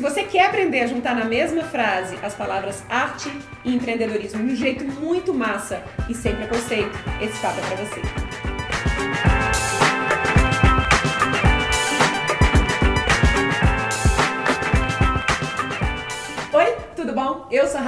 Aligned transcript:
Se 0.00 0.02
você 0.02 0.22
quer 0.22 0.46
aprender 0.46 0.80
a 0.80 0.86
juntar 0.86 1.14
na 1.14 1.26
mesma 1.26 1.62
frase 1.62 2.16
as 2.22 2.32
palavras 2.34 2.82
arte 2.88 3.30
e 3.62 3.74
empreendedorismo 3.74 4.42
de 4.46 4.54
um 4.54 4.56
jeito 4.56 4.82
muito 4.82 5.34
massa 5.34 5.84
e 6.08 6.14
sem 6.14 6.34
preconceito, 6.34 6.98
esse 7.20 7.38
papo 7.42 7.60
é 7.60 7.66
pra 7.66 7.76
você. 7.84 8.29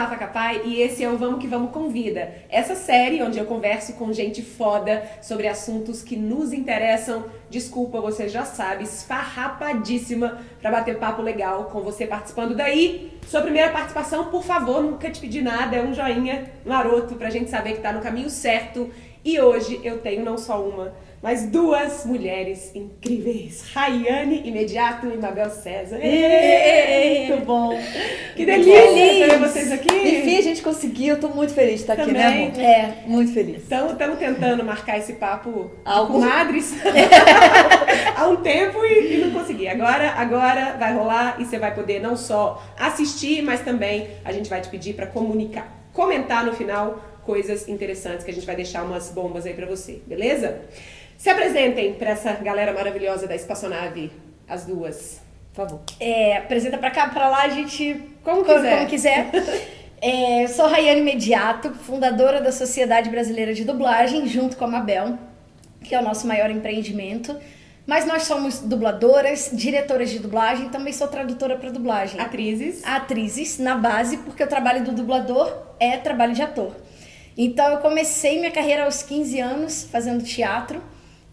Rafa 0.03 0.17
Capai 0.17 0.63
e 0.65 0.83
esse 0.83 1.05
é 1.05 1.09
o 1.09 1.17
Vamos 1.17 1.41
Que 1.41 1.47
Vamos 1.47 1.71
Convida. 1.71 2.35
Essa 2.51 2.75
série 2.75 3.23
onde 3.23 3.39
eu 3.39 3.47
converso 3.47 3.93
com 3.93 4.13
gente 4.13 4.43
foda 4.43 5.09
sobre 5.23 5.47
assuntos 5.47 6.03
que 6.03 6.17
nos 6.17 6.53
interessam. 6.53 7.27
Desculpa, 7.49 8.01
você 8.01 8.29
já 8.29 8.45
sabe, 8.45 8.83
esfarrapadíssima 8.83 10.41
pra 10.61 10.73
bater 10.73 10.99
papo 10.99 11.23
legal 11.23 11.67
com 11.67 11.83
você 11.83 12.05
participando 12.05 12.57
daí. 12.57 13.17
Sua 13.29 13.43
primeira 13.43 13.71
participação, 13.71 14.25
por 14.25 14.43
favor, 14.43 14.83
nunca 14.83 15.09
te 15.09 15.21
pedi 15.21 15.41
nada, 15.41 15.77
é 15.77 15.83
um 15.85 15.95
joinha 15.95 16.51
maroto 16.67 17.15
pra 17.15 17.31
gente 17.31 17.49
saber 17.49 17.75
que 17.75 17.81
tá 17.81 17.93
no 17.93 18.01
caminho 18.01 18.29
certo. 18.29 18.91
E 19.25 19.41
hoje 19.41 19.81
eu 19.85 19.99
tenho 19.99 20.25
não 20.25 20.37
só 20.37 20.61
uma, 20.61 20.93
mas 21.23 21.47
duas 21.47 22.05
mulheres 22.05 22.75
incríveis. 22.75 23.63
Rayane 23.73 24.43
Imediato 24.45 25.07
e 25.07 25.17
Mabel 25.17 25.51
César. 25.51 25.99
Ei, 26.03 27.29
muito 27.29 27.45
bom. 27.47 27.79
Que 28.35 28.45
delícia 28.45 29.29
ter 29.29 29.39
vocês 29.39 29.71
aqui. 29.71 29.89
Enfim, 29.95 30.37
a 30.39 30.43
gente 30.43 30.63
conseguiu. 30.63 31.15
Eu 31.15 31.21
tô 31.21 31.29
muito 31.29 31.55
feliz 31.55 31.77
de 31.77 31.81
estar 31.83 31.93
aqui, 31.93 32.11
né, 32.11 32.25
Também. 32.25 32.47
amor? 32.49 32.61
É, 32.61 32.95
muito 33.07 33.33
feliz. 33.33 33.63
Então, 33.65 33.93
estamos 33.93 34.19
tentando 34.19 34.65
marcar 34.65 34.99
esse 34.99 35.13
papo 35.15 35.71
Algo- 35.85 36.15
com 36.15 36.21
madres 36.21 36.75
há 38.17 38.27
um 38.29 38.37
tempo 38.37 38.85
e, 38.85 39.15
e 39.15 39.25
não 39.25 39.31
consegui. 39.31 39.69
Agora, 39.69 40.11
agora 40.17 40.77
vai 40.79 40.93
rolar 40.93 41.37
e 41.39 41.45
você 41.45 41.59
vai 41.59 41.73
poder 41.73 42.01
não 42.01 42.17
só 42.17 42.61
assistir, 42.79 43.43
mas 43.43 43.61
também 43.61 44.09
a 44.25 44.33
gente 44.33 44.51
vai 44.51 44.61
te 44.61 44.69
pedir 44.69 44.95
para 44.95 45.07
comunicar, 45.07 45.73
comentar 45.93 46.45
no 46.45 46.53
final 46.53 47.01
coisas 47.25 47.69
interessantes 47.69 48.25
que 48.25 48.31
a 48.33 48.35
gente 48.35 48.45
vai 48.47 48.57
deixar 48.57 48.83
umas 48.83 49.09
bombas 49.11 49.47
aí 49.47 49.55
para 49.55 49.67
você, 49.67 50.01
beleza? 50.07 50.63
Se 51.17 51.31
apresentem 51.31 51.95
para 51.95 52.11
essa 52.11 52.33
galera 52.35 52.73
maravilhosa 52.73 53.27
da 53.27 53.35
espaçonave, 53.35 54.11
as 54.49 54.65
duas. 54.65 55.21
Por 55.55 55.67
favor. 55.67 55.81
É, 56.01 56.37
apresenta 56.39 56.79
pra 56.79 56.91
cá, 56.91 57.09
pra 57.09 57.29
lá, 57.29 57.43
a 57.43 57.49
gente. 57.49 58.01
Como 58.25 58.45
co- 58.45 58.55
quiser. 58.55 58.77
Como 58.77 58.89
quiser. 58.89 59.31
É, 60.05 60.43
eu 60.43 60.49
sou 60.49 60.67
Rayane 60.67 61.01
Mediato, 61.01 61.73
fundadora 61.75 62.41
da 62.41 62.51
Sociedade 62.51 63.09
Brasileira 63.09 63.55
de 63.55 63.65
Dublagem, 63.65 64.27
junto 64.27 64.57
com 64.57 64.65
a 64.65 64.67
Mabel, 64.67 65.17
que 65.85 65.95
é 65.95 66.01
o 66.01 66.03
nosso 66.03 66.27
maior 66.27 66.51
empreendimento. 66.51 67.37
Mas 67.87 68.05
nós 68.05 68.25
somos 68.25 68.59
dubladoras, 68.59 69.51
diretoras 69.53 70.11
de 70.11 70.19
dublagem, 70.19 70.71
também 70.71 70.93
sou 70.93 71.07
tradutora 71.07 71.57
para 71.57 71.71
dublagem. 71.71 72.21
Atrizes. 72.21 72.83
Atrizes 72.85 73.61
na 73.61 73.77
base, 73.77 74.17
porque 74.17 74.43
o 74.43 74.47
trabalho 74.49 74.83
do 74.83 74.91
dublador 74.91 75.57
é 75.79 75.97
trabalho 75.97 76.35
de 76.35 76.43
ator. 76.43 76.75
Então 77.39 77.69
eu 77.71 77.79
comecei 77.79 78.41
minha 78.41 78.51
carreira 78.51 78.87
aos 78.87 79.05
15 79.05 79.39
anos 79.39 79.85
fazendo 79.85 80.25
teatro 80.25 80.83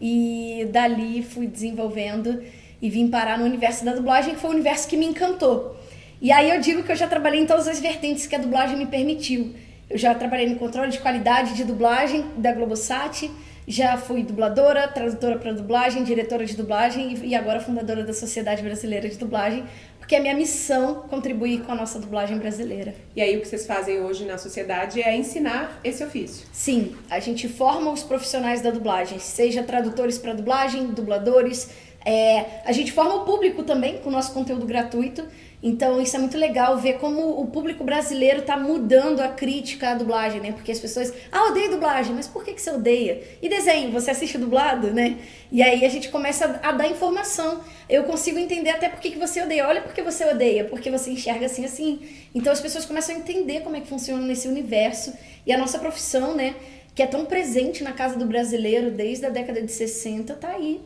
e 0.00 0.66
dali 0.72 1.22
fui 1.22 1.46
desenvolvendo 1.46 2.42
e 2.80 2.88
vim 2.88 3.08
parar 3.08 3.38
no 3.38 3.44
universo 3.44 3.84
da 3.84 3.94
dublagem, 3.94 4.34
que 4.34 4.40
foi 4.40 4.50
o 4.50 4.52
universo 4.54 4.88
que 4.88 4.96
me 4.96 5.06
encantou. 5.06 5.76
E 6.20 6.32
aí 6.32 6.50
eu 6.50 6.60
digo 6.60 6.82
que 6.82 6.92
eu 6.92 6.96
já 6.96 7.06
trabalhei 7.06 7.40
em 7.40 7.46
todas 7.46 7.68
as 7.68 7.80
vertentes 7.80 8.26
que 8.26 8.34
a 8.34 8.38
dublagem 8.38 8.76
me 8.76 8.86
permitiu. 8.86 9.54
Eu 9.88 9.98
já 9.98 10.14
trabalhei 10.14 10.48
no 10.48 10.56
controle 10.56 10.90
de 10.90 10.98
qualidade 10.98 11.54
de 11.54 11.64
dublagem 11.64 12.24
da 12.36 12.52
Globosat, 12.52 13.30
já 13.66 13.96
fui 13.96 14.22
dubladora, 14.22 14.88
tradutora 14.88 15.38
para 15.38 15.52
dublagem, 15.52 16.02
diretora 16.02 16.44
de 16.44 16.56
dublagem 16.56 17.16
e 17.22 17.34
agora 17.34 17.60
fundadora 17.60 18.02
da 18.02 18.12
Sociedade 18.12 18.62
Brasileira 18.62 19.08
de 19.08 19.16
Dublagem, 19.16 19.64
porque 20.10 20.16
é 20.16 20.20
minha 20.20 20.34
missão 20.34 21.04
contribuir 21.08 21.62
com 21.62 21.70
a 21.70 21.74
nossa 21.76 22.00
dublagem 22.00 22.36
brasileira. 22.36 22.96
E 23.14 23.22
aí 23.22 23.36
o 23.36 23.40
que 23.40 23.46
vocês 23.46 23.64
fazem 23.64 24.00
hoje 24.00 24.24
na 24.24 24.38
sociedade 24.38 25.00
é 25.00 25.16
ensinar 25.16 25.78
esse 25.84 26.02
ofício. 26.02 26.48
Sim, 26.52 26.96
a 27.08 27.20
gente 27.20 27.46
forma 27.46 27.92
os 27.92 28.02
profissionais 28.02 28.60
da 28.60 28.72
dublagem, 28.72 29.20
seja 29.20 29.62
tradutores 29.62 30.18
para 30.18 30.32
dublagem, 30.32 30.88
dubladores. 30.88 31.70
é, 32.04 32.60
a 32.64 32.72
gente 32.72 32.90
forma 32.90 33.22
o 33.22 33.24
público 33.24 33.62
também 33.62 33.98
com 33.98 34.08
o 34.08 34.12
nosso 34.12 34.34
conteúdo 34.34 34.66
gratuito. 34.66 35.24
Então 35.62 36.00
isso 36.00 36.16
é 36.16 36.18
muito 36.18 36.38
legal 36.38 36.78
ver 36.78 36.94
como 36.94 37.38
o 37.38 37.46
público 37.46 37.84
brasileiro 37.84 38.40
está 38.40 38.56
mudando 38.56 39.20
a 39.20 39.28
crítica 39.28 39.90
à 39.90 39.94
dublagem, 39.94 40.40
né? 40.40 40.52
Porque 40.52 40.72
as 40.72 40.80
pessoas, 40.80 41.12
ah, 41.30 41.50
odeio 41.50 41.72
dublagem, 41.72 42.14
mas 42.14 42.26
por 42.26 42.42
que, 42.42 42.54
que 42.54 42.62
você 42.62 42.70
odeia? 42.70 43.22
E 43.42 43.48
desenho, 43.48 43.92
você 43.92 44.10
assiste 44.10 44.38
dublado, 44.38 44.90
né? 44.90 45.18
E 45.52 45.62
aí 45.62 45.84
a 45.84 45.88
gente 45.90 46.08
começa 46.08 46.58
a, 46.62 46.72
dar 46.72 46.88
informação. 46.88 47.60
Eu 47.88 48.04
consigo 48.04 48.38
entender 48.38 48.70
até 48.70 48.88
por 48.88 49.00
que, 49.00 49.10
que 49.10 49.18
você 49.18 49.42
odeia. 49.42 49.68
Olha 49.68 49.82
por 49.82 49.92
que 49.92 50.00
você 50.00 50.24
odeia, 50.24 50.64
porque 50.64 50.90
você 50.90 51.10
enxerga 51.10 51.44
assim, 51.44 51.64
assim. 51.64 52.00
Então 52.34 52.50
as 52.50 52.60
pessoas 52.60 52.86
começam 52.86 53.14
a 53.14 53.18
entender 53.18 53.60
como 53.60 53.76
é 53.76 53.80
que 53.80 53.88
funciona 53.88 54.24
nesse 54.26 54.48
universo. 54.48 55.12
E 55.46 55.52
a 55.52 55.58
nossa 55.58 55.78
profissão, 55.78 56.34
né? 56.34 56.54
Que 56.94 57.02
é 57.02 57.06
tão 57.06 57.26
presente 57.26 57.84
na 57.84 57.92
casa 57.92 58.16
do 58.16 58.24
brasileiro 58.24 58.90
desde 58.90 59.26
a 59.26 59.30
década 59.30 59.60
de 59.60 59.70
60, 59.70 60.34
tá 60.36 60.52
aí. 60.52 60.80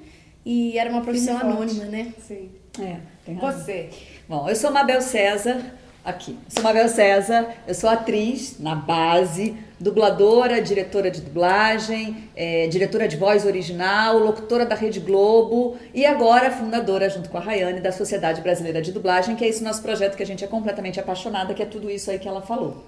E 0.45 0.77
era 0.77 0.91
uma 0.91 1.01
profissão 1.01 1.39
anônima, 1.39 1.85
né? 1.85 2.13
Sim. 2.27 2.51
É, 2.81 2.97
tem 3.25 3.35
razão. 3.37 3.65
Você. 3.65 3.89
Bom, 4.27 4.49
eu 4.49 4.57
sou 4.57 4.71
Mabel 4.71 5.03
César, 5.03 5.61
aqui. 6.03 6.33
Eu 6.47 6.51
sou 6.51 6.63
Mabel 6.63 6.89
César, 6.89 7.47
eu 7.69 7.75
sou 7.75 7.91
atriz 7.91 8.59
na 8.59 8.75
base, 8.75 9.55
dubladora, 9.79 10.63
diretora 10.63 11.11
de 11.11 11.21
dublagem, 11.21 12.31
é, 12.35 12.67
diretora 12.69 13.07
de 13.07 13.19
voz 13.19 13.45
original, 13.45 14.19
locutora 14.19 14.65
da 14.65 14.75
Rede 14.75 14.99
Globo 14.99 15.77
e 15.93 16.07
agora 16.07 16.51
fundadora, 16.51 17.11
junto 17.11 17.29
com 17.29 17.37
a 17.37 17.41
Rayane, 17.41 17.81
da 17.81 17.93
Sociedade 17.93 18.41
Brasileira 18.41 18.81
de 18.81 18.93
Dublagem, 18.93 19.37
que 19.37 19.45
é 19.45 19.49
esse 19.49 19.63
nosso 19.63 19.83
projeto 19.83 20.17
que 20.17 20.23
a 20.23 20.27
gente 20.27 20.43
é 20.43 20.47
completamente 20.47 20.99
apaixonada, 20.99 21.53
que 21.53 21.63
é 21.63 21.67
tudo 21.67 21.91
isso 21.91 22.11
aí 22.11 22.19
que 22.19 22.27
ela 22.27 22.41
falou. 22.41 22.83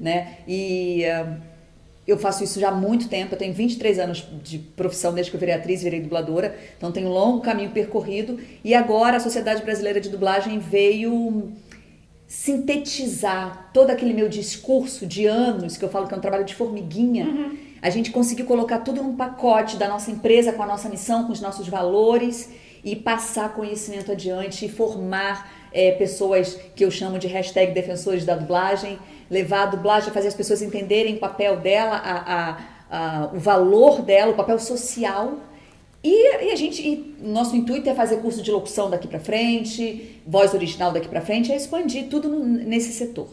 Né? 0.00 0.36
E. 0.46 1.06
ah, 1.06 1.53
eu 2.10 2.18
faço 2.18 2.44
isso 2.44 2.60
já 2.60 2.68
há 2.68 2.74
muito 2.74 3.08
tempo, 3.08 3.34
eu 3.34 3.38
tenho 3.38 3.54
23 3.54 3.98
anos 3.98 4.26
de 4.42 4.58
profissão 4.58 5.14
desde 5.14 5.30
que 5.30 5.36
eu 5.36 5.40
virei 5.40 5.54
atriz, 5.54 5.82
virei 5.82 6.00
dubladora, 6.00 6.56
então 6.76 6.92
tenho 6.92 7.08
um 7.08 7.12
longo 7.12 7.40
caminho 7.40 7.70
percorrido 7.70 8.38
e 8.62 8.74
agora 8.74 9.16
a 9.16 9.20
Sociedade 9.20 9.62
Brasileira 9.62 10.00
de 10.00 10.10
Dublagem 10.10 10.58
veio 10.58 11.52
sintetizar 12.26 13.70
todo 13.72 13.90
aquele 13.90 14.12
meu 14.12 14.28
discurso 14.28 15.06
de 15.06 15.26
anos, 15.26 15.76
que 15.76 15.84
eu 15.84 15.88
falo 15.88 16.06
que 16.06 16.14
é 16.14 16.16
um 16.16 16.20
trabalho 16.20 16.44
de 16.44 16.54
formiguinha. 16.54 17.52
A 17.80 17.90
gente 17.90 18.10
conseguiu 18.10 18.46
colocar 18.46 18.78
tudo 18.78 19.02
num 19.02 19.14
pacote 19.14 19.76
da 19.76 19.86
nossa 19.86 20.10
empresa, 20.10 20.52
com 20.52 20.62
a 20.62 20.66
nossa 20.66 20.88
missão, 20.88 21.26
com 21.26 21.32
os 21.32 21.40
nossos 21.40 21.68
valores 21.68 22.50
e 22.82 22.96
passar 22.96 23.54
conhecimento 23.54 24.10
adiante 24.12 24.66
e 24.66 24.68
formar 24.68 25.50
é, 25.72 25.92
pessoas 25.92 26.58
que 26.74 26.84
eu 26.84 26.90
chamo 26.90 27.18
de 27.18 27.26
hashtag 27.26 27.72
defensores 27.72 28.24
da 28.24 28.36
dublagem, 28.36 28.98
levar 29.30 29.62
a 29.64 29.66
dublagem 29.66 30.10
a 30.10 30.12
fazer 30.12 30.28
as 30.28 30.34
pessoas 30.34 30.62
entenderem 30.62 31.14
o 31.16 31.18
papel 31.18 31.56
dela, 31.58 31.96
a, 31.96 32.34
a- 32.50 32.58
a- 32.90 33.30
o 33.34 33.38
valor 33.38 34.02
dela, 34.02 34.32
o 34.32 34.34
papel 34.34 34.58
social. 34.58 35.34
E, 36.02 36.44
e 36.44 36.50
a 36.52 36.56
gente, 36.56 36.82
e 36.86 37.16
nosso 37.20 37.56
intuito 37.56 37.88
é 37.88 37.94
fazer 37.94 38.18
curso 38.18 38.42
de 38.42 38.50
locução 38.50 38.90
daqui 38.90 39.08
pra 39.08 39.18
frente, 39.18 40.20
voz 40.26 40.52
original 40.52 40.92
daqui 40.92 41.08
pra 41.08 41.20
frente, 41.22 41.50
é 41.50 41.56
expandir 41.56 42.08
tudo 42.10 42.28
no- 42.28 42.44
nesse 42.44 42.92
setor. 42.92 43.28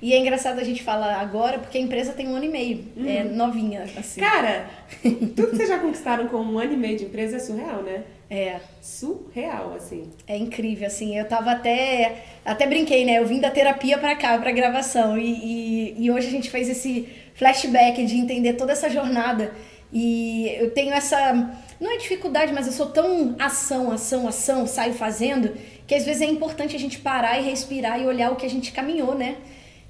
E 0.00 0.12
é 0.12 0.18
engraçado 0.18 0.58
a 0.58 0.64
gente 0.64 0.82
falar 0.82 1.14
agora, 1.20 1.58
porque 1.58 1.78
a 1.78 1.80
empresa 1.80 2.12
tem 2.12 2.28
um 2.28 2.34
ano 2.36 2.44
e 2.44 2.48
meio. 2.48 2.84
É 3.06 3.24
novinha, 3.24 3.84
assim. 3.96 4.20
Cara, 4.20 4.68
tudo 5.02 5.50
que 5.50 5.56
vocês 5.56 5.68
já 5.68 5.78
conquistaram 5.78 6.26
com 6.28 6.38
um 6.38 6.58
ano 6.58 6.72
e 6.74 6.76
meio 6.76 6.98
de 6.98 7.04
empresa 7.04 7.36
é 7.36 7.38
surreal, 7.38 7.82
né? 7.82 8.02
É. 8.30 8.60
Surreal, 8.80 9.74
assim. 9.74 10.10
É 10.26 10.36
incrível, 10.36 10.86
assim. 10.86 11.16
Eu 11.18 11.26
tava 11.28 11.52
até. 11.52 12.24
Até 12.44 12.66
brinquei, 12.66 13.04
né? 13.04 13.18
Eu 13.18 13.26
vim 13.26 13.40
da 13.40 13.50
terapia 13.50 13.98
pra 13.98 14.16
cá, 14.16 14.38
pra 14.38 14.52
gravação. 14.52 15.16
E, 15.18 15.94
e, 15.96 16.04
e 16.04 16.10
hoje 16.10 16.28
a 16.28 16.30
gente 16.30 16.50
fez 16.50 16.68
esse 16.68 17.08
flashback 17.34 18.04
de 18.04 18.16
entender 18.16 18.54
toda 18.54 18.72
essa 18.72 18.88
jornada. 18.88 19.52
E 19.92 20.48
eu 20.58 20.70
tenho 20.70 20.92
essa. 20.92 21.32
Não 21.80 21.92
é 21.92 21.96
dificuldade, 21.98 22.52
mas 22.52 22.66
eu 22.66 22.72
sou 22.72 22.86
tão 22.86 23.36
ação, 23.38 23.92
ação, 23.92 24.26
ação, 24.26 24.66
saio 24.66 24.94
fazendo, 24.94 25.54
que 25.86 25.94
às 25.94 26.04
vezes 26.04 26.22
é 26.22 26.26
importante 26.26 26.74
a 26.74 26.78
gente 26.78 26.98
parar 26.98 27.38
e 27.38 27.44
respirar 27.44 28.00
e 28.00 28.06
olhar 28.06 28.32
o 28.32 28.36
que 28.36 28.46
a 28.46 28.50
gente 28.50 28.72
caminhou, 28.72 29.14
né? 29.14 29.36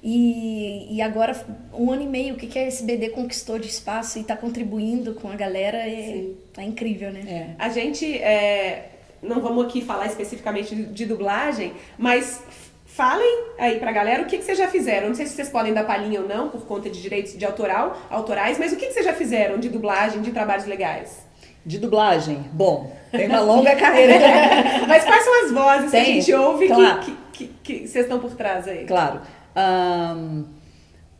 E, 0.07 0.85
e 0.97 1.01
agora, 1.01 1.35
um 1.73 1.91
ano 1.91 2.03
e 2.03 2.07
meio, 2.07 2.35
o 2.35 2.37
que, 2.37 2.45
que 2.45 2.59
a 2.59 2.61
SBD 2.61 3.09
conquistou 3.09 3.57
de 3.57 3.67
espaço 3.67 4.19
e 4.19 4.23
tá 4.23 4.37
contribuindo 4.37 5.15
com 5.15 5.27
a 5.27 5.35
galera 5.35 5.79
é, 5.79 6.25
é 6.57 6.63
incrível, 6.63 7.11
né? 7.11 7.21
É. 7.27 7.47
A 7.57 7.69
gente, 7.69 8.05
é, 8.19 8.89
não 9.23 9.41
vamos 9.41 9.65
aqui 9.65 9.81
falar 9.81 10.05
especificamente 10.05 10.75
de, 10.75 10.83
de 10.85 11.05
dublagem, 11.07 11.73
mas 11.97 12.39
falem 12.85 13.45
aí 13.57 13.79
pra 13.79 13.91
galera 13.91 14.21
o 14.21 14.27
que, 14.27 14.37
que 14.37 14.43
vocês 14.43 14.59
já 14.59 14.67
fizeram. 14.67 15.07
Não 15.07 15.15
sei 15.15 15.25
se 15.25 15.33
vocês 15.33 15.49
podem 15.49 15.73
dar 15.73 15.85
palhinha 15.87 16.21
ou 16.21 16.27
não, 16.27 16.49
por 16.49 16.67
conta 16.67 16.87
de 16.87 17.01
direitos 17.01 17.35
de 17.35 17.43
autoral, 17.43 17.99
autorais, 18.11 18.59
mas 18.59 18.71
o 18.73 18.75
que, 18.75 18.85
que 18.85 18.93
vocês 18.93 19.05
já 19.07 19.13
fizeram 19.13 19.57
de 19.57 19.69
dublagem, 19.69 20.21
de 20.21 20.29
trabalhos 20.31 20.67
legais? 20.67 21.25
De 21.65 21.79
dublagem, 21.79 22.45
bom, 22.53 22.95
tem 23.11 23.27
uma 23.27 23.39
longa 23.39 23.73
carreira. 23.75 24.13
mas 24.87 25.03
quais 25.03 25.23
são 25.23 25.45
as 25.45 25.51
vozes 25.51 25.89
que 25.89 25.97
a 25.97 26.03
Tem, 26.03 26.21
gente 26.21 26.31
ouve 26.31 26.67
que- 26.67 26.73
claro. 26.75 26.99
que, 27.01 27.17
que, 27.33 27.47
que 27.63 27.87
vocês 27.87 28.05
estão 28.05 28.19
por 28.19 28.35
trás 28.35 28.67
aí? 28.67 28.85
Claro. 28.85 29.21
Ahn, 29.55 30.43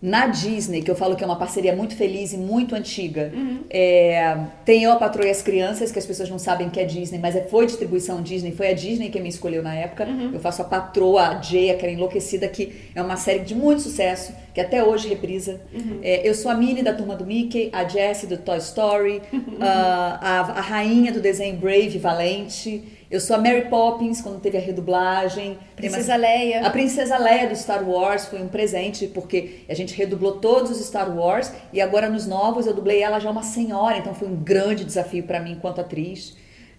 na 0.05 0.27
Disney, 0.27 0.83
que 0.83 0.91
eu 0.91 0.95
falo 0.95 1.15
que 1.15 1.23
é 1.23 1.25
uma 1.25 1.37
parceria 1.37 1.75
muito 1.75 1.95
feliz 1.95 2.31
e 2.31 2.37
muito 2.37 2.75
antiga, 2.75 3.31
é, 3.71 4.37
tem 4.63 4.83
Eu, 4.83 4.91
a 4.91 4.97
Patroa 4.97 5.25
e 5.25 5.31
as 5.31 5.41
Crianças, 5.41 5.91
que 5.91 5.97
as 5.97 6.05
pessoas 6.05 6.29
não 6.29 6.37
sabem 6.37 6.69
que 6.69 6.79
é 6.79 6.83
Disney, 6.83 7.17
mas 7.17 7.35
é, 7.35 7.41
foi 7.41 7.65
distribuição 7.65 8.21
Disney, 8.21 8.51
foi 8.51 8.67
a 8.67 8.73
Disney 8.73 9.09
que 9.09 9.19
me 9.19 9.29
escolheu 9.29 9.63
na 9.63 9.73
época. 9.73 10.05
Eu 10.31 10.39
faço 10.39 10.61
a 10.61 10.65
Patroa, 10.65 11.29
a 11.29 11.41
Jay, 11.41 11.71
aquela 11.71 11.91
enlouquecida, 11.91 12.47
que 12.47 12.71
é 12.93 13.01
uma 13.01 13.17
série 13.17 13.39
de 13.39 13.55
muito 13.55 13.81
sucesso, 13.81 14.31
que 14.53 14.61
até 14.61 14.83
hoje 14.83 15.07
reprisa. 15.07 15.59
É, 16.03 16.27
eu 16.27 16.35
sou 16.35 16.51
a 16.51 16.55
Minnie 16.55 16.83
da 16.83 16.93
turma 16.93 17.15
do 17.15 17.25
Mickey, 17.25 17.69
a 17.73 17.87
Jessie 17.87 18.27
do 18.27 18.37
Toy 18.37 18.59
Story, 18.59 19.23
ah, 19.59 20.19
a, 20.21 20.39
a 20.59 20.61
rainha 20.61 21.11
do 21.11 21.19
desenho 21.19 21.57
Brave, 21.57 21.97
Valente. 21.97 22.83
Eu 23.10 23.19
sou 23.19 23.36
a 23.36 23.40
Mary 23.40 23.69
Poppins, 23.69 24.22
quando 24.22 24.40
teve 24.42 24.57
a 24.57 24.62
redublagem. 24.62 25.50
Mais- 25.50 25.60
Princesa 25.75 26.16
Leia. 26.16 26.66
a 26.66 26.69
Princesa 26.69 27.18
Leia 27.18 27.48
do 27.48 27.56
Star 27.56 27.88
Wars 27.88 28.25
foi 28.25 28.42
um 28.42 28.48
presente, 28.48 29.07
porque 29.07 29.60
a 29.69 29.74
gente 29.75 29.94
redublou 29.96 30.34
todos 30.40 30.72
os 30.72 30.86
Star 30.86 31.16
Wars 31.16 31.52
e 31.72 31.80
agora 31.80 32.10
nos 32.10 32.25
novos 32.25 32.66
eu 32.66 32.74
dublei 32.74 33.02
ela 33.04 33.19
já 33.19 33.30
uma 33.30 33.44
senhora, 33.44 33.98
então 33.98 34.13
foi 34.16 34.28
um 34.28 34.36
grande 34.36 34.84
desafio 34.84 35.24
pra 35.24 35.40
mim 35.40 35.52
enquanto 35.54 35.80
atriz. 35.81 36.36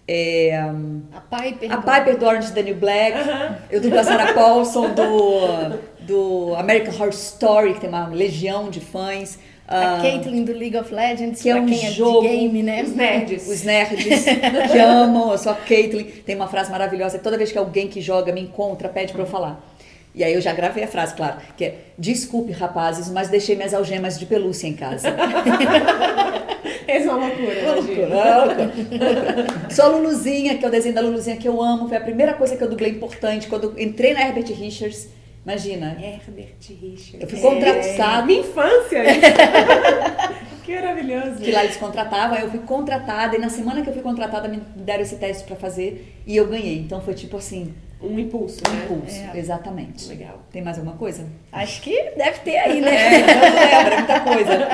É, 0.09 0.55
A 0.57 1.19
Piper. 1.21 1.71
a 1.73 1.77
Piper 1.81 2.17
do 2.17 2.25
Orange 2.25 2.47
is 2.47 2.51
the 2.53 2.63
New 2.63 2.75
Black, 2.75 3.17
eu 3.69 3.81
dublo 3.81 3.99
a 3.99 4.03
Sarah 4.03 4.33
Paulson 4.33 4.91
do, 4.93 5.77
do 6.05 6.55
American 6.55 6.93
Horror 6.93 7.09
Story, 7.09 7.73
que 7.73 7.81
tem 7.81 7.89
uma 7.89 8.07
legião 8.07 8.69
de 8.69 8.79
fãs. 8.79 9.37
A 9.67 9.97
Ah, 9.97 10.01
Caitlyn 10.01 10.43
do 10.45 10.53
League 10.53 10.77
of 10.77 10.93
Legends, 10.93 11.41
que 11.41 11.49
é 11.49 11.55
um 11.55 11.65
quem 11.65 11.85
é 11.85 11.91
jogo, 11.91 12.21
de 12.21 12.27
game, 12.29 12.63
né? 12.63 12.83
Os 12.83 12.95
nerds. 12.95 13.47
os 13.49 13.63
nerds 13.63 14.23
que 14.71 14.77
amam, 14.79 15.31
eu 15.31 15.37
sou 15.37 15.51
a 15.51 15.55
Caitlyn. 15.55 16.05
Tem 16.25 16.35
uma 16.35 16.47
frase 16.47 16.71
maravilhosa, 16.71 17.19
toda 17.19 17.37
vez 17.37 17.51
que 17.51 17.57
alguém 17.57 17.87
que 17.87 17.99
joga 17.99 18.31
me 18.31 18.39
encontra, 18.41 18.87
pede 18.87 19.11
pra 19.11 19.23
eu 19.23 19.27
falar. 19.27 19.61
E 20.15 20.23
aí 20.23 20.33
eu 20.33 20.41
já 20.41 20.51
gravei 20.53 20.83
a 20.83 20.87
frase, 20.87 21.13
claro, 21.13 21.35
que 21.55 21.65
é 21.65 21.75
Desculpe, 21.99 22.51
rapazes, 22.51 23.09
mas 23.09 23.27
deixei 23.29 23.55
minhas 23.55 23.73
algemas 23.73 24.17
de 24.17 24.25
pelúcia 24.25 24.67
em 24.67 24.73
casa. 24.73 25.09
Essa 26.87 27.07
é 27.09 27.11
uma 27.11 27.27
loucura. 27.27 27.73
Loucura, 27.75 28.45
loucura. 28.45 29.47
Sou 29.69 29.85
a 29.85 29.87
Luluzinha, 29.89 30.57
que 30.57 30.63
é 30.65 30.67
o 30.67 30.71
desenho 30.71 30.95
da 30.95 31.01
Luluzinha 31.01 31.35
que 31.37 31.47
eu 31.47 31.61
amo. 31.61 31.87
Foi 31.87 31.97
a 31.97 32.01
primeira 32.01 32.33
coisa 32.33 32.55
que 32.55 32.63
eu 32.63 32.69
dublei 32.69 32.91
importante 32.91 33.47
quando 33.47 33.65
eu 33.77 33.83
entrei 33.83 34.13
na 34.13 34.21
Herbert 34.21 34.47
Richards. 34.53 35.09
Imagina, 35.51 35.95
Herbert 35.97 36.55
Richards. 36.69 37.21
eu 37.21 37.27
fui 37.29 37.39
É. 37.39 37.41
contratada. 37.41 38.25
Minha 38.25 38.39
infância! 38.41 39.11
isso. 39.11 39.21
que 40.65 40.75
maravilhoso. 40.75 41.35
que 41.41 41.51
lá 41.51 41.63
eles 41.63 41.77
contratavam, 41.77 42.35
aí 42.35 42.43
eu 42.43 42.49
fui 42.51 42.59
contratada 42.59 43.37
e 43.37 43.39
na 43.39 43.47
semana 43.49 43.81
que 43.81 43.87
eu 43.89 43.93
fui 43.93 44.01
contratada 44.03 44.49
me 44.49 44.57
deram 44.75 45.03
esse 45.03 45.15
teste 45.15 45.45
pra 45.45 45.55
fazer 45.55 46.13
e 46.27 46.35
eu 46.35 46.47
ganhei. 46.47 46.79
Então 46.79 46.99
foi 46.99 47.13
tipo 47.13 47.37
assim, 47.37 47.73
Um 48.01 48.19
impulso, 48.19 48.61
um 48.67 48.71
né? 48.73 48.83
impulso, 48.85 49.23
É. 49.33 49.39
exatamente. 49.39 50.07
Legal. 50.07 50.39
Tem 50.51 50.61
mais 50.61 50.77
alguma 50.77 50.95
coisa? 50.95 51.25
Acho 51.51 51.81
que 51.81 52.11
deve 52.15 52.39
ter 52.41 52.57
aí, 52.57 52.79
né? 52.79 52.91
É, 53.17 53.35
não 53.35 53.51
lembra, 53.51 53.93
é 53.93 53.97
muita 53.97 54.19
coisa. 54.19 54.67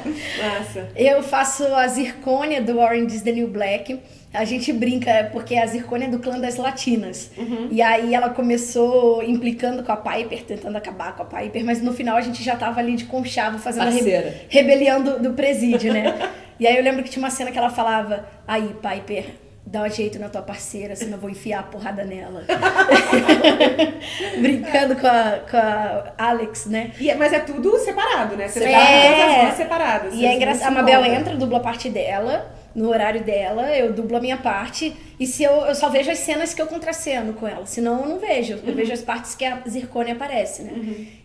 Massa. 0.42 0.88
Eu 0.96 1.22
faço 1.22 1.64
a 1.74 1.86
Zircônia 1.88 2.62
do 2.62 2.78
Orange 2.78 3.16
is 3.16 3.22
the 3.22 3.32
New 3.32 3.48
Black. 3.48 4.00
A 4.32 4.44
gente 4.44 4.72
brinca 4.72 5.28
porque 5.32 5.56
a 5.56 5.66
Zircônia 5.66 6.06
é 6.06 6.08
do 6.08 6.20
clã 6.20 6.38
das 6.38 6.56
latinas. 6.56 7.32
E 7.70 7.82
aí 7.82 8.14
ela 8.14 8.28
começou 8.30 9.22
implicando 9.22 9.82
com 9.82 9.90
a 9.92 9.96
Piper, 9.96 10.44
tentando 10.44 10.76
acabar 10.76 11.16
com 11.16 11.22
a 11.22 11.26
Piper, 11.26 11.64
mas 11.64 11.82
no 11.82 11.92
final 11.92 12.16
a 12.16 12.20
gente 12.20 12.42
já 12.42 12.54
tava 12.56 12.78
ali 12.80 12.94
de 12.96 13.04
conchavo 13.06 13.58
fazendo 13.58 13.88
a 13.88 13.90
Parceira. 13.92 14.20
rebe- 14.28 14.36
rebelião 14.48 15.02
do, 15.02 15.18
do 15.20 15.30
presídio, 15.32 15.92
né? 15.92 16.30
e 16.60 16.66
aí 16.66 16.76
eu 16.76 16.82
lembro 16.84 17.02
que 17.02 17.10
tinha 17.10 17.22
uma 17.22 17.30
cena 17.30 17.50
que 17.50 17.58
ela 17.58 17.70
falava: 17.70 18.24
Aí, 18.46 18.70
Piper. 18.80 19.24
Dá 19.66 19.82
um 19.82 19.90
jeito 19.90 20.18
na 20.18 20.28
tua 20.28 20.42
parceira, 20.42 20.96
senão 20.96 21.12
eu 21.12 21.18
vou 21.20 21.30
enfiar 21.30 21.60
a 21.60 21.62
porrada 21.62 22.02
nela. 22.04 22.44
Brincando 24.40 24.96
com 24.96 25.06
a, 25.06 25.38
com 25.50 25.56
a 25.56 26.12
Alex, 26.18 26.66
né? 26.66 26.92
E 26.98 27.10
é- 27.10 27.14
mas 27.14 27.32
é 27.32 27.38
tudo 27.40 27.78
separado, 27.78 28.36
né? 28.36 28.48
Você 28.48 28.64
É. 28.64 28.72
faz 28.72 29.34
todas 29.36 29.50
as 29.50 29.56
separadas. 29.56 30.14
E 30.14 30.26
é 30.26 30.34
engraçado, 30.34 30.68
a 30.68 30.70
Mabel 30.70 31.04
entra, 31.04 31.36
dubla 31.36 31.58
a 31.58 31.60
parte 31.60 31.88
dela, 31.88 32.50
no 32.74 32.88
horário 32.88 33.22
dela, 33.22 33.68
eu 33.76 33.92
dublo 33.92 34.16
a 34.16 34.20
minha 34.20 34.36
parte, 34.36 34.96
e 35.18 35.26
se 35.26 35.42
eu, 35.42 35.52
eu 35.66 35.74
só 35.74 35.88
vejo 35.88 36.10
as 36.10 36.18
cenas 36.18 36.54
que 36.54 36.62
eu 36.62 36.66
contraceno 36.66 37.32
com 37.34 37.46
ela, 37.46 37.66
senão 37.66 38.00
eu 38.02 38.08
não 38.08 38.18
vejo. 38.18 38.58
Eu 38.64 38.74
vejo 38.74 38.92
as 38.92 39.02
partes 39.02 39.34
que 39.34 39.44
a 39.44 39.60
Zircone 39.68 40.12
aparece, 40.12 40.62
né? 40.62 40.72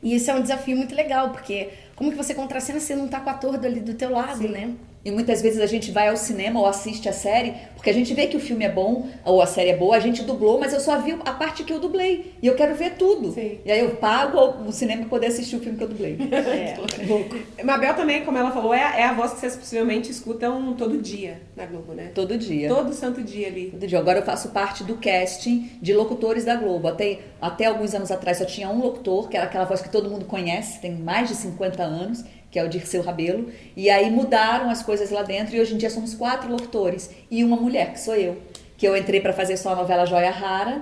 E 0.04 0.16
isso 0.16 0.30
é 0.30 0.34
um 0.34 0.42
desafio 0.42 0.76
muito 0.76 0.94
legal, 0.96 1.30
porque 1.30 1.70
como 1.96 2.12
que 2.12 2.18
você 2.18 2.34
contracena 2.34 2.80
se 2.80 2.96
não 2.96 3.08
tá 3.08 3.20
com 3.20 3.30
o 3.30 3.34
ator 3.34 3.56
ali 3.64 3.80
do 3.80 3.94
teu 3.94 4.12
lado, 4.12 4.48
né? 4.50 4.70
E 5.06 5.12
muitas 5.12 5.40
vezes 5.40 5.60
a 5.60 5.68
gente 5.68 5.92
vai 5.92 6.07
ao 6.07 6.18
cinema 6.18 6.60
ou 6.60 6.66
assiste 6.66 7.07
a 7.07 7.13
série, 7.13 7.54
porque 7.75 7.92
a 7.92 7.94
gente 7.94 8.12
vê 8.16 8.25
que 8.25 8.36
o 8.36 8.40
filme 8.40 8.66
é 8.66 8.72
bom 8.72 9.07
ou 9.24 9.40
a 9.40 9.46
série 9.46 9.69
é 9.69 9.78
boa, 9.78 9.96
a 9.96 10.00
gente 10.00 10.24
dublou, 10.24 10.60
mas 10.60 10.74
eu 10.74 10.80
só 10.80 11.00
vi 11.00 11.12
a 11.24 11.31
parte 11.31 11.63
que 11.63 11.72
eu 11.72 11.80
dublei. 11.80 12.34
E 12.42 12.48
eu 12.48 12.56
quero 12.56 12.74
ver 12.74 12.96
tudo. 12.96 13.31
Sim. 13.31 13.60
E 13.63 13.72
aí 13.72 13.81
eu 13.81 13.92
pago 13.98 14.40
o 14.68 14.72
cinema 14.72 15.02
pra 15.02 15.10
poder 15.12 15.28
assistir 15.28 15.57
o 15.57 15.60
filme 15.60 15.78
que 15.78 15.84
eu 15.84 15.88
dublei. 15.90 16.18
É. 16.56 16.78
Louco. 17.07 17.36
Mabel 17.63 17.94
também, 17.96 18.24
como 18.24 18.38
ela 18.38 18.52
falou, 18.52 18.74
é, 18.74 18.80
é 18.80 19.04
a 19.04 19.13
voz 19.13 19.34
que 19.34 19.40
vocês 19.40 19.56
possivelmente 19.56 20.10
escutam 20.10 20.74
todo 20.74 20.98
dia 21.02 21.42
na 21.56 21.66
Globo, 21.66 21.94
né? 21.94 22.12
Todo 22.13 22.38
dia. 22.38 22.69
Todo 22.69 22.94
santo 22.94 23.22
dia 23.22 23.48
ali. 23.48 23.72
Todo 23.72 23.86
dia. 23.86 24.00
Agora 24.00 24.19
eu 24.19 24.24
faço 24.24 24.50
parte 24.50 24.84
do 24.84 24.96
casting 24.96 25.69
de 25.81 25.94
locutores 25.94 26.46
da 26.46 26.56
Globo. 26.56 26.88
Até, 26.88 27.19
até 27.42 27.66
alguns 27.66 27.94
anos 27.94 28.10
atrás 28.10 28.38
só 28.38 28.46
tinha 28.46 28.69
um 28.69 28.80
locutor, 28.80 29.28
que 29.28 29.36
era 29.36 29.46
aquela 29.46 29.66
voz 29.66 29.81
que 29.81 29.90
todo 29.90 30.10
mundo 30.10 30.25
conhece, 30.25 30.80
tem 30.80 30.96
mais 30.96 31.30
de 31.30 31.36
50 31.36 31.84
anos, 31.84 32.24
que 32.56 32.60
é 32.60 32.63
o 32.63 32.69
Dirceu 32.69 33.02
Rabelo. 33.02 33.50
E 33.75 33.90
aí 33.90 34.10
mudaram 34.10 34.69
as 34.69 34.81
coisas 34.81 35.12
lá 35.12 35.24
dentro 35.24 35.54
e 35.54 35.60
hoje 35.60 35.74
em 35.74 35.78
dia 35.78 35.90
somos 35.90 36.13
quatro 36.13 36.50
locutores 36.50 37.12
e 37.30 37.44
uma 37.44 37.57
mulher, 37.57 37.92
que 37.92 38.00
sou 38.00 38.16
eu. 38.16 38.38
Que 38.78 38.88
eu 38.88 38.96
entrei 38.96 39.19
para 39.19 39.34
fazer 39.34 39.57
só 39.57 39.74
a 39.74 39.75
novela 39.75 40.06
Joia 40.06 40.31
Rara. 40.31 40.81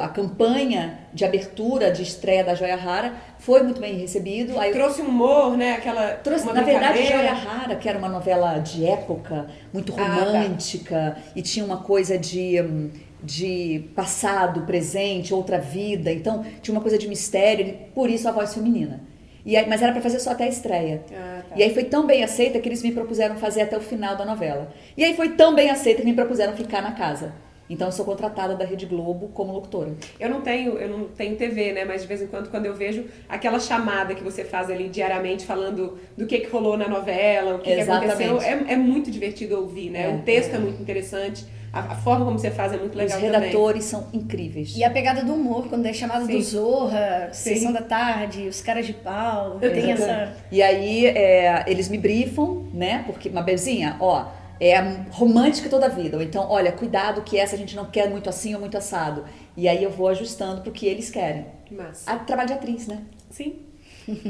A 0.00 0.08
campanha 0.08 0.98
de 1.14 1.24
abertura, 1.24 1.92
de 1.92 2.02
estreia 2.02 2.42
da 2.42 2.56
Joia 2.56 2.74
Rara 2.74 3.14
foi 3.38 3.62
muito 3.62 3.80
bem 3.80 3.96
recebido. 3.96 4.58
Aí 4.58 4.72
Trouxe 4.72 5.00
um 5.00 5.06
humor, 5.06 5.56
né? 5.56 5.74
Aquela. 5.74 6.14
Trouxe, 6.14 6.46
na 6.46 6.62
verdade. 6.62 7.06
Joia 7.06 7.32
Rara, 7.32 7.76
que 7.76 7.88
era 7.88 7.96
uma 7.96 8.08
novela 8.08 8.58
de 8.58 8.84
época, 8.84 9.46
muito 9.72 9.92
Ah, 9.92 9.96
tá. 9.98 10.14
romântica, 10.24 11.16
e 11.36 11.42
tinha 11.42 11.64
uma 11.64 11.76
coisa 11.76 12.18
de, 12.18 12.60
hum, 12.60 12.90
de 13.22 13.84
passado, 13.94 14.62
presente, 14.62 15.32
outra 15.32 15.58
vida. 15.60 16.10
Então, 16.10 16.44
tinha 16.60 16.74
uma 16.74 16.80
coisa 16.80 16.98
de 16.98 17.06
mistério, 17.06 17.76
por 17.94 18.10
isso 18.10 18.26
a 18.28 18.32
voz 18.32 18.52
feminina. 18.52 19.06
E 19.48 19.56
aí, 19.56 19.66
mas 19.66 19.80
era 19.80 19.92
para 19.92 20.02
fazer 20.02 20.20
só 20.20 20.32
até 20.32 20.44
a 20.44 20.48
estreia. 20.48 21.02
Ah, 21.10 21.40
tá. 21.48 21.56
E 21.56 21.62
aí 21.62 21.72
foi 21.72 21.84
tão 21.84 22.06
bem 22.06 22.22
aceita 22.22 22.60
que 22.60 22.68
eles 22.68 22.82
me 22.82 22.92
propuseram 22.92 23.34
fazer 23.36 23.62
até 23.62 23.78
o 23.78 23.80
final 23.80 24.14
da 24.14 24.26
novela. 24.26 24.70
E 24.94 25.02
aí 25.02 25.16
foi 25.16 25.30
tão 25.30 25.54
bem 25.54 25.70
aceita 25.70 26.02
que 26.02 26.06
me 26.06 26.12
propuseram 26.12 26.52
ficar 26.54 26.82
na 26.82 26.92
casa. 26.92 27.32
Então 27.70 27.88
eu 27.88 27.92
sou 27.92 28.04
contratada 28.04 28.54
da 28.54 28.66
Rede 28.66 28.84
Globo 28.84 29.28
como 29.28 29.54
locutora. 29.54 29.94
Eu 30.20 30.28
não 30.28 30.42
tenho, 30.42 30.78
eu 30.78 30.88
não 30.90 31.04
tenho 31.08 31.34
TV, 31.34 31.72
né? 31.72 31.86
Mas 31.86 32.02
de 32.02 32.08
vez 32.08 32.20
em 32.20 32.26
quando, 32.26 32.50
quando 32.50 32.66
eu 32.66 32.74
vejo 32.74 33.06
aquela 33.26 33.58
chamada 33.58 34.14
que 34.14 34.22
você 34.22 34.44
faz 34.44 34.68
ali 34.68 34.86
diariamente 34.86 35.46
falando 35.46 35.98
do 36.14 36.26
que, 36.26 36.40
que 36.40 36.50
rolou 36.50 36.76
na 36.76 36.86
novela, 36.86 37.54
o 37.54 37.58
que, 37.60 37.74
que 37.74 37.80
aconteceu, 37.80 38.42
é, 38.42 38.72
é 38.72 38.76
muito 38.76 39.10
divertido 39.10 39.58
ouvir, 39.58 39.88
né? 39.88 40.10
É, 40.10 40.14
o 40.14 40.18
texto 40.24 40.56
é. 40.56 40.58
muito 40.58 40.82
interessante, 40.82 41.46
a, 41.78 41.92
a 41.92 41.94
forma 41.94 42.24
como 42.24 42.38
você 42.38 42.50
faz 42.50 42.72
é 42.72 42.76
muito 42.76 42.96
legal 42.96 43.18
Os 43.18 43.24
também. 43.24 43.40
redatores 43.40 43.84
são 43.84 44.06
incríveis. 44.12 44.76
E 44.76 44.84
a 44.84 44.90
pegada 44.90 45.24
do 45.24 45.34
humor, 45.34 45.68
quando 45.68 45.86
é 45.86 45.92
chamada 45.92 46.24
Sim. 46.26 46.32
do 46.32 46.42
Zorra, 46.42 47.28
Sim. 47.32 47.54
Sessão 47.54 47.72
da 47.72 47.82
Tarde, 47.82 48.48
Os 48.48 48.60
Caras 48.60 48.86
de 48.86 48.92
Pau, 48.92 49.58
tem 49.58 49.92
essa... 49.92 50.34
E 50.50 50.62
aí 50.62 51.06
é, 51.06 51.64
eles 51.66 51.88
me 51.88 51.98
brifam, 51.98 52.66
né? 52.72 53.04
Porque, 53.06 53.30
Mabelzinha, 53.30 53.96
ó, 54.00 54.26
é 54.60 54.78
romântica 55.10 55.68
toda 55.68 55.86
a 55.86 55.88
vida. 55.88 56.16
Ou 56.16 56.22
então, 56.22 56.46
olha, 56.48 56.72
cuidado 56.72 57.22
que 57.22 57.38
essa 57.38 57.54
a 57.54 57.58
gente 57.58 57.76
não 57.76 57.86
quer 57.86 58.10
muito 58.10 58.28
assim 58.28 58.54
ou 58.54 58.60
muito 58.60 58.76
assado. 58.76 59.24
E 59.56 59.68
aí 59.68 59.82
eu 59.82 59.90
vou 59.90 60.08
ajustando 60.08 60.62
pro 60.62 60.72
que 60.72 60.86
eles 60.86 61.10
querem. 61.10 61.46
Massa. 61.70 62.10
A 62.10 62.16
trabalho 62.16 62.48
de 62.48 62.54
atriz, 62.54 62.86
né? 62.86 63.02
Sim. 63.30 63.67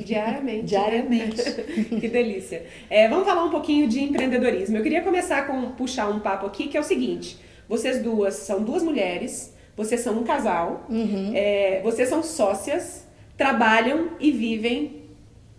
Diariamente. 0.04 0.64
Diariamente. 0.66 1.37
né? 1.42 1.99
que 2.00 2.08
delícia. 2.08 2.64
É, 2.90 3.08
vamos 3.08 3.26
falar 3.26 3.44
um 3.44 3.50
pouquinho 3.50 3.88
de 3.88 4.02
empreendedorismo. 4.02 4.76
Eu 4.76 4.82
queria 4.82 5.02
começar 5.02 5.47
com 5.47 5.70
puxar 5.73 6.08
um 6.08 6.20
papo 6.20 6.47
aqui 6.47 6.68
que 6.68 6.76
é 6.76 6.80
o 6.80 6.85
seguinte: 6.85 7.38
vocês 7.68 8.02
duas 8.02 8.35
são 8.35 8.62
duas 8.62 8.82
mulheres, 8.82 9.54
vocês 9.76 10.00
são 10.00 10.18
um 10.18 10.25
casal, 10.25 10.87
é, 11.35 11.80
vocês 11.82 12.08
são 12.08 12.23
sócias, 12.23 13.06
trabalham 13.37 14.11
e 14.20 14.30
vivem 14.32 15.02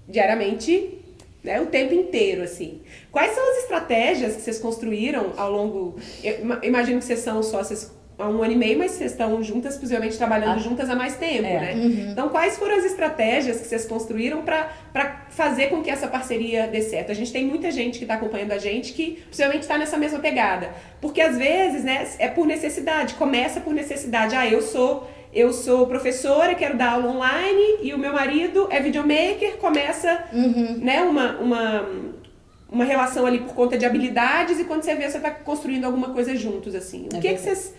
diariamente. 0.08 0.96
Né, 1.42 1.62
o 1.62 1.68
tempo 1.68 1.94
inteiro, 1.94 2.42
assim. 2.44 2.82
Quais 3.14 3.32
são 3.34 3.52
as 3.54 3.60
estratégias 3.60 4.36
que 4.36 4.42
vocês 4.42 4.60
construíram 4.60 5.32
ao 5.38 5.50
longo. 5.50 5.96
Eu 6.22 6.42
ima- 6.42 6.60
imagino 6.62 7.00
que 7.00 7.06
vocês 7.06 7.20
são 7.20 7.42
sócias 7.42 7.94
há 8.20 8.30
um 8.30 8.44
ano 8.44 8.52
e 8.52 8.56
meio, 8.56 8.78
mas 8.78 8.92
vocês 8.92 9.12
estão 9.12 9.42
juntas, 9.42 9.78
possivelmente 9.78 10.18
trabalhando 10.18 10.58
Ah. 10.58 10.60
juntas 10.60 10.90
há 10.90 10.96
mais 10.96 11.16
tempo, 11.16 11.46
É. 11.48 11.60
né? 11.60 11.74
Então, 12.12 12.30
quais 12.30 12.58
foram 12.58 12.76
as 12.78 12.84
estratégias 12.86 13.60
que 13.62 13.66
vocês 13.68 13.86
construíram 13.86 14.42
para 14.44 14.70
fazer 15.30 15.68
com 15.68 15.82
que 15.82 15.90
essa 15.90 16.08
parceria 16.08 16.68
dê 16.68 16.82
certo? 16.82 17.12
A 17.12 17.16
gente 17.16 17.32
tem 17.32 17.46
muita 17.46 17.72
gente 17.72 17.98
que 17.98 18.04
está 18.04 18.16
acompanhando 18.16 18.52
a 18.52 18.58
gente 18.58 18.94
que 18.94 19.24
possivelmente 19.30 19.64
está 19.64 19.78
nessa 19.78 19.98
mesma 19.98 20.20
pegada. 20.20 20.70
Porque 21.02 21.22
às 21.22 21.38
vezes, 21.38 21.84
né, 21.84 22.08
é 22.20 22.28
por 22.28 22.46
necessidade, 22.46 23.14
começa 23.16 23.60
por 23.62 23.74
necessidade. 23.74 24.36
Ah, 24.36 24.48
eu 24.48 24.62
sou. 24.62 25.10
Eu 25.32 25.54
sou 25.54 25.86
professora, 25.86 26.56
quero 26.56 26.76
dar 26.76 26.94
aula 26.94 27.12
online 27.12 27.78
e 27.84 27.94
o 27.94 28.00
meu 28.00 28.12
marido 28.12 28.68
é 28.72 28.80
videomaker, 28.80 29.58
começa 29.58 30.24
né, 30.82 31.04
uma, 31.04 31.38
uma, 31.38 31.86
uma 32.68 32.84
relação 32.84 33.28
ali 33.28 33.38
por 33.42 33.54
conta 33.54 33.78
de 33.78 33.86
habilidades 33.86 34.60
e 34.60 34.64
quando 34.64 34.82
você 34.82 34.96
vê, 34.96 35.08
você 35.08 35.18
está 35.18 35.30
construindo 35.30 35.86
alguma 35.86 36.10
coisa 36.10 36.36
juntos, 36.36 36.74
assim. 36.74 37.08
O 37.14 37.18
É 37.18 37.20
que, 37.22 37.34
que 37.36 37.40
vocês 37.42 37.76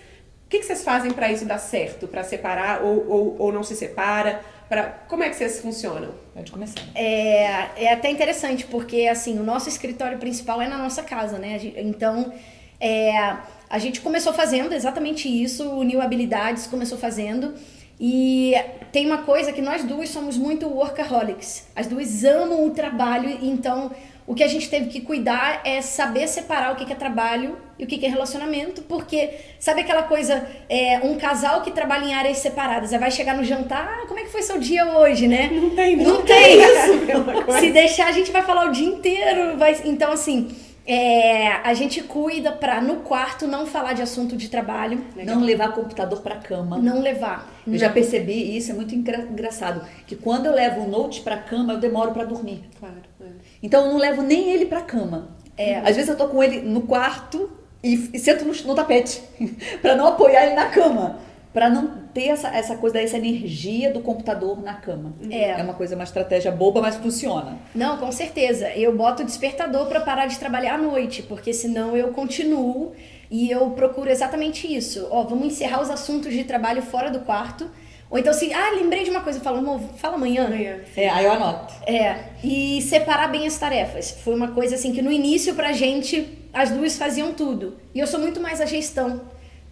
que, 0.50 0.58
que 0.58 0.66
vocês 0.66 0.82
fazem 0.82 1.12
para 1.12 1.30
isso 1.30 1.44
dar 1.44 1.58
certo? 1.58 2.08
Para 2.08 2.24
separar 2.24 2.82
ou, 2.82 3.08
ou, 3.08 3.36
ou 3.38 3.52
não 3.52 3.62
se 3.62 3.76
separa? 3.76 4.40
Pra, 4.68 4.82
como 5.08 5.22
é 5.22 5.28
que 5.28 5.36
vocês 5.36 5.60
funcionam? 5.60 6.12
Pode 6.34 6.50
começar. 6.50 6.80
É, 6.94 7.84
é 7.84 7.92
até 7.92 8.10
interessante, 8.10 8.66
porque 8.66 9.06
assim, 9.06 9.38
o 9.38 9.44
nosso 9.44 9.68
escritório 9.68 10.18
principal 10.18 10.60
é 10.60 10.68
na 10.68 10.76
nossa 10.76 11.04
casa, 11.04 11.38
né? 11.38 11.60
Então, 11.76 12.32
é, 12.80 13.36
a 13.68 13.78
gente 13.78 14.00
começou 14.00 14.32
fazendo 14.32 14.74
exatamente 14.74 15.28
isso, 15.28 15.70
uniu 15.70 16.02
habilidades, 16.02 16.66
começou 16.66 16.98
fazendo. 16.98 17.54
E 18.00 18.54
tem 18.90 19.06
uma 19.06 19.18
coisa 19.18 19.52
que 19.52 19.60
nós 19.60 19.84
duas 19.84 20.08
somos 20.08 20.36
muito 20.36 20.66
workaholics. 20.66 21.68
As 21.76 21.86
duas 21.86 22.24
amam 22.24 22.66
o 22.66 22.70
trabalho, 22.70 23.38
então 23.42 23.92
o 24.26 24.34
que 24.34 24.42
a 24.42 24.48
gente 24.48 24.68
teve 24.68 24.86
que 24.86 25.00
cuidar 25.00 25.60
é 25.64 25.80
saber 25.82 26.28
separar 26.28 26.72
o 26.72 26.76
que 26.76 26.90
é 26.90 26.96
trabalho 26.96 27.58
e 27.78 27.84
o 27.84 27.86
que 27.86 28.04
é 28.04 28.08
relacionamento, 28.08 28.82
porque 28.82 29.30
sabe 29.58 29.80
aquela 29.80 30.02
coisa, 30.02 30.46
é, 30.68 31.00
um 31.02 31.16
casal 31.16 31.62
que 31.62 31.70
trabalha 31.70 32.04
em 32.04 32.14
áreas 32.14 32.38
separadas, 32.38 32.90
vai 32.90 33.10
chegar 33.10 33.36
no 33.36 33.42
jantar, 33.42 34.00
ah, 34.02 34.06
como 34.06 34.20
é 34.20 34.24
que 34.24 34.30
foi 34.30 34.42
seu 34.42 34.58
dia 34.58 34.98
hoje, 34.98 35.26
né? 35.26 35.48
Não 35.50 35.70
tem, 35.70 35.96
não, 35.96 36.04
não 36.04 36.22
tem, 36.22 36.58
tem 36.58 36.60
isso. 36.60 37.58
Se 37.58 37.70
deixar, 37.70 38.08
a 38.08 38.12
gente 38.12 38.30
vai 38.30 38.42
falar 38.42 38.66
o 38.66 38.72
dia 38.72 38.86
inteiro. 38.86 39.56
Vai... 39.56 39.80
Então, 39.84 40.12
assim, 40.12 40.54
é, 40.92 41.52
a 41.62 41.72
gente 41.72 42.02
cuida 42.02 42.50
pra 42.50 42.80
no 42.80 42.96
quarto 42.96 43.46
não 43.46 43.64
falar 43.64 43.92
de 43.92 44.02
assunto 44.02 44.36
de 44.36 44.48
trabalho. 44.48 45.04
Legal. 45.14 45.36
Não 45.36 45.44
levar 45.44 45.72
computador 45.72 46.20
pra 46.20 46.34
cama. 46.34 46.78
Não 46.78 47.00
levar. 47.00 47.48
Eu 47.64 47.74
não. 47.74 47.78
já 47.78 47.88
percebi 47.88 48.56
isso, 48.56 48.72
é 48.72 48.74
muito 48.74 48.92
engraçado. 48.92 49.86
Que 50.04 50.16
quando 50.16 50.46
eu 50.46 50.52
levo 50.52 50.80
o 50.80 50.88
note 50.88 51.20
pra 51.20 51.36
cama, 51.36 51.74
eu 51.74 51.78
demoro 51.78 52.10
para 52.10 52.24
dormir. 52.24 52.64
Claro. 52.80 52.96
É. 53.20 53.26
Então 53.62 53.84
eu 53.84 53.92
não 53.92 53.98
levo 53.98 54.22
nem 54.22 54.50
ele 54.50 54.66
pra 54.66 54.82
cama. 54.82 55.28
É. 55.56 55.76
Às 55.76 55.94
vezes 55.94 56.08
eu 56.08 56.16
tô 56.16 56.26
com 56.26 56.42
ele 56.42 56.60
no 56.62 56.80
quarto 56.80 57.48
e, 57.84 58.10
e 58.12 58.18
sento 58.18 58.44
no, 58.44 58.52
no 58.52 58.74
tapete. 58.74 59.22
para 59.80 59.94
não 59.94 60.08
apoiar 60.08 60.46
ele 60.46 60.56
na 60.56 60.70
cama 60.70 61.20
para 61.52 61.68
não 61.68 61.88
ter 62.14 62.28
essa, 62.28 62.48
essa 62.48 62.76
coisa, 62.76 63.00
essa 63.00 63.16
energia 63.16 63.92
do 63.92 64.00
computador 64.00 64.62
na 64.62 64.74
cama. 64.74 65.12
É. 65.28 65.50
é 65.50 65.62
uma 65.62 65.74
coisa, 65.74 65.94
uma 65.96 66.04
estratégia 66.04 66.52
boba, 66.52 66.80
mas 66.80 66.96
funciona. 66.96 67.58
Não, 67.74 67.98
com 67.98 68.10
certeza. 68.12 68.70
Eu 68.70 68.96
boto 68.96 69.22
o 69.22 69.26
despertador 69.26 69.86
para 69.86 70.00
parar 70.00 70.26
de 70.26 70.38
trabalhar 70.38 70.74
à 70.74 70.78
noite, 70.78 71.22
porque 71.22 71.52
senão 71.52 71.96
eu 71.96 72.08
continuo 72.08 72.92
e 73.30 73.50
eu 73.50 73.70
procuro 73.70 74.08
exatamente 74.10 74.72
isso. 74.72 75.08
Ó, 75.10 75.24
vamos 75.24 75.46
encerrar 75.46 75.80
os 75.80 75.90
assuntos 75.90 76.32
de 76.32 76.44
trabalho 76.44 76.82
fora 76.82 77.10
do 77.10 77.20
quarto. 77.20 77.68
Ou 78.08 78.18
então 78.18 78.32
assim, 78.32 78.52
ah, 78.52 78.70
lembrei 78.74 79.04
de 79.04 79.10
uma 79.10 79.20
coisa, 79.20 79.40
fala, 79.40 79.58
amor, 79.58 79.80
fala 79.96 80.14
amanhã. 80.14 80.46
amanhã. 80.46 80.80
É, 80.96 81.08
aí 81.08 81.24
eu 81.24 81.32
anoto. 81.32 81.74
É, 81.86 82.24
e 82.44 82.80
separar 82.82 83.28
bem 83.28 83.46
as 83.46 83.56
tarefas. 83.58 84.12
Foi 84.22 84.34
uma 84.34 84.48
coisa 84.48 84.76
assim 84.76 84.92
que 84.92 85.02
no 85.02 85.10
início 85.10 85.54
pra 85.54 85.72
gente, 85.72 86.48
as 86.52 86.70
duas 86.70 86.96
faziam 86.96 87.32
tudo. 87.32 87.76
E 87.92 87.98
eu 87.98 88.06
sou 88.06 88.20
muito 88.20 88.40
mais 88.40 88.60
a 88.60 88.66
gestão 88.66 89.20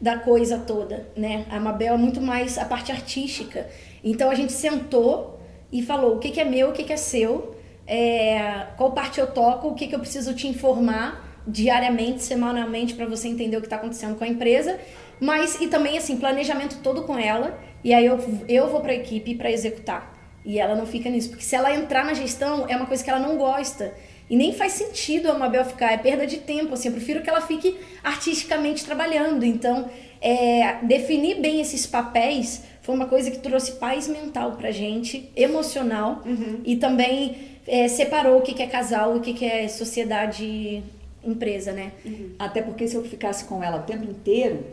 da 0.00 0.18
coisa 0.18 0.58
toda, 0.58 1.08
né? 1.16 1.44
A 1.50 1.58
Mabel 1.58 1.94
é 1.94 1.96
muito 1.96 2.20
mais 2.20 2.56
a 2.56 2.64
parte 2.64 2.92
artística. 2.92 3.68
Então 4.02 4.30
a 4.30 4.34
gente 4.34 4.52
sentou 4.52 5.40
e 5.72 5.82
falou 5.82 6.16
o 6.16 6.18
que, 6.18 6.30
que 6.30 6.40
é 6.40 6.44
meu, 6.44 6.70
o 6.70 6.72
que, 6.72 6.84
que 6.84 6.92
é 6.92 6.96
seu, 6.96 7.56
é, 7.86 8.66
qual 8.76 8.92
parte 8.92 9.18
eu 9.18 9.26
toco, 9.26 9.68
o 9.68 9.74
que, 9.74 9.88
que 9.88 9.94
eu 9.94 9.98
preciso 9.98 10.34
te 10.34 10.46
informar 10.46 11.26
diariamente, 11.46 12.22
semanalmente, 12.22 12.94
para 12.94 13.06
você 13.06 13.26
entender 13.26 13.56
o 13.56 13.60
que 13.60 13.66
está 13.66 13.76
acontecendo 13.76 14.16
com 14.16 14.24
a 14.24 14.28
empresa. 14.28 14.78
Mas, 15.18 15.60
e 15.60 15.66
também, 15.66 15.96
assim, 15.96 16.16
planejamento 16.18 16.78
todo 16.82 17.02
com 17.02 17.18
ela. 17.18 17.58
E 17.82 17.92
aí 17.92 18.04
eu, 18.04 18.18
eu 18.48 18.68
vou 18.68 18.80
para 18.80 18.92
a 18.92 18.94
equipe 18.94 19.34
para 19.34 19.50
executar. 19.50 20.14
E 20.44 20.58
ela 20.58 20.76
não 20.76 20.86
fica 20.86 21.10
nisso. 21.10 21.30
Porque 21.30 21.44
se 21.44 21.56
ela 21.56 21.74
entrar 21.74 22.04
na 22.04 22.14
gestão, 22.14 22.66
é 22.68 22.76
uma 22.76 22.86
coisa 22.86 23.02
que 23.02 23.10
ela 23.10 23.18
não 23.18 23.36
gosta. 23.36 23.94
E 24.30 24.36
nem 24.36 24.52
faz 24.52 24.72
sentido 24.72 25.30
a 25.30 25.38
Mabel 25.38 25.64
ficar, 25.64 25.92
é 25.92 25.96
perda 25.96 26.26
de 26.26 26.38
tempo, 26.38 26.74
assim, 26.74 26.88
eu 26.88 26.94
prefiro 26.94 27.22
que 27.22 27.30
ela 27.30 27.40
fique 27.40 27.76
artisticamente 28.04 28.84
trabalhando. 28.84 29.44
Então, 29.44 29.88
é, 30.20 30.76
definir 30.82 31.40
bem 31.40 31.60
esses 31.60 31.86
papéis 31.86 32.64
foi 32.82 32.94
uma 32.94 33.06
coisa 33.06 33.30
que 33.30 33.38
trouxe 33.38 33.72
paz 33.72 34.08
mental 34.08 34.52
pra 34.52 34.70
gente, 34.70 35.30
emocional, 35.36 36.22
uhum. 36.24 36.60
e 36.64 36.76
também 36.76 37.36
é, 37.66 37.86
separou 37.86 38.38
o 38.38 38.42
que, 38.42 38.62
é 38.62 38.66
casal 38.66 39.16
e 39.16 39.18
o 39.18 39.20
que, 39.20 39.44
é 39.44 39.68
sociedade 39.68 40.82
empresa, 41.22 41.72
né? 41.72 41.92
Uhum. 42.04 42.30
Até 42.38 42.62
porque 42.62 42.88
se 42.88 42.96
eu 42.96 43.04
ficasse 43.04 43.44
com 43.44 43.62
ela 43.62 43.78
o 43.78 43.82
tempo 43.82 44.04
inteiro 44.04 44.64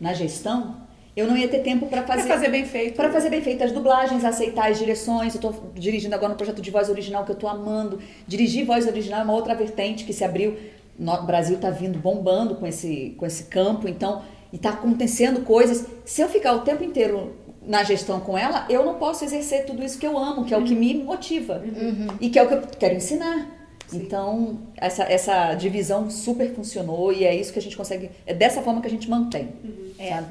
na 0.00 0.12
gestão, 0.12 0.83
eu 1.16 1.28
não 1.28 1.36
ia 1.36 1.46
ter 1.46 1.60
tempo 1.60 1.86
para 1.86 2.02
fazer. 2.02 2.24
Pra 2.24 2.34
fazer 2.34 2.48
bem 2.50 2.64
feito. 2.64 2.96
Para 2.96 3.10
fazer 3.10 3.30
bem 3.30 3.40
feito 3.40 3.62
as 3.62 3.70
dublagens, 3.70 4.24
aceitar 4.24 4.70
as 4.70 4.78
direções. 4.78 5.34
Eu 5.34 5.40
tô 5.40 5.54
dirigindo 5.74 6.14
agora 6.14 6.32
um 6.32 6.36
projeto 6.36 6.60
de 6.60 6.70
voz 6.70 6.88
original 6.88 7.24
que 7.24 7.30
eu 7.30 7.36
tô 7.36 7.46
amando. 7.46 8.00
Dirigir 8.26 8.66
voz 8.66 8.86
original 8.86 9.20
é 9.20 9.24
uma 9.24 9.32
outra 9.32 9.54
vertente 9.54 10.04
que 10.04 10.12
se 10.12 10.24
abriu. 10.24 10.56
O 10.98 11.22
Brasil 11.22 11.58
tá 11.58 11.70
vindo 11.70 11.98
bombando 11.98 12.56
com 12.56 12.66
esse, 12.66 13.14
com 13.16 13.24
esse 13.24 13.44
campo, 13.44 13.88
então. 13.88 14.22
E 14.52 14.58
tá 14.58 14.70
acontecendo 14.70 15.42
coisas. 15.42 15.86
Se 16.04 16.20
eu 16.20 16.28
ficar 16.28 16.52
o 16.54 16.60
tempo 16.60 16.82
inteiro 16.82 17.34
na 17.62 17.84
gestão 17.84 18.20
com 18.20 18.36
ela, 18.36 18.66
eu 18.68 18.84
não 18.84 18.94
posso 18.94 19.24
exercer 19.24 19.64
tudo 19.64 19.84
isso 19.84 19.98
que 19.98 20.06
eu 20.06 20.18
amo, 20.18 20.44
que 20.44 20.52
é 20.52 20.58
o 20.58 20.64
que 20.64 20.74
me 20.74 20.94
motiva. 20.94 21.62
Uhum. 21.64 22.08
E 22.20 22.28
que 22.28 22.38
é 22.38 22.42
o 22.42 22.48
que 22.48 22.54
eu 22.54 22.62
quero 22.78 22.94
ensinar. 22.94 23.48
Sim. 23.86 23.98
Então, 23.98 24.58
essa, 24.76 25.04
essa 25.04 25.54
divisão 25.54 26.10
super 26.10 26.52
funcionou 26.54 27.12
e 27.12 27.24
é 27.24 27.34
isso 27.34 27.52
que 27.52 27.58
a 27.58 27.62
gente 27.62 27.76
consegue. 27.76 28.10
É 28.26 28.34
dessa 28.34 28.62
forma 28.62 28.80
que 28.80 28.86
a 28.86 28.90
gente 28.90 29.08
mantém. 29.08 29.48
Uhum. 29.62 29.92
É. 29.98 30.24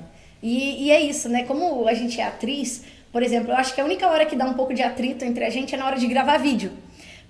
E, 0.44 0.86
e 0.86 0.92
é 0.92 1.02
isso, 1.02 1.30
né? 1.30 1.44
Como 1.46 1.88
a 1.88 1.94
gente 1.96 2.20
é 2.20 2.26
atriz, 2.26 2.84
por 3.12 3.24
exemplo, 3.24 3.52
eu 3.52 3.56
acho 3.56 3.74
que 3.74 3.82
a 3.82 3.86
única 3.86 4.08
hora 4.08 4.26
que 4.26 4.36
dá 4.36 4.46
um 4.46 4.54
pouco 4.54 4.74
de 4.74 4.84
atrito 4.84 5.24
entre 5.24 5.46
a 5.46 5.50
gente 5.50 5.74
é 5.74 5.78
na 5.78 5.88
hora 5.88 5.98
de 5.98 6.06
gravar 6.06 6.38
vídeo 6.38 6.72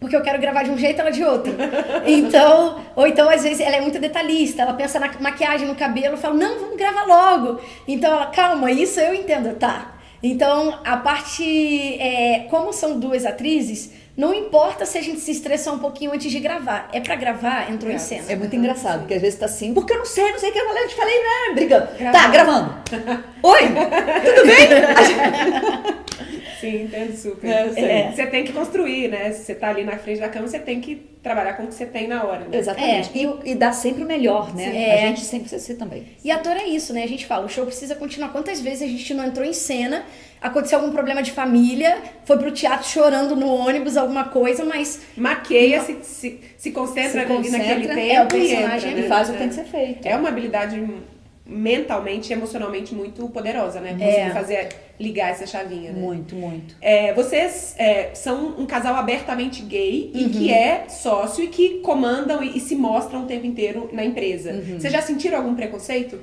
porque 0.04 0.18
eu 0.18 0.22
quero 0.22 0.38
gravar 0.38 0.64
de 0.64 0.70
um 0.70 0.78
jeito 0.78 1.00
ela 1.00 1.12
de 1.12 1.24
outro. 1.24 1.54
Então, 2.06 2.84
ou 2.94 3.08
então 3.08 3.30
às 3.30 3.42
vezes 3.42 3.62
ela 3.62 3.78
é 3.78 3.80
muito 3.80 4.00
detalhista, 4.00 4.62
ela 4.62 4.74
pensa 4.74 5.00
na 5.00 5.10
maquiagem, 5.20 5.66
no 5.66 5.76
cabelo, 5.76 6.16
eu 6.16 6.18
falo, 6.18 6.38
não, 6.38 6.60
vamos 6.60 6.76
gravar 6.76 7.06
logo. 7.06 7.62
Então 7.88 8.12
ela, 8.12 8.26
calma, 8.26 8.70
isso 8.70 9.00
eu 9.00 9.14
entendo, 9.14 9.56
tá. 9.56 9.96
Então, 10.22 10.80
a 10.86 10.98
parte, 10.98 11.98
é, 12.00 12.48
como 12.50 12.72
são 12.72 13.00
duas 13.00 13.26
atrizes, 13.26 13.92
não 14.16 14.34
importa 14.34 14.86
se 14.86 14.98
a 14.98 15.02
gente 15.02 15.20
se 15.20 15.32
estressar 15.32 15.74
um 15.74 15.80
pouquinho 15.80 16.14
antes 16.14 16.32
de 16.32 16.40
gravar. 16.40 16.88
É 16.94 17.00
pra 17.00 17.16
gravar, 17.16 17.72
entrou 17.72 17.92
é, 17.92 17.96
em 17.96 18.00
cena. 18.00 18.32
É 18.32 18.36
muito 18.36 18.56
engraçado, 18.56 19.00
porque 19.00 19.16
às 19.16 19.22
vezes 19.22 19.40
tá 19.40 19.46
assim, 19.46 19.74
porque 19.74 19.94
eu 19.94 19.98
não 19.98 20.06
sei, 20.06 20.32
não 20.32 20.40
sei 20.40 20.50
o 20.50 20.54
que 20.54 20.60
eu 20.60 20.68
falei, 20.68 20.84
eu 20.84 20.88
te 20.88 20.96
falei, 20.96 21.16
né? 21.16 21.56
Brigando. 21.56 21.88
Gravando. 21.98 22.12
Tá, 22.12 22.28
gravando. 22.30 22.76
Oi, 23.42 23.62
tudo 24.24 24.48
bem? 24.48 26.04
Sim, 26.64 26.84
entendo 26.84 27.16
super. 27.16 27.50
É, 27.50 28.08
é. 28.08 28.12
Você 28.12 28.26
tem 28.28 28.44
que 28.46 28.54
construir, 28.54 29.10
né? 29.10 29.32
Se 29.32 29.44
você 29.44 29.56
tá 29.56 29.70
ali 29.70 29.84
na 29.84 29.98
frente 29.98 30.22
da 30.22 30.30
cama, 30.30 30.48
você 30.48 30.60
tem 30.60 30.80
que 30.80 30.96
trabalhar 31.22 31.54
com 31.54 31.64
o 31.64 31.68
que 31.68 31.74
você 31.74 31.86
tem 31.86 32.08
na 32.08 32.24
hora. 32.24 32.42
Né? 32.42 32.58
Exatamente. 32.58 33.10
É. 33.18 33.24
E, 33.24 33.52
e 33.52 33.56
dar 33.56 33.74
sempre 33.74 34.04
o 34.04 34.08
melhor, 34.08 34.56
né? 34.56 34.76
É. 34.76 35.04
A 35.04 35.08
gente 35.08 35.22
sempre 35.22 35.50
precisa 35.50 35.62
ser 35.62 35.76
também. 35.76 36.06
E 36.24 36.32
ator 36.32 36.56
é 36.56 36.66
isso, 36.66 36.94
né? 36.94 37.04
A 37.04 37.08
gente 37.08 37.26
fala, 37.26 37.46
o 37.46 37.50
show 37.50 37.66
precisa 37.66 37.96
continuar. 37.96 38.30
Quantas 38.30 38.62
vezes 38.62 38.82
a 38.82 38.88
gente 38.88 39.14
não 39.14 39.26
entrou 39.26 39.46
em 39.46 39.54
cena, 39.54 40.06
aconteceu 40.42 40.80
algum 40.80 40.92
problema 40.92 41.22
de 41.22 41.32
família, 41.32 41.98
foi 42.26 42.38
pro 42.38 42.52
teatro 42.52 42.88
chorando 42.88 43.36
no 43.36 43.48
ônibus, 43.48 43.98
alguma 43.98 44.26
coisa, 44.26 44.64
mas. 44.64 45.02
Maqueia, 45.18 45.82
se, 45.82 45.98
se, 46.02 46.40
se 46.58 46.72
concentra, 46.72 47.22
se 47.22 47.28
concentra 47.28 47.58
naquele 47.58 47.88
tempo 47.88 48.00
é, 48.00 48.24
o 48.24 48.28
personagem 48.28 48.90
e, 48.90 48.94
entra, 48.94 49.06
e 49.06 49.10
faz 49.10 49.30
o 49.30 49.34
que 49.34 49.38
tem 49.38 49.50
que 49.50 49.56
ser 49.56 49.66
feito. 49.66 50.06
É 50.06 50.16
uma 50.16 50.30
habilidade 50.30 50.82
mentalmente 51.46 52.30
e 52.30 52.34
emocionalmente 52.34 52.96
muito 52.96 53.28
poderosa, 53.30 53.82
né? 53.82 53.92
Conseguir 53.92 54.16
é. 54.16 54.30
fazer 54.30 54.70
ligar 55.00 55.32
essa 55.32 55.46
chavinha, 55.46 55.92
né? 55.92 56.00
Muito, 56.00 56.36
muito. 56.36 56.76
É, 56.82 57.14
vocês 57.14 57.76
é, 57.78 58.12
são 58.14 58.56
um 58.58 58.66
casal 58.66 58.96
abertamente 58.96 59.62
gay 59.64 60.12
uhum. 60.14 60.22
e 60.22 60.30
que 60.30 60.54
é 60.54 60.86
sócio 60.88 61.44
e 61.44 61.48
que 61.48 61.80
comandam 61.80 62.42
e, 62.42 62.58
e, 62.58 62.60
se 62.62 62.76
mostram 62.76 63.24
o 63.24 63.26
tempo 63.26 63.46
inteiro 63.46 63.90
na 63.92 64.06
empresa. 64.06 64.52
Uhum. 64.54 64.80
Vocês 64.80 64.94
já 64.94 65.02
sentiram 65.02 65.40
algum 65.40 65.54
preconceito? 65.54 66.18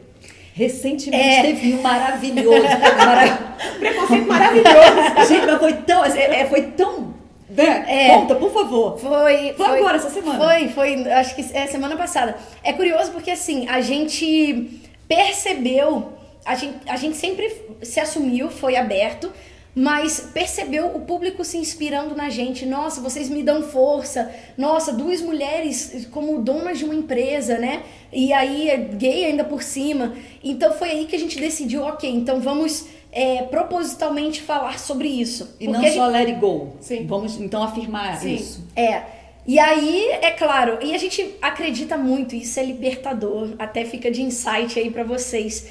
Recentemente 0.55 1.23
é. 1.23 1.43
teve 1.43 1.75
um 1.75 1.83
maravilhoso. 1.83 2.63
Marav... 2.97 3.39
preconceito 3.79 4.27
maravilhoso. 4.27 5.29
Gente, 5.29 5.47
mas 5.47 5.59
foi 5.59 5.73
tão. 5.75 6.05
É, 6.05 6.41
é, 6.41 6.47
foi 6.47 6.63
tão 6.63 7.11
né? 7.51 7.85
É, 7.89 8.09
Conta, 8.11 8.37
por 8.37 8.53
favor. 8.53 8.99
Foi, 8.99 9.11
foi. 9.11 9.53
Foi 9.55 9.79
agora, 9.79 9.97
essa 9.97 10.09
semana. 10.09 10.39
Foi, 10.39 10.69
foi, 10.69 11.13
acho 11.13 11.35
que 11.35 11.45
é 11.53 11.67
semana 11.67 11.97
passada. 11.97 12.37
É 12.63 12.73
curioso 12.73 13.11
porque, 13.11 13.31
assim, 13.31 13.69
a 13.69 13.81
gente 13.81 14.81
percebeu, 15.11 16.13
a 16.47 16.55
gente, 16.55 16.89
a 16.89 16.97
gente 16.97 17.17
sempre 17.17 17.53
se 17.83 17.99
assumiu, 17.99 18.49
foi 18.49 18.77
aberto, 18.77 19.33
mas 19.75 20.31
percebeu 20.33 20.87
o 20.95 21.01
público 21.01 21.45
se 21.45 21.59
inspirando 21.59 22.15
na 22.15 22.29
gente. 22.29 22.65
Nossa, 22.65 23.01
vocês 23.01 23.29
me 23.29 23.43
dão 23.43 23.61
força. 23.61 24.33
Nossa, 24.57 24.93
duas 24.93 25.21
mulheres 25.21 26.07
como 26.13 26.41
donas 26.41 26.79
de 26.79 26.85
uma 26.85 26.95
empresa, 26.95 27.59
né? 27.59 27.83
E 28.13 28.33
aí 28.33 28.71
é 28.71 28.77
gay 28.77 29.25
ainda 29.25 29.43
por 29.43 29.65
cima. 29.65 30.15
Então 30.45 30.73
foi 30.75 30.91
aí 30.91 31.07
que 31.07 31.17
a 31.17 31.19
gente 31.19 31.41
decidiu, 31.41 31.83
ok, 31.83 32.09
então 32.09 32.41
vamos 32.41 32.87
é, 33.11 33.43
propositalmente 33.43 34.41
falar 34.41 34.79
sobre 34.79 35.09
isso. 35.09 35.57
E 35.59 35.67
não 35.67 35.83
só 35.93 36.07
let 36.07 36.29
it 36.29 36.39
go. 36.39 36.77
Sim. 36.81 37.05
Vamos 37.07 37.41
então 37.41 37.65
afirmar 37.65 38.21
Sim. 38.21 38.35
isso. 38.35 38.65
É. 38.77 39.20
E 39.47 39.59
aí, 39.59 40.09
é 40.23 40.31
claro, 40.33 40.79
e 40.83 40.95
a 40.95 40.99
gente 40.99 41.35
acredita 41.41 41.97
muito, 41.97 42.35
isso 42.37 42.61
é 42.61 42.65
libertador, 42.65 43.55
até 43.59 43.85
fica 43.85 44.11
de 44.11 44.23
insight 44.23 44.79
aí 44.79 44.91
para 44.91 45.03
vocês. 45.03 45.67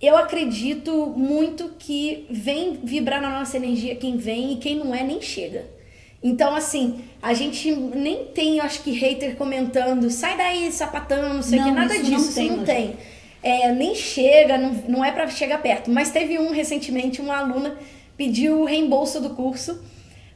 Eu 0.00 0.16
acredito 0.16 1.14
muito 1.16 1.70
que 1.78 2.26
vem 2.28 2.80
vibrar 2.82 3.22
na 3.22 3.38
nossa 3.38 3.56
energia 3.56 3.94
quem 3.94 4.16
vem 4.16 4.52
e 4.52 4.56
quem 4.56 4.76
não 4.76 4.94
é 4.94 5.02
nem 5.02 5.22
chega. 5.22 5.64
Então, 6.22 6.54
assim, 6.56 7.04
a 7.22 7.34
gente 7.34 7.70
nem 7.70 8.24
tem, 8.26 8.58
acho 8.60 8.82
que, 8.82 8.90
hater 8.92 9.36
comentando, 9.36 10.10
sai 10.10 10.36
daí, 10.36 10.72
sapatão, 10.72 11.34
não 11.34 11.42
sei 11.42 11.60
o 11.60 11.64
que, 11.64 11.70
nada 11.70 11.98
disso, 11.98 12.26
não 12.26 12.32
tem, 12.32 12.50
não 12.50 12.64
tem. 12.64 12.96
é, 13.42 13.72
nem 13.72 13.94
chega, 13.94 14.56
não, 14.56 14.72
não 14.88 15.04
é 15.04 15.12
para 15.12 15.28
chegar 15.28 15.58
perto. 15.62 15.90
Mas 15.90 16.10
teve 16.10 16.38
um 16.38 16.50
recentemente, 16.50 17.20
uma 17.20 17.36
aluna 17.36 17.76
pediu 18.16 18.60
o 18.60 18.64
reembolso 18.64 19.20
do 19.20 19.30
curso 19.30 19.82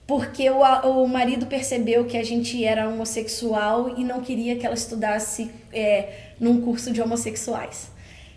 porque 0.08 0.48
o, 0.48 0.62
o 0.62 1.06
marido 1.06 1.44
percebeu 1.44 2.06
que 2.06 2.16
a 2.16 2.24
gente 2.24 2.64
era 2.64 2.88
homossexual 2.88 3.90
e 3.94 4.02
não 4.02 4.22
queria 4.22 4.56
que 4.56 4.64
ela 4.64 4.74
estudasse 4.74 5.50
é, 5.70 6.08
num 6.40 6.62
curso 6.62 6.90
de 6.90 7.02
homossexuais. 7.02 7.90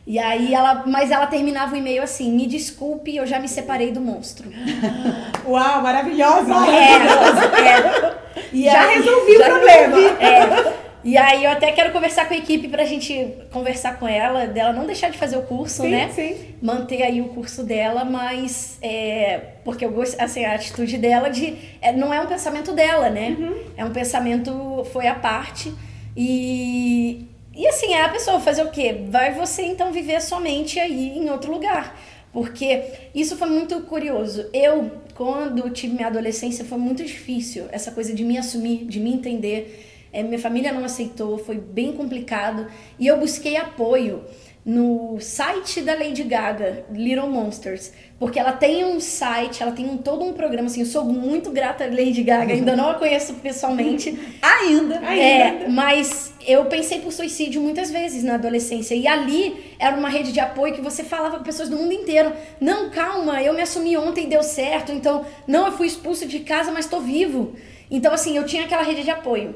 E 0.05 0.19
aí 0.19 0.53
ela, 0.53 0.83
mas 0.85 1.11
ela 1.11 1.27
terminava 1.27 1.73
o 1.73 1.77
e-mail 1.77 2.03
assim: 2.03 2.29
"Me 2.33 2.45
desculpe, 2.45 3.15
eu 3.15 3.25
já 3.25 3.39
me 3.39 3.47
separei 3.47 3.91
do 3.91 4.01
monstro". 4.01 4.51
Uau, 5.47 5.81
maravilhosa. 5.81 6.51
É, 6.67 7.69
é. 7.69 8.17
E 8.51 8.63
já 8.65 8.81
aí, 8.81 8.97
resolvi 8.97 9.37
já 9.37 9.45
o 9.45 9.49
problema. 9.49 9.95
Resolvi. 9.95 10.23
É. 10.25 10.90
E 11.03 11.17
aí 11.17 11.46
eu 11.46 11.51
até 11.51 11.72
quero 11.72 11.91
conversar 11.91 12.27
com 12.27 12.34
a 12.34 12.38
equipe 12.38 12.67
pra 12.67 12.86
gente 12.86 13.34
conversar 13.51 14.00
com 14.00 14.08
ela, 14.08 14.46
dela 14.46 14.72
não 14.72 14.86
deixar 14.86 15.10
de 15.10 15.17
fazer 15.17 15.38
o 15.38 15.41
curso, 15.41 15.81
sim, 15.81 15.89
né? 15.89 16.10
Sim. 16.10 16.36
Manter 16.62 17.01
aí 17.01 17.22
o 17.22 17.29
curso 17.29 17.63
dela, 17.63 18.05
mas 18.05 18.77
é, 18.81 19.39
porque 19.63 19.84
eu 19.84 19.91
gosto, 19.91 20.20
assim, 20.22 20.46
a 20.46 20.53
atitude 20.53 20.98
dela 20.98 21.29
de. 21.29 21.58
É, 21.81 21.91
não 21.91 22.13
é 22.13 22.22
um 22.22 22.27
pensamento 22.27 22.72
dela, 22.74 23.10
né? 23.10 23.36
Uhum. 23.38 23.55
É 23.75 23.84
um 23.84 23.91
pensamento, 23.91 24.86
foi 24.91 25.08
a 25.08 25.15
parte. 25.15 25.74
E, 26.15 27.25
e 27.55 27.67
assim, 27.67 27.93
é 27.93 28.03
a 28.03 28.10
pessoa 28.10 28.39
fazer 28.39 28.63
o 28.63 28.70
quê? 28.70 29.03
Vai 29.10 29.34
você 29.34 29.63
então 29.63 29.91
viver 29.91 30.22
somente 30.22 30.79
aí 30.79 31.17
em 31.17 31.29
outro 31.29 31.51
lugar. 31.51 31.98
Porque 32.31 32.84
isso 33.13 33.36
foi 33.36 33.50
muito 33.50 33.81
curioso. 33.81 34.50
Eu, 34.53 34.91
quando 35.15 35.70
tive 35.70 35.96
minha 35.96 36.08
adolescência, 36.08 36.63
foi 36.63 36.77
muito 36.77 37.03
difícil 37.03 37.65
essa 37.72 37.91
coisa 37.91 38.13
de 38.13 38.24
me 38.24 38.38
assumir, 38.38 38.86
de 38.86 39.00
me 39.00 39.13
entender. 39.13 39.90
É, 40.13 40.21
minha 40.23 40.39
família 40.39 40.71
não 40.71 40.83
aceitou, 40.83 41.37
foi 41.37 41.57
bem 41.57 41.93
complicado. 41.93 42.67
E 42.99 43.07
eu 43.07 43.17
busquei 43.17 43.55
apoio 43.55 44.23
no 44.63 45.19
site 45.19 45.81
da 45.81 45.95
Lady 45.95 46.21
Gaga, 46.23 46.85
Little 46.91 47.27
Monsters, 47.27 47.91
porque 48.19 48.39
ela 48.39 48.51
tem 48.51 48.85
um 48.85 48.99
site, 48.99 49.63
ela 49.63 49.71
tem 49.71 49.89
um, 49.89 49.97
todo 49.97 50.23
um 50.23 50.33
programa, 50.33 50.67
assim, 50.67 50.81
eu 50.81 50.85
sou 50.85 51.03
muito 51.03 51.49
grata 51.49 51.83
a 51.83 51.87
Lady 51.87 52.21
Gaga, 52.21 52.53
ainda 52.53 52.75
não 52.75 52.91
a 52.91 52.93
conheço 52.93 53.33
pessoalmente. 53.35 54.19
ainda. 54.39 54.95
É, 54.97 55.67
mas 55.67 56.31
eu 56.45 56.65
pensei 56.65 56.99
por 56.99 57.11
suicídio 57.11 57.59
muitas 57.59 57.89
vezes 57.89 58.23
na 58.23 58.35
adolescência, 58.35 58.93
e 58.93 59.07
ali 59.07 59.73
era 59.79 59.97
uma 59.97 60.09
rede 60.09 60.31
de 60.31 60.39
apoio 60.39 60.75
que 60.75 60.81
você 60.81 61.03
falava 61.03 61.39
com 61.39 61.43
pessoas 61.43 61.67
do 61.67 61.75
mundo 61.75 61.93
inteiro, 61.93 62.31
não, 62.59 62.91
calma, 62.91 63.41
eu 63.41 63.55
me 63.55 63.61
assumi 63.61 63.97
ontem 63.97 64.25
e 64.25 64.29
deu 64.29 64.43
certo, 64.43 64.91
então, 64.91 65.25
não, 65.47 65.65
eu 65.65 65.71
fui 65.71 65.87
expulso 65.87 66.27
de 66.27 66.39
casa, 66.41 66.71
mas 66.71 66.85
tô 66.85 66.99
vivo. 66.99 67.55
Então, 67.89 68.13
assim, 68.13 68.37
eu 68.37 68.45
tinha 68.45 68.65
aquela 68.65 68.83
rede 68.83 69.03
de 69.03 69.09
apoio. 69.09 69.55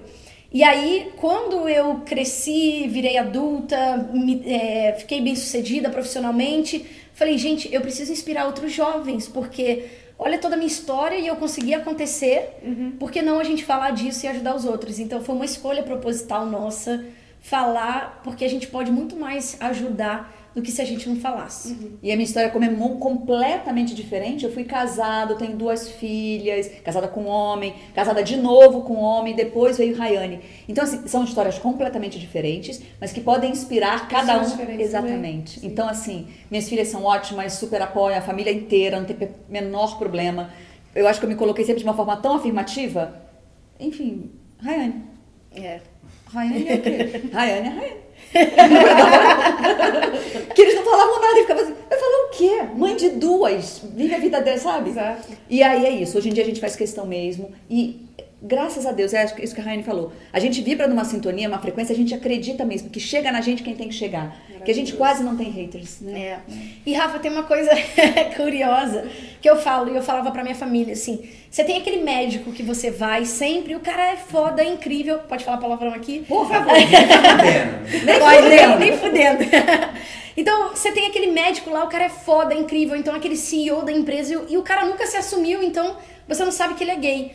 E 0.56 0.64
aí, 0.64 1.12
quando 1.18 1.68
eu 1.68 1.96
cresci, 2.06 2.88
virei 2.88 3.18
adulta, 3.18 3.98
me, 4.14 4.42
é, 4.46 4.96
fiquei 4.98 5.20
bem 5.20 5.36
sucedida 5.36 5.90
profissionalmente, 5.90 6.86
falei, 7.14 7.38
gente, 7.38 7.68
eu 7.74 7.82
preciso 7.82 8.14
inspirar 8.14 8.46
outros 8.46 8.72
jovens, 8.72 9.28
porque 9.28 9.84
olha 10.18 10.38
toda 10.38 10.56
a 10.56 10.58
minha 10.58 10.70
história 10.70 11.18
e 11.18 11.28
eu 11.28 11.36
consegui 11.36 11.74
acontecer, 11.74 12.52
uhum. 12.64 12.92
por 12.98 13.12
que 13.12 13.22
não 13.22 13.38
a 13.38 13.44
gente 13.44 13.66
falar 13.66 13.92
disso 13.92 14.26
e 14.26 14.30
ajudar 14.30 14.56
os 14.56 14.64
outros? 14.64 14.98
Então 14.98 15.22
foi 15.22 15.36
uma 15.36 15.44
escolha 15.44 15.84
proposital 15.84 16.46
nossa 16.46 17.04
falar, 17.42 18.22
porque 18.24 18.46
a 18.46 18.50
gente 18.50 18.68
pode 18.68 18.90
muito 18.90 19.18
mais 19.18 19.58
ajudar 19.60 20.34
do 20.56 20.62
que 20.62 20.72
se 20.72 20.82
a 20.82 20.86
gente 20.86 21.08
não 21.10 21.18
falasse. 21.18 21.74
Uhum. 21.74 21.98
E 22.02 22.10
a 22.12 22.16
minha 22.16 22.26
história 22.26 22.50
como 22.50 22.64
é 22.64 22.70
completamente 22.98 23.94
diferente. 23.94 24.46
Eu 24.46 24.54
fui 24.54 24.64
casado, 24.64 25.36
tenho 25.36 25.58
duas 25.58 25.92
filhas, 25.92 26.72
casada 26.82 27.10
com 27.10 27.24
um 27.24 27.28
homem, 27.28 27.76
casada 27.94 28.24
de 28.24 28.38
novo 28.38 28.84
com 28.84 28.94
um 28.94 29.02
homem, 29.02 29.36
depois 29.36 29.78
veio 29.78 29.98
Rayane. 29.98 30.40
Então, 30.68 30.86
assim, 30.86 31.06
são 31.08 31.26
histórias 31.26 31.60
completamente 31.60 32.18
diferentes, 32.18 32.82
mas 33.02 33.12
que 33.12 33.20
podem 33.20 33.52
inspirar 33.52 34.08
cada 34.08 34.40
um. 34.40 34.80
Exatamente. 34.80 35.60
Então, 35.66 35.90
assim, 35.90 36.28
minhas 36.50 36.70
filhas 36.70 36.88
são 36.88 37.04
ótimas, 37.04 37.54
super 37.54 37.82
apoiam, 37.82 38.18
a 38.18 38.22
família 38.22 38.52
inteira, 38.52 38.98
não 38.98 39.06
tem 39.06 39.30
menor 39.50 39.98
problema. 39.98 40.52
Eu 40.96 41.06
acho 41.06 41.20
que 41.20 41.26
eu 41.26 41.30
me 41.30 41.36
coloquei 41.36 41.66
sempre 41.66 41.82
de 41.82 41.86
uma 41.86 41.96
forma 41.96 42.16
tão 42.16 42.36
afirmativa. 42.36 43.22
Enfim, 43.78 44.32
Rayane. 44.64 45.04
É. 45.54 45.82
Rayane 46.28 46.70
é 46.70 46.76
o 46.76 46.82
quê? 46.82 47.22
Rayane 47.34 47.68
é 47.68 47.72
Rayane. 47.72 48.06
que 50.54 50.62
eles 50.62 50.76
não 50.76 50.84
falavam 50.84 51.20
nada 51.22 51.40
e 51.40 51.42
ficavam 51.42 51.64
assim, 51.64 51.74
eu 51.90 52.00
falei 52.00 52.16
o 52.16 52.30
quê? 52.32 52.62
Mãe 52.76 52.96
de 52.96 53.10
duas, 53.10 53.82
vive 53.84 54.16
a 54.16 54.20
vida 54.20 54.40
dela, 54.42 54.58
sabe? 54.58 54.92
Exato. 54.92 55.28
E 55.50 55.62
aí 55.64 55.86
é 55.86 55.92
isso, 55.92 56.18
hoje 56.18 56.30
em 56.30 56.34
dia 56.34 56.44
a 56.44 56.48
gente 56.48 56.62
faz 56.62 56.76
questão 56.76 57.06
mesmo 57.06 57.52
e 57.70 58.05
graças 58.46 58.86
a 58.86 58.92
Deus, 58.92 59.14
é 59.14 59.26
isso 59.40 59.56
que 59.56 59.62
a 59.62 59.64
Raine 59.64 59.84
falou. 59.84 60.12
A 60.32 60.40
gente 60.40 60.62
vibra 60.62 60.88
numa 60.88 61.04
sintonia, 61.04 61.48
uma 61.48 61.60
frequência, 61.60 61.94
a 61.94 61.96
gente 61.96 62.14
acredita 62.14 62.64
mesmo 62.64 62.90
que 62.90 63.00
chega 63.00 63.32
na 63.32 63.42
gente 63.42 63.64
quem 63.64 63.76
tem 63.76 63.90
que 63.90 63.96
chegar. 63.96 64.38
Que 64.64 64.72
a 64.72 64.74
gente 64.74 64.94
quase 64.94 65.24
não 65.24 65.38
tem 65.38 65.50
haters, 65.52 66.02
né? 66.02 66.20
É. 66.20 66.40
E 66.86 66.94
Rafa, 66.94 67.20
tem 67.20 67.32
uma 67.32 67.44
coisa 67.44 67.70
curiosa 68.36 69.08
que 69.40 69.48
eu 69.48 69.56
falo 69.56 69.92
e 69.92 69.96
eu 69.96 70.02
falava 70.02 70.32
pra 70.32 70.42
minha 70.42 70.56
família 70.56 70.94
assim: 70.94 71.30
você 71.50 71.64
tem 71.64 71.78
aquele 71.78 72.02
médico 72.02 72.52
que 72.52 72.64
você 72.64 72.90
vai 72.90 73.26
sempre, 73.26 73.76
o 73.76 73.80
cara 73.80 74.12
é 74.12 74.16
foda, 74.16 74.64
é 74.64 74.68
incrível. 74.68 75.20
Pode 75.20 75.44
falar 75.44 75.58
palavrão 75.58 75.94
aqui? 75.94 76.26
Por 76.28 76.48
favor, 76.50 76.74
nem 76.74 76.88
fudendo. 76.88 78.20
Pode, 78.20 78.50
nem, 78.50 78.80
nem 78.80 78.98
fudendo. 78.98 79.44
Então, 80.38 80.72
você 80.72 80.92
tem 80.92 81.08
aquele 81.08 81.28
médico 81.28 81.70
lá, 81.70 81.86
o 81.86 81.88
cara 81.88 82.06
é 82.06 82.10
foda, 82.10 82.54
é 82.54 82.58
incrível, 82.58 82.96
então 82.98 83.16
aquele 83.16 83.38
CEO 83.38 83.84
da 83.84 83.92
empresa 83.92 84.46
e 84.50 84.58
o 84.58 84.64
cara 84.64 84.86
nunca 84.86 85.08
se 85.08 85.16
assumiu, 85.16 85.64
então 85.64 85.96
você 86.28 86.44
não 86.44 86.52
sabe 86.52 86.74
que 86.74 86.84
ele 86.84 86.92
é 86.92 86.96
gay. 86.98 87.32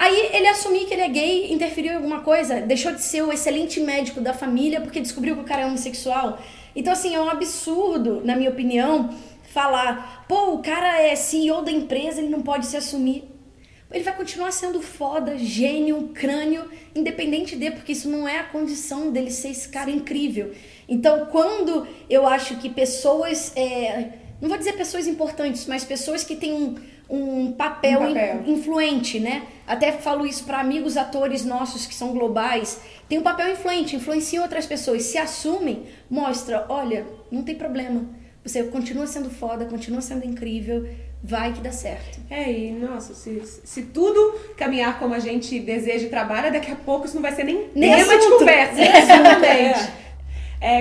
Aí 0.00 0.30
ele 0.32 0.48
assumiu 0.48 0.86
que 0.86 0.94
ele 0.94 1.02
é 1.02 1.08
gay, 1.10 1.52
interferiu 1.52 1.92
em 1.92 1.96
alguma 1.96 2.22
coisa, 2.22 2.62
deixou 2.62 2.90
de 2.90 3.02
ser 3.02 3.20
o 3.20 3.30
excelente 3.30 3.78
médico 3.80 4.18
da 4.18 4.32
família 4.32 4.80
porque 4.80 4.98
descobriu 4.98 5.36
que 5.36 5.42
o 5.42 5.44
cara 5.44 5.60
é 5.60 5.66
homossexual. 5.66 6.38
Então, 6.74 6.90
assim, 6.90 7.14
é 7.14 7.20
um 7.20 7.28
absurdo, 7.28 8.22
na 8.24 8.34
minha 8.34 8.48
opinião, 8.48 9.14
falar, 9.52 10.24
pô, 10.26 10.54
o 10.54 10.62
cara 10.62 11.02
é 11.02 11.14
CEO 11.14 11.60
da 11.60 11.70
empresa, 11.70 12.18
ele 12.22 12.30
não 12.30 12.40
pode 12.40 12.64
se 12.64 12.78
assumir. 12.78 13.24
Ele 13.92 14.02
vai 14.02 14.16
continuar 14.16 14.52
sendo 14.52 14.80
foda, 14.80 15.36
gênio, 15.36 16.08
crânio, 16.14 16.64
independente 16.94 17.54
de, 17.54 17.70
porque 17.70 17.92
isso 17.92 18.08
não 18.08 18.26
é 18.26 18.38
a 18.38 18.44
condição 18.44 19.12
dele 19.12 19.30
ser 19.30 19.50
esse 19.50 19.68
cara 19.68 19.90
incrível. 19.90 20.52
Então, 20.88 21.26
quando 21.26 21.86
eu 22.08 22.26
acho 22.26 22.56
que 22.56 22.70
pessoas, 22.70 23.54
é, 23.54 24.12
não 24.40 24.48
vou 24.48 24.56
dizer 24.56 24.78
pessoas 24.78 25.06
importantes, 25.06 25.66
mas 25.66 25.84
pessoas 25.84 26.24
que 26.24 26.36
têm 26.36 26.54
um, 26.54 26.76
um 27.10 27.52
papel, 27.52 28.00
um 28.00 28.06
papel. 28.06 28.42
In, 28.46 28.52
influente, 28.52 29.18
né? 29.18 29.42
Até 29.66 29.92
falo 29.92 30.26
isso 30.26 30.44
para 30.44 30.60
amigos 30.60 30.96
atores 30.96 31.44
nossos 31.44 31.86
que 31.86 31.94
são 31.94 32.12
globais. 32.12 32.80
Tem 33.08 33.18
um 33.18 33.22
papel 33.22 33.52
influente, 33.52 33.96
influencia 33.96 34.40
outras 34.40 34.66
pessoas, 34.66 35.02
se 35.02 35.18
assumem, 35.18 35.84
mostra, 36.08 36.66
olha, 36.68 37.06
não 37.30 37.42
tem 37.42 37.54
problema. 37.54 38.04
Você 38.44 38.62
continua 38.64 39.06
sendo 39.06 39.28
foda, 39.28 39.64
continua 39.66 40.00
sendo 40.00 40.24
incrível, 40.24 40.88
vai 41.22 41.52
que 41.52 41.60
dá 41.60 41.72
certo. 41.72 42.18
É, 42.30 42.50
e 42.50 42.72
nossa, 42.72 43.14
se, 43.14 43.42
se 43.64 43.82
tudo 43.82 44.38
caminhar 44.56 44.98
como 44.98 45.12
a 45.12 45.18
gente 45.18 45.58
deseja 45.60 46.06
e 46.06 46.10
trabalha, 46.10 46.50
daqui 46.50 46.70
a 46.70 46.76
pouco 46.76 47.06
isso 47.06 47.14
não 47.14 47.22
vai 47.22 47.32
ser 47.32 47.44
nem, 47.44 47.68
nem 47.74 47.94
tema 47.94 48.14
assunto. 48.14 48.32
de 48.32 48.38
conversa. 48.38 48.80
Exatamente. 48.80 50.00
É, 50.09 50.09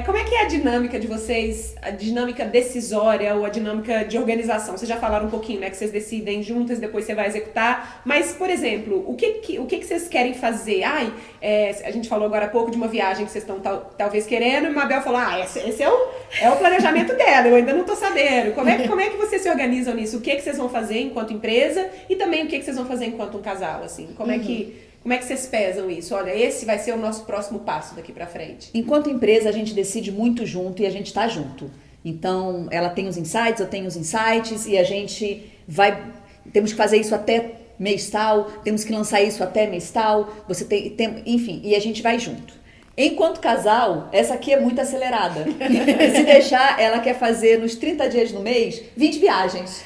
como 0.06 0.18
é 0.18 0.26
que 0.26 0.36
é 0.36 0.42
a 0.42 0.46
dinâmica 0.46 1.00
de 1.00 1.08
vocês, 1.08 1.74
a 1.82 1.89
dinâmica 1.89 2.44
decisória 2.44 3.34
ou 3.34 3.46
a 3.46 3.50
dinâmica 3.50 4.04
de 4.04 4.18
organização? 4.18 4.78
Vocês 4.78 4.89
já 4.89 4.98
falaram 4.98 5.28
um 5.28 5.30
pouquinho, 5.30 5.62
né? 5.62 5.70
Que 5.70 5.78
vocês 5.78 5.89
decidem 5.89 6.44
juntas, 6.44 6.80
depois 6.80 7.06
você 7.06 7.15
vai 7.15 7.28
executar. 7.28 8.02
Mas, 8.04 8.34
por 8.34 8.50
exemplo, 8.50 9.06
o 9.08 9.15
que, 9.15 9.36
que 9.36 9.58
o 9.58 9.65
que, 9.65 9.78
que 9.78 9.86
vocês 9.86 10.10
querem 10.10 10.34
fazer? 10.34 10.84
Ai, 10.84 11.13
é, 11.42 11.70
a 11.86 11.92
gente 11.92 12.10
falou 12.10 12.26
agora 12.26 12.48
há 12.48 12.50
pouco 12.50 12.70
de 12.70 12.76
uma 12.76 12.89
viagem 12.89 13.26
que 13.26 13.32
vocês 13.32 13.44
estão 13.44 13.62
tal, 13.62 13.94
talvez 13.98 14.26
querendo, 14.26 14.68
e 14.68 14.70
Mabel 14.70 15.02
falou: 15.02 15.20
ah, 15.20 15.39
esse, 15.39 15.60
esse, 15.60 15.82
é, 15.82 15.89
o, 15.89 16.08
é 16.42 16.50
o 16.50 16.58
planejamento 16.58 17.15
dela, 17.18 17.48
eu 17.48 17.56
ainda 17.56 17.74
não 17.74 17.86
tô 17.86 17.96
sabendo. 17.96 18.54
Como 18.54 18.68
é, 18.68 18.80
como 18.88 19.00
é 19.00 19.10
que 19.10 19.15
vocês 19.15 19.42
se 19.42 19.50
organizam 19.50 19.94
nisso? 19.94 20.18
O 20.18 20.22
que, 20.22 20.36
que 20.36 20.42
vocês 20.42 20.58
vão 20.58 20.68
fazer 20.68 21.00
enquanto 21.00 21.32
empresa 21.32 21.89
e 22.10 22.18
também 22.18 22.44
o 22.44 22.48
que, 22.48 22.60
que 22.60 22.65
vocês 22.65 22.76
vão 22.76 22.86
fazer 22.86 23.06
enquanto 23.06 23.38
um 23.38 23.42
casal, 23.42 23.82
assim? 23.82 24.10
Como 24.18 24.30
é 24.30 24.39
que 24.39 24.88
como 25.02 25.14
é 25.14 25.18
que 25.18 25.26
vocês 25.26 25.46
pesam 25.46 25.90
isso? 25.90 26.14
Olha, 26.14 26.36
esse 26.36 26.66
vai 26.66 26.78
ser 26.78 26.94
o 26.94 26.98
nosso 26.98 27.24
próximo 27.26 27.60
passo 27.60 27.96
daqui 27.96 28.12
para 28.12 28.28
frente. 28.28 28.70
Enquanto 28.74 29.10
empresa, 29.10 29.50
a 29.50 29.52
gente 29.52 29.74
decide 29.74 30.12
muito 30.12 30.46
junto 30.46 30.82
e 30.82 30.86
a 30.86 30.90
gente 30.90 31.08
está 31.08 31.28
junto. 31.28 31.72
Então, 32.04 32.68
ela 32.72 32.90
tem 32.90 33.08
os 33.08 33.18
insights, 33.18 33.60
eu 33.60 33.68
tenho 33.68 33.88
os 33.88 33.96
insights 33.96 34.66
e 34.66 34.78
a 34.78 34.84
gente 34.84 35.52
vai. 35.68 36.12
Temos 36.52 36.72
que 36.72 36.78
fazer 36.78 36.98
isso 36.98 37.16
até 37.16 37.56
mês 37.78 38.10
tal, 38.10 38.46
temos 38.64 38.84
que 38.84 38.92
lançar 38.92 39.22
isso 39.22 39.42
até 39.42 39.66
mês 39.66 39.90
tal, 39.90 40.34
você 40.48 40.66
tem, 40.66 40.90
tem 40.90 41.24
enfim, 41.26 41.62
e 41.64 41.76
a 41.76 41.80
gente 41.80 42.02
vai 42.02 42.20
junto. 42.20 42.54
Enquanto 42.98 43.40
casal, 43.40 44.10
essa 44.12 44.34
aqui 44.34 44.52
é 44.52 44.60
muito 44.60 44.82
acelerada. 44.82 45.46
Se 46.14 46.24
deixar, 46.24 46.78
ela 46.82 47.00
quer 47.00 47.18
fazer 47.18 47.58
nos 47.58 47.76
30 47.76 48.10
dias 48.10 48.32
no 48.34 48.42
mês 48.42 48.84
20 48.98 49.20
viagens. 49.20 49.84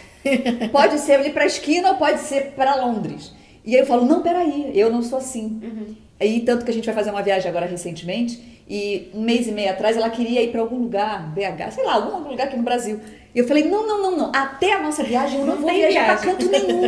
Pode 0.72 1.00
ser 1.00 1.24
ir 1.24 1.32
para 1.32 1.44
a 1.44 1.46
esquina 1.46 1.90
ou 1.90 1.96
pode 1.98 2.22
ser 2.22 2.54
para 2.56 2.76
Londres. 2.76 3.32
E 3.66 3.76
aí 3.76 3.82
eu 3.82 3.86
falo, 3.86 4.06
não, 4.06 4.22
peraí, 4.22 4.72
eu 4.76 4.92
não 4.92 5.02
sou 5.02 5.18
assim. 5.18 5.60
Uhum. 5.64 5.96
Aí, 6.20 6.42
tanto 6.42 6.64
que 6.64 6.72
a 6.72 6.74
gente 6.74 6.86
vai 6.86 6.94
fazer 6.96 7.10
uma 7.12 7.22
viagem 7.22 7.50
agora 7.50 7.66
recentemente, 7.66 8.62
e 8.70 9.10
um 9.14 9.22
mês 9.22 9.48
e 9.48 9.52
meio 9.52 9.72
atrás 9.72 9.98
ela 9.98 10.10
queria 10.10 10.42
ir 10.42 10.52
para 10.52 10.62
algum 10.62 10.78
lugar, 10.78 11.34
BH, 11.34 11.72
sei 11.72 11.84
lá, 11.84 11.96
algum 11.96 12.30
lugar 12.30 12.48
aqui 12.48 12.56
no 12.56 12.64
Brasil. 12.64 13.00
E 13.34 13.40
eu 13.40 13.48
falei, 13.48 13.64
não, 13.68 13.86
não, 13.86 14.02
não, 14.02 14.18
não, 14.18 14.32
até 14.34 14.74
a 14.74 14.82
nossa 14.82 15.04
viagem 15.04 15.40
eu 15.40 15.46
não, 15.46 15.56
Não 15.56 15.62
vou 15.64 15.72
viajar 15.72 16.06
para 16.06 16.32
canto 16.32 16.50
nenhum. 16.50 16.84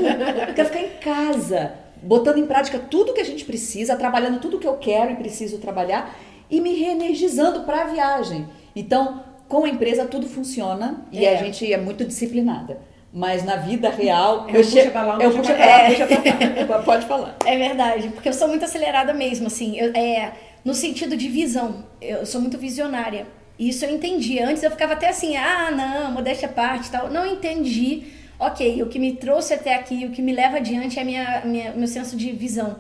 Eu 0.48 0.54
quero 0.54 0.70
ficar 0.70 0.82
em 0.82 0.90
casa, 1.02 1.74
botando 2.02 2.38
em 2.38 2.46
prática 2.46 2.80
tudo 2.80 3.14
que 3.14 3.20
a 3.20 3.26
gente 3.26 3.44
precisa, 3.44 3.96
trabalhando 3.96 4.40
tudo 4.40 4.60
que 4.60 4.68
eu 4.68 4.78
quero 4.78 5.12
e 5.12 5.16
preciso 5.16 5.58
trabalhar, 5.58 6.16
e 6.50 6.62
me 6.62 6.76
reenergizando 6.76 7.62
para 7.64 7.82
a 7.82 7.86
viagem. 7.86 8.48
Então, 8.76 9.24
com 9.50 9.66
a 9.66 9.70
empresa 9.70 10.06
tudo 10.06 10.28
funciona 10.28 11.06
e 11.12 11.26
É. 11.26 11.36
a 11.38 11.44
gente 11.44 11.72
é 11.72 11.78
muito 11.78 12.06
disciplinada. 12.06 12.80
Mas 13.18 13.46
na 13.46 13.56
vida 13.56 13.90
real, 13.90 14.46
É 14.50 14.52
eu 14.52 14.56
puxa 14.62 14.72
chego. 14.72 14.92
pra 14.92 15.04
lá, 15.04 15.14
eu 15.24 15.32
puxa 15.32 15.42
puxa 15.42 15.54
pra 15.54 15.66
lá, 15.66 15.86
puxa 15.86 16.06
pra 16.06 16.66
cá. 16.68 16.80
Pode 16.84 17.06
falar. 17.06 17.38
É 17.46 17.58
verdade, 17.58 18.10
porque 18.10 18.28
eu 18.28 18.34
sou 18.34 18.50
muito 18.50 18.66
acelerada 18.66 19.14
mesmo, 19.14 19.48
assim, 19.48 19.78
eu- 19.80 19.94
é, 19.96 20.34
no 20.66 20.74
sentido 20.74 21.16
de 21.16 21.30
visão. 21.30 21.86
Eu 22.02 22.26
sou 22.26 22.42
muito 22.42 22.58
visionária. 22.58 23.26
E 23.58 23.70
Isso 23.70 23.86
eu 23.86 23.90
entendi. 23.90 24.38
Antes 24.42 24.64
eu 24.64 24.70
ficava 24.70 24.92
até 24.94 25.08
assim, 25.08 25.38
ah, 25.38 25.72
não, 25.72 26.12
modéstia 26.12 26.50
à 26.50 26.52
parte 26.52 26.90
e 26.90 26.92
tal. 26.92 27.10
Não 27.10 27.26
entendi. 27.26 28.04
Ok, 28.38 28.84
o 28.84 28.88
que 28.88 29.00
me 29.00 29.14
trouxe 29.14 29.54
até 29.54 29.76
aqui, 29.76 30.04
o 30.06 30.12
que 30.12 30.22
me 30.22 30.34
leva 30.34 30.58
adiante 30.58 31.00
é 31.00 31.02
a 31.02 31.06
minha, 31.06 31.42
minha, 31.46 31.72
meu 31.72 31.88
senso 31.88 32.18
de 32.18 32.34
visão. 32.34 32.76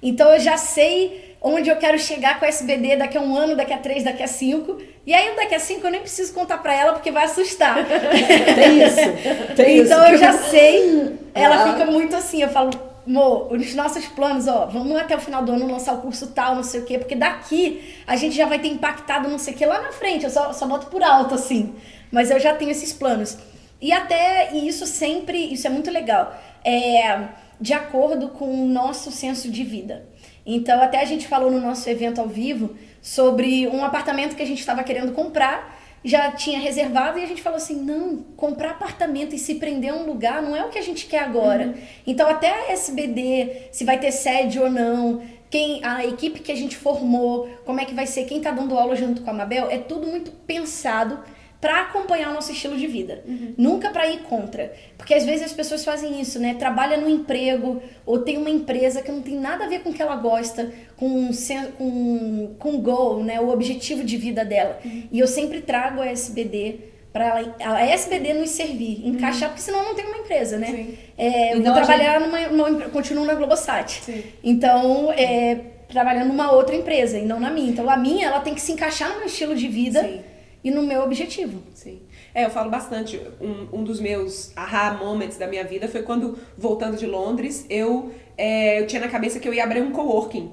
Então 0.00 0.30
eu 0.32 0.38
já 0.38 0.56
sei 0.56 1.34
onde 1.42 1.68
eu 1.68 1.74
quero 1.76 1.98
chegar 1.98 2.38
com 2.38 2.44
a 2.44 2.48
SBD 2.48 2.94
daqui 2.96 3.18
a 3.18 3.20
um 3.20 3.34
ano, 3.34 3.56
daqui 3.56 3.72
a 3.72 3.78
três, 3.78 4.04
daqui 4.04 4.22
a 4.22 4.28
cinco. 4.28 4.78
E 5.06 5.12
aí 5.12 5.36
daqui 5.36 5.54
a 5.54 5.60
cinco 5.60 5.86
eu 5.86 5.90
nem 5.90 6.00
preciso 6.00 6.32
contar 6.32 6.58
pra 6.58 6.74
ela 6.74 6.92
porque 6.94 7.10
vai 7.10 7.24
assustar. 7.24 7.76
Tem 8.54 8.82
isso. 8.82 9.54
Tem 9.54 9.76
isso. 9.76 9.86
Então 9.92 10.06
eu 10.08 10.16
já 10.18 10.32
sei. 10.48 11.18
Ela 11.34 11.62
Ah. 11.64 11.72
fica 11.72 11.84
muito 11.90 12.16
assim, 12.16 12.42
eu 12.42 12.48
falo, 12.48 12.70
Mo, 13.06 13.48
os 13.50 13.74
nossos 13.74 14.06
planos, 14.06 14.48
ó, 14.48 14.64
vamos 14.64 14.96
até 14.96 15.14
o 15.14 15.20
final 15.20 15.42
do 15.44 15.52
ano 15.52 15.70
lançar 15.70 15.92
o 15.94 15.98
curso 16.00 16.28
tal, 16.28 16.54
não 16.54 16.62
sei 16.62 16.80
o 16.80 16.84
quê, 16.86 16.96
porque 16.98 17.14
daqui 17.14 17.94
a 18.06 18.16
gente 18.16 18.34
já 18.34 18.46
vai 18.46 18.58
ter 18.58 18.68
impactado 18.68 19.28
não 19.28 19.38
sei 19.38 19.52
o 19.52 19.56
quê 19.58 19.66
lá 19.66 19.82
na 19.82 19.92
frente, 19.92 20.24
eu 20.24 20.30
só, 20.30 20.54
só 20.54 20.66
boto 20.66 20.86
por 20.86 21.02
alto, 21.02 21.34
assim. 21.34 21.74
Mas 22.10 22.30
eu 22.30 22.40
já 22.40 22.54
tenho 22.54 22.70
esses 22.70 22.94
planos. 22.94 23.36
E 23.78 23.92
até, 23.92 24.54
e 24.54 24.66
isso 24.66 24.86
sempre, 24.86 25.36
isso 25.52 25.66
é 25.66 25.70
muito 25.70 25.90
legal, 25.90 26.34
é 26.64 27.18
de 27.60 27.74
acordo 27.74 28.28
com 28.28 28.46
o 28.46 28.66
nosso 28.66 29.10
senso 29.12 29.50
de 29.50 29.62
vida. 29.64 30.06
Então, 30.46 30.82
até 30.82 31.00
a 31.00 31.04
gente 31.04 31.26
falou 31.26 31.50
no 31.50 31.60
nosso 31.60 31.88
evento 31.88 32.20
ao 32.20 32.28
vivo 32.28 32.74
sobre 33.00 33.66
um 33.68 33.84
apartamento 33.84 34.36
que 34.36 34.42
a 34.42 34.46
gente 34.46 34.60
estava 34.60 34.82
querendo 34.82 35.12
comprar 35.12 35.82
já 36.04 36.30
tinha 36.32 36.58
reservado 36.58 37.18
e 37.18 37.22
a 37.22 37.26
gente 37.26 37.40
falou 37.40 37.56
assim: 37.56 37.76
não, 37.76 38.18
comprar 38.36 38.72
apartamento 38.72 39.34
e 39.34 39.38
se 39.38 39.54
prender 39.54 39.90
a 39.90 39.96
um 39.96 40.04
lugar 40.04 40.42
não 40.42 40.54
é 40.54 40.64
o 40.64 40.68
que 40.68 40.78
a 40.78 40.82
gente 40.82 41.06
quer 41.06 41.20
agora. 41.20 41.74
Então, 42.06 42.28
até 42.28 42.50
a 42.50 42.72
SBD, 42.72 43.68
se 43.72 43.84
vai 43.84 43.98
ter 43.98 44.12
sede 44.12 44.60
ou 44.60 44.70
não, 44.70 45.22
quem 45.48 45.82
a 45.82 46.04
equipe 46.04 46.40
que 46.40 46.52
a 46.52 46.56
gente 46.56 46.76
formou, 46.76 47.48
como 47.64 47.80
é 47.80 47.84
que 47.84 47.94
vai 47.94 48.06
ser, 48.06 48.24
quem 48.24 48.40
tá 48.40 48.50
dando 48.50 48.78
aula 48.78 48.94
junto 48.94 49.22
com 49.22 49.30
a 49.30 49.32
Mabel, 49.32 49.70
é 49.70 49.78
tudo 49.78 50.06
muito 50.06 50.30
pensado 50.30 51.20
para 51.64 51.80
acompanhar 51.80 52.28
o 52.30 52.34
nosso 52.34 52.52
estilo 52.52 52.76
de 52.76 52.86
vida. 52.86 53.24
Nunca 53.56 53.88
para 53.88 54.06
ir 54.06 54.18
contra. 54.24 54.70
Porque 54.98 55.14
às 55.14 55.24
vezes 55.24 55.46
as 55.46 55.52
pessoas 55.54 55.82
fazem 55.82 56.20
isso, 56.20 56.38
né? 56.38 56.54
Trabalha 56.58 56.98
no 56.98 57.08
emprego 57.08 57.82
ou 58.04 58.18
tem 58.18 58.36
uma 58.36 58.50
empresa 58.50 59.00
que 59.00 59.10
não 59.10 59.22
tem 59.22 59.36
nada 59.40 59.64
a 59.64 59.66
ver 59.66 59.80
com 59.80 59.88
o 59.88 59.94
que 59.94 60.02
ela 60.02 60.14
gosta, 60.16 60.70
com 60.94 61.32
sen- 61.32 61.70
com 61.78 62.54
com 62.58 62.74
o 62.74 62.78
goal, 62.78 63.22
né? 63.24 63.40
O 63.40 63.48
objetivo 63.48 64.04
de 64.04 64.18
vida 64.18 64.44
dela. 64.44 64.78
E 65.10 65.18
eu 65.18 65.26
sempre 65.26 65.62
trago 65.62 66.02
a 66.02 66.06
SBD 66.06 66.76
para 67.10 67.42
a 67.64 67.80
SBD 67.86 68.34
nos 68.34 68.50
servir, 68.50 69.06
encaixar, 69.08 69.48
porque 69.48 69.62
senão 69.62 69.82
não 69.84 69.94
tem 69.94 70.04
uma 70.04 70.18
empresa, 70.18 70.58
né? 70.58 70.66
Sim. 70.66 70.98
É, 71.16 71.54
eu 71.54 71.58
Então, 71.60 71.72
vou 71.72 71.82
trabalhar 71.82 72.20
numa, 72.20 72.40
numa 72.48 72.70
empre- 72.70 72.88
continuo 72.90 73.24
na 73.24 73.34
Globosat. 73.34 74.02
Sim. 74.02 74.22
Então, 74.42 75.10
é, 75.12 75.58
trabalhando 75.88 76.28
numa 76.28 76.52
outra 76.52 76.74
empresa 76.74 77.16
e 77.18 77.24
não 77.24 77.40
na 77.40 77.50
minha. 77.50 77.70
Então, 77.70 77.88
a 77.88 77.96
minha, 77.96 78.26
ela 78.26 78.40
tem 78.40 78.52
que 78.54 78.60
se 78.60 78.72
encaixar 78.72 79.08
no 79.10 79.16
meu 79.18 79.26
estilo 79.26 79.54
de 79.54 79.68
vida 79.68 80.02
Sim. 80.02 80.20
E 80.64 80.70
no 80.70 80.82
meu 80.82 81.02
objetivo. 81.02 81.62
Sim. 81.74 82.00
É, 82.34 82.46
eu 82.46 82.50
falo 82.50 82.70
bastante. 82.70 83.20
Um, 83.38 83.80
um 83.80 83.84
dos 83.84 84.00
meus 84.00 84.50
aha 84.56 84.94
moments 84.94 85.36
da 85.36 85.46
minha 85.46 85.62
vida 85.62 85.86
foi 85.86 86.02
quando, 86.02 86.38
voltando 86.56 86.96
de 86.96 87.06
Londres, 87.06 87.66
eu, 87.68 88.12
é, 88.36 88.80
eu 88.80 88.86
tinha 88.86 89.00
na 89.00 89.08
cabeça 89.08 89.38
que 89.38 89.46
eu 89.46 89.52
ia 89.52 89.62
abrir 89.62 89.82
um 89.82 89.92
coworking. 89.92 90.50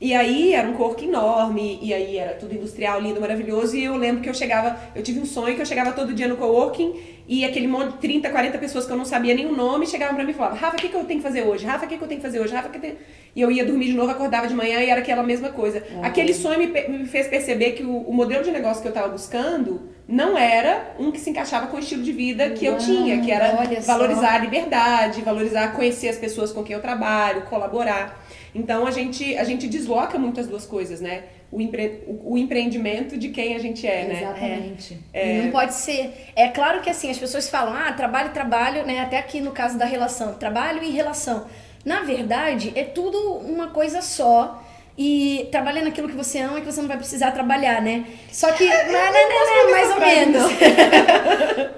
E 0.00 0.14
aí 0.14 0.52
era 0.52 0.68
um 0.68 0.72
coworking 0.72 1.08
enorme, 1.08 1.78
e 1.80 1.94
aí 1.94 2.16
era 2.16 2.34
tudo 2.34 2.54
industrial, 2.54 3.00
lindo, 3.00 3.20
maravilhoso. 3.20 3.76
E 3.76 3.84
eu 3.84 3.96
lembro 3.96 4.22
que 4.22 4.28
eu 4.28 4.34
chegava, 4.34 4.76
eu 4.94 5.02
tive 5.02 5.20
um 5.20 5.26
sonho 5.26 5.54
que 5.54 5.62
eu 5.62 5.66
chegava 5.66 5.92
todo 5.92 6.14
dia 6.14 6.26
no 6.26 6.36
coworking 6.36 7.00
e 7.28 7.44
aquele 7.44 7.68
monte 7.68 7.92
de 7.92 7.98
30, 7.98 8.30
40 8.30 8.58
pessoas 8.58 8.84
que 8.84 8.92
eu 8.92 8.96
não 8.96 9.04
sabia 9.04 9.34
o 9.46 9.54
nome 9.54 9.86
chegavam 9.86 10.14
pra 10.14 10.24
mim 10.24 10.32
e 10.32 10.34
falavam: 10.34 10.58
Rafa, 10.58 10.76
o 10.76 10.80
que, 10.80 10.88
que 10.88 10.96
eu 10.96 11.04
tenho 11.04 11.20
que 11.20 11.26
fazer 11.26 11.42
hoje? 11.42 11.64
Rafa, 11.64 11.86
o 11.86 11.88
que, 11.88 11.96
que 11.96 12.02
eu 12.02 12.08
tenho 12.08 12.20
que 12.20 12.26
fazer 12.26 12.40
hoje? 12.40 12.52
Rafa, 12.52 12.68
o 12.68 12.70
que 12.70 12.78
eu 12.78 12.80
tenho... 12.80 12.96
E 13.34 13.40
eu 13.40 13.50
ia 13.50 13.64
dormir 13.64 13.86
de 13.86 13.94
novo, 13.94 14.10
acordava 14.10 14.46
de 14.46 14.54
manhã 14.54 14.80
e 14.80 14.90
era 14.90 15.00
aquela 15.00 15.22
mesma 15.22 15.48
coisa. 15.48 15.82
Aquele 16.02 16.34
sonho 16.34 16.58
me, 16.58 16.66
me 16.66 17.06
fez 17.06 17.28
perceber 17.28 17.72
que 17.72 17.82
o, 17.82 17.96
o 17.96 18.12
modelo 18.12 18.44
de 18.44 18.50
negócio 18.50 18.82
que 18.82 18.88
eu 18.88 18.92
tava 18.92 19.08
buscando 19.08 19.90
não 20.06 20.36
era 20.36 20.94
um 20.98 21.10
que 21.10 21.18
se 21.18 21.30
encaixava 21.30 21.68
com 21.68 21.76
o 21.76 21.80
estilo 21.80 22.02
de 22.02 22.12
vida 22.12 22.50
que 22.50 22.66
eu 22.66 22.72
Uau, 22.72 22.82
tinha, 22.82 23.20
que 23.22 23.30
era 23.30 23.56
valorizar 23.86 24.34
a 24.34 24.38
liberdade, 24.38 25.22
valorizar, 25.22 25.72
conhecer 25.74 26.08
as 26.08 26.18
pessoas 26.18 26.52
com 26.52 26.62
quem 26.62 26.74
eu 26.74 26.82
trabalho, 26.82 27.42
colaborar. 27.42 28.22
Então 28.54 28.86
a 28.86 28.90
gente, 28.90 29.36
a 29.38 29.44
gente 29.44 29.66
desloca 29.66 30.18
muito 30.18 30.38
as 30.38 30.46
duas 30.46 30.66
coisas, 30.66 31.00
né? 31.00 31.24
O, 31.50 31.60
empre, 31.60 32.02
o, 32.06 32.32
o 32.34 32.38
empreendimento 32.38 33.16
de 33.16 33.30
quem 33.30 33.54
a 33.54 33.58
gente 33.58 33.86
é, 33.86 34.04
né? 34.04 34.22
Exatamente. 34.22 34.98
E 35.14 35.42
não 35.42 35.50
pode 35.50 35.74
ser. 35.74 36.12
É 36.36 36.48
claro 36.48 36.82
que 36.82 36.90
assim, 36.90 37.10
as 37.10 37.18
pessoas 37.18 37.48
falam, 37.48 37.72
ah, 37.74 37.92
trabalho, 37.92 38.30
trabalho, 38.32 38.84
né? 38.84 39.00
Até 39.00 39.18
aqui 39.18 39.40
no 39.40 39.52
caso 39.52 39.78
da 39.78 39.86
relação, 39.86 40.34
trabalho 40.34 40.82
e 40.82 40.90
relação. 40.90 41.46
Na 41.84 42.00
verdade, 42.02 42.72
é 42.74 42.84
tudo 42.84 43.18
uma 43.38 43.68
coisa 43.68 44.00
só. 44.02 44.62
E 44.96 45.48
trabalha 45.50 45.82
naquilo 45.82 46.06
que 46.08 46.14
você 46.14 46.38
ama 46.40 46.60
que 46.60 46.66
você 46.66 46.80
não 46.80 46.88
vai 46.88 46.98
precisar 46.98 47.30
trabalhar, 47.30 47.80
né? 47.80 48.04
Só 48.30 48.52
que. 48.52 48.66
Não, 48.68 48.72
não, 48.92 49.28
não, 49.28 49.64
não, 49.64 49.70
mais 49.70 49.90
ou 49.90 50.00
menos. 50.00 50.52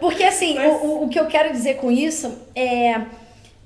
Porque 0.01 0.25
assim, 0.25 0.55
Mas- 0.57 0.67
o, 0.67 0.87
o, 0.87 1.05
o 1.05 1.09
que 1.09 1.19
eu 1.19 1.27
quero 1.27 1.53
dizer 1.53 1.75
com 1.77 1.91
isso 1.91 2.37
é. 2.55 3.01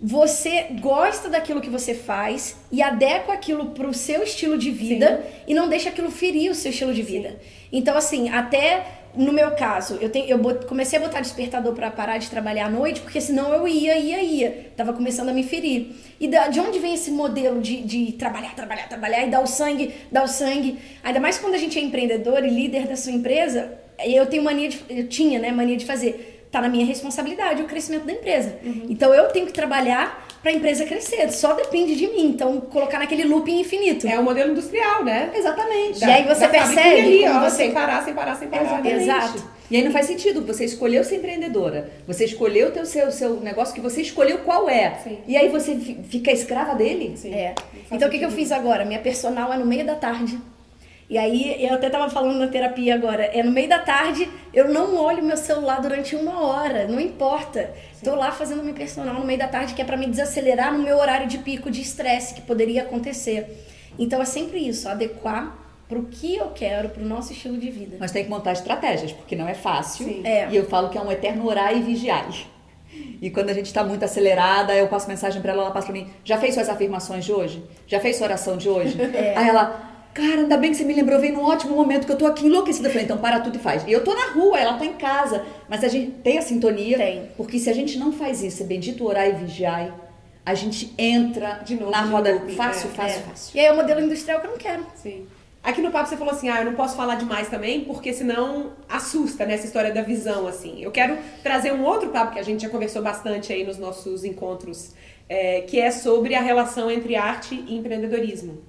Você 0.01 0.67
gosta 0.81 1.29
daquilo 1.29 1.61
que 1.61 1.69
você 1.69 1.93
faz 1.93 2.55
e 2.71 2.81
adequa 2.81 3.33
aquilo 3.33 3.71
pro 3.71 3.93
seu 3.93 4.23
estilo 4.23 4.57
de 4.57 4.71
vida 4.71 5.25
e 5.45 5.53
não 5.53 5.69
deixa 5.69 5.89
aquilo 5.89 6.09
ferir 6.09 6.53
o 6.53 6.55
seu 6.55 6.71
estilo 6.71 6.95
de 6.95 7.03
vida. 7.03 7.41
Então, 7.73 7.97
assim, 7.97 8.29
até 8.31 8.87
no 9.17 9.33
meu 9.33 9.51
caso, 9.53 9.99
eu, 10.01 10.09
tenho, 10.11 10.27
eu 10.29 10.39
bot- 10.39 10.67
comecei 10.67 10.99
a 10.99 11.03
botar 11.03 11.21
despertador 11.21 11.75
pra 11.75 11.91
parar 11.91 12.19
de 12.19 12.29
trabalhar 12.31 12.67
à 12.67 12.71
noite, 12.71 13.01
porque 13.01 13.21
senão 13.21 13.53
eu 13.53 13.67
ia, 13.67 13.97
ia, 13.99 14.23
ia. 14.23 14.71
Tava 14.77 14.93
começando 14.93 15.29
a 15.31 15.33
me 15.33 15.43
ferir. 15.43 15.93
E 16.21 16.29
da- 16.29 16.49
de 16.49 16.61
onde 16.61 16.79
vem 16.79 16.95
esse 16.95 17.11
modelo 17.11 17.61
de, 17.61 17.83
de 17.83 18.13
trabalhar, 18.13 18.55
trabalhar, 18.55 18.89
trabalhar 18.89 19.27
e 19.27 19.31
dar 19.31 19.41
o 19.41 19.47
sangue, 19.47 19.93
dar 20.13 20.23
o 20.25 20.29
sangue? 20.29 20.79
Ainda 21.03 21.19
mais 21.21 21.39
quando 21.39 21.55
a 21.55 21.59
gente 21.59 21.79
é 21.79 21.83
empreendedor 21.83 22.45
e 22.45 22.51
líder 22.51 22.87
da 22.87 22.97
sua 22.97 23.13
empresa, 23.13 23.73
eu 24.05 24.27
tenho 24.27 24.43
mania 24.45 24.69
de. 24.69 24.81
Eu 24.89 25.09
tinha, 25.09 25.39
né, 25.39 25.51
mania 25.51 25.77
de 25.77 25.85
fazer. 25.87 26.47
Tá 26.53 26.61
na 26.63 26.69
minha 26.69 26.87
responsabilidade 26.87 27.61
o 27.63 27.67
crescimento 27.67 28.05
da 28.05 28.13
empresa. 28.13 28.57
Então 28.89 29.13
eu 29.13 29.29
tenho 29.31 29.47
que 29.47 29.53
trabalhar 29.53 30.28
pra 30.43 30.53
empresa 30.53 30.85
crescer. 30.85 31.31
Só 31.33 31.53
depende 31.55 31.95
de 31.97 32.07
mim. 32.07 32.27
Então, 32.27 32.61
colocar 32.61 32.99
naquele 32.99 33.25
looping 33.25 33.61
infinito. 33.61 34.07
É 34.07 34.19
o 34.19 34.23
modelo 34.23 34.53
industrial, 34.53 35.05
né? 35.05 35.31
Exatamente. 35.35 36.01
E 36.01 36.05
aí 36.05 36.25
você 36.25 36.41
da 36.43 36.49
percebe 36.49 37.01
ali, 37.01 37.29
ó, 37.29 37.41
você- 37.41 37.57
sem 37.57 37.73
parar, 37.73 38.05
sem 38.05 38.15
parar, 38.15 38.35
sem 38.37 38.49
parar. 38.49 38.63
Exatamente. 38.65 39.03
Exato. 39.03 39.59
E 39.71 39.77
aí 39.77 39.85
não 39.85 39.93
faz 39.93 40.07
sentido, 40.07 40.43
você 40.47 40.65
escolheu 40.65 41.05
ser 41.05 41.17
empreendedora, 41.17 41.91
você 42.07 42.25
escolheu 42.25 42.69
o 42.73 42.87
seu, 42.87 43.11
seu 43.13 43.35
negócio 43.41 43.75
que 43.75 43.83
você 43.83 44.01
escolheu 44.01 44.39
qual 44.39 44.67
é. 44.69 44.95
Sim. 45.05 45.19
E 45.27 45.37
aí 45.37 45.49
você 45.51 45.77
fi- 45.77 45.99
fica 46.09 46.33
escrava 46.33 46.75
dele? 46.75 47.15
Sim. 47.19 47.35
É. 47.35 47.55
Então 47.93 48.09
o 48.09 48.11
que, 48.11 48.19
que 48.19 48.25
eu 48.25 48.31
fiz 48.31 48.51
agora? 48.51 48.85
Minha 48.87 49.01
personal 49.01 49.53
é 49.53 49.59
no 49.59 49.67
meio 49.67 49.85
da 49.85 49.95
tarde. 49.95 50.39
E 51.11 51.17
aí, 51.17 51.65
eu 51.65 51.75
até 51.75 51.89
tava 51.89 52.11
falando 52.11 52.39
na 52.39 52.49
terapia 52.49 52.95
agora, 52.95 53.25
é 53.25 53.43
no 53.43 53.51
meio 53.51 53.69
da 53.69 53.79
tarde, 53.79 54.29
eu 54.53 54.69
não 54.69 54.95
olho 54.97 55.23
meu 55.23 55.39
celular 55.39 55.81
durante 55.81 56.15
uma 56.15 56.43
hora, 56.43 56.87
não 56.87 57.01
importa. 57.01 57.71
Tô 58.05 58.15
lá 58.15 58.31
fazendo 58.31 58.63
minha 58.63 58.75
personal 58.75 59.15
no 59.15 59.25
meio 59.25 59.39
da 59.39 59.49
tarde, 59.49 59.73
que 59.73 59.81
é 59.81 59.85
pra 59.85 59.97
me 59.97 60.07
desacelerar 60.07 60.73
no 60.73 60.83
meu 60.83 60.99
horário 60.99 61.27
de 61.27 61.39
pico 61.39 61.71
de 61.71 61.81
estresse 61.81 62.35
que 62.35 62.43
poderia 62.43 62.83
acontecer. 62.83 63.65
Então 63.99 64.21
é 64.21 64.25
sempre 64.27 64.59
isso, 64.59 64.87
adequar 64.87 65.57
pro 65.89 66.05
que 66.05 66.37
eu 66.37 66.51
quero, 66.51 66.91
pro 66.91 67.03
nosso 67.03 67.33
estilo 67.33 67.57
de 67.57 67.71
vida. 67.71 67.97
Nós 67.99 68.13
tem 68.13 68.23
que 68.23 68.29
montar 68.29 68.53
estratégias, 68.53 69.11
porque 69.13 69.35
não 69.35 69.49
é 69.49 69.55
fácil. 69.55 70.05
Sim. 70.05 70.21
É. 70.25 70.47
E 70.51 70.57
eu 70.57 70.67
falo 70.67 70.91
que 70.91 70.99
é 70.99 71.01
um 71.01 71.11
eterno 71.11 71.47
orar 71.47 71.75
e 71.75 71.81
vigiar. 71.81 72.29
E 73.21 73.31
quando 73.31 73.51
a 73.51 73.55
gente 73.55 73.73
tá 73.73 73.83
muito 73.83 74.05
acelerada, 74.05 74.75
eu 74.75 74.89
passo 74.89 75.09
mensagem 75.09 75.41
pra 75.41 75.53
ela, 75.53 75.63
ela 75.63 75.71
passa 75.71 75.87
pra 75.87 75.95
mim, 75.95 76.09
já 76.25 76.37
fez 76.39 76.55
suas 76.55 76.69
afirmações 76.69 77.25
de 77.25 77.33
hoje? 77.33 77.65
Já 77.87 77.99
fez 78.01 78.17
sua 78.17 78.27
oração 78.27 78.57
de 78.57 78.69
hoje? 78.69 78.99
É. 79.15 79.37
Aí 79.37 79.49
ela, 79.49 79.88
cara, 80.19 80.41
ainda 80.43 80.57
bem 80.57 80.71
que 80.73 80.77
você 80.77 80.85
me 80.85 80.93
lembrou, 80.95 81.21
veio 81.21 81.35
num 81.35 81.45
ótimo 81.45 81.77
momento 81.77 82.07
que 82.07 82.13
eu 82.13 82.19
tô 82.19 82.27
aqui 82.27 82.47
enlouquecida. 82.47 82.89
Eu 82.89 82.93
falei, 82.93 83.05
então 83.05 83.19
para 83.19 83.41
tudo 83.41 83.57
e 83.57 83.59
faz. 83.59 83.85
E 83.87 83.93
eu 83.93 84.03
tô 84.03 84.15
na 84.15 84.33
rua, 84.33 84.59
ela 84.59 84.77
tá 84.77 84.85
em 84.85 84.95
casa. 84.95 85.45
Mas 85.69 85.85
a 85.85 85.89
gente 85.89 86.11
tem 86.11 86.39
a 86.39 86.43
sintonia. 86.43 86.99
Tem. 86.99 87.29
Porque 87.37 87.59
se 87.59 87.71
a 87.71 87.73
gente 87.73 87.99
não 87.99 88.13
faz 88.13 88.43
isso, 88.43 88.63
é 88.63 88.67
bendito 88.67 89.07
orar 89.07 89.29
e 89.29 89.33
vigiar, 89.33 89.95
a 90.45 90.55
gente 90.55 90.93
entra 90.99 91.61
De 91.65 91.75
novo 91.77 91.91
na 91.91 92.03
roda 92.03 92.33
loop, 92.33 92.55
fácil, 92.55 92.91
é, 92.91 92.95
fácil, 92.95 93.19
É. 93.19 93.23
fácil. 93.23 93.57
E 93.57 93.61
aí 93.61 93.67
é 93.67 93.73
o 93.73 93.77
modelo 93.77 94.01
industrial 94.01 94.41
que 94.41 94.47
eu 94.47 94.51
não 94.51 94.59
quero. 94.59 94.85
Sim. 94.97 95.27
Aqui 95.63 95.83
no 95.83 95.91
papo 95.91 96.09
você 96.09 96.17
falou 96.17 96.33
assim, 96.33 96.49
ah, 96.49 96.61
eu 96.61 96.65
não 96.65 96.75
posso 96.75 96.97
falar 96.97 97.17
demais 97.17 97.49
também, 97.49 97.83
porque 97.83 98.13
senão 98.13 98.73
assusta, 98.89 99.45
né, 99.45 99.55
essa 99.55 99.67
história 99.67 99.93
da 99.93 100.03
visão, 100.03 100.47
assim. 100.47 100.83
Eu 100.83 100.91
quero 100.91 101.19
trazer 101.43 101.73
um 101.73 101.85
outro 101.85 102.09
papo 102.11 102.33
que 102.33 102.39
a 102.39 102.43
gente 102.43 102.63
já 102.63 102.69
conversou 102.71 103.03
bastante 103.03 103.53
aí 103.53 103.65
nos 103.65 103.77
nossos 103.77 104.25
encontros, 104.25 104.95
é, 105.29 105.61
que 105.63 105.79
é 105.79 105.91
sobre 105.91 106.35
a 106.35 106.41
relação 106.41 106.91
entre 106.91 107.15
arte 107.17 107.55
e 107.55 107.77
empreendedorismo. 107.77 108.63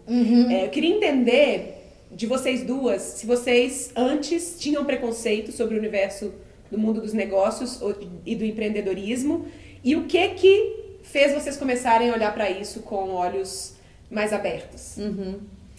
É, 0.52 0.65
eu 0.65 0.69
queria 0.69 0.95
entender 0.95 1.76
de 2.12 2.26
vocês 2.26 2.63
duas, 2.63 3.02
se 3.02 3.26
vocês 3.26 3.91
antes 3.95 4.58
tinham 4.60 4.84
preconceito 4.84 5.52
sobre 5.52 5.76
o 5.76 5.78
universo 5.78 6.34
do 6.69 6.78
mundo 6.78 7.02
dos 7.02 7.13
negócios 7.13 7.80
e 8.26 8.36
do 8.36 8.43
empreendedorismo, 8.43 9.45
e 9.84 9.95
o 9.95 10.06
que 10.06 10.28
que 10.30 10.98
fez 11.04 11.34
vocês 11.34 11.56
começarem 11.56 12.10
a 12.10 12.13
olhar 12.13 12.34
para 12.34 12.50
isso 12.50 12.82
com 12.82 13.12
olhos 13.12 13.76
mais 14.10 14.34
abertos. 14.34 14.98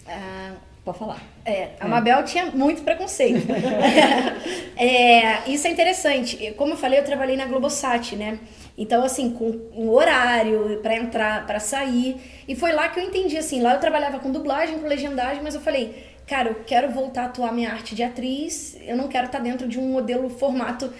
Ah, 0.07 0.55
Pode 0.83 0.97
falar. 0.97 1.21
É, 1.45 1.69
a 1.79 1.87
Mabel 1.87 2.23
tinha 2.25 2.47
muito 2.47 2.81
preconceito. 2.81 3.45
é, 4.75 5.47
isso 5.47 5.67
é 5.67 5.69
interessante. 5.69 6.53
Como 6.57 6.73
eu 6.73 6.77
falei, 6.77 6.99
eu 6.99 7.05
trabalhei 7.05 7.37
na 7.37 7.45
Globosat, 7.45 8.15
né? 8.15 8.39
Então, 8.77 9.03
assim, 9.03 9.31
com 9.31 9.51
um 9.75 9.89
horário 9.89 10.79
para 10.81 10.95
entrar, 10.95 11.45
para 11.45 11.59
sair. 11.59 12.17
E 12.47 12.55
foi 12.55 12.71
lá 12.71 12.87
que 12.89 12.99
eu 12.99 13.03
entendi, 13.03 13.37
assim, 13.37 13.61
lá 13.61 13.73
eu 13.73 13.79
trabalhava 13.79 14.19
com 14.19 14.31
dublagem, 14.31 14.79
com 14.79 14.87
legendagem, 14.87 15.43
mas 15.43 15.55
eu 15.55 15.61
falei, 15.61 16.05
cara, 16.25 16.49
eu 16.49 16.55
quero 16.65 16.89
voltar 16.91 17.23
a 17.23 17.25
atuar 17.25 17.53
minha 17.53 17.71
arte 17.71 17.93
de 17.93 18.03
atriz, 18.03 18.77
eu 18.85 18.95
não 18.95 19.07
quero 19.07 19.25
estar 19.25 19.39
tá 19.39 19.43
dentro 19.43 19.67
de 19.67 19.79
um 19.79 19.91
modelo 19.91 20.29
formato 20.29 20.91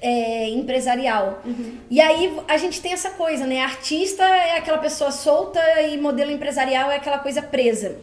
é, 0.00 0.48
empresarial. 0.50 1.42
Uhum. 1.44 1.78
E 1.90 2.00
aí 2.00 2.38
a 2.46 2.56
gente 2.56 2.80
tem 2.80 2.92
essa 2.92 3.10
coisa, 3.10 3.46
né? 3.46 3.60
Artista 3.60 4.22
é 4.24 4.56
aquela 4.56 4.78
pessoa 4.78 5.10
solta 5.10 5.60
e 5.82 5.98
modelo 5.98 6.30
empresarial 6.30 6.90
é 6.90 6.96
aquela 6.96 7.18
coisa 7.18 7.42
presa. 7.42 7.98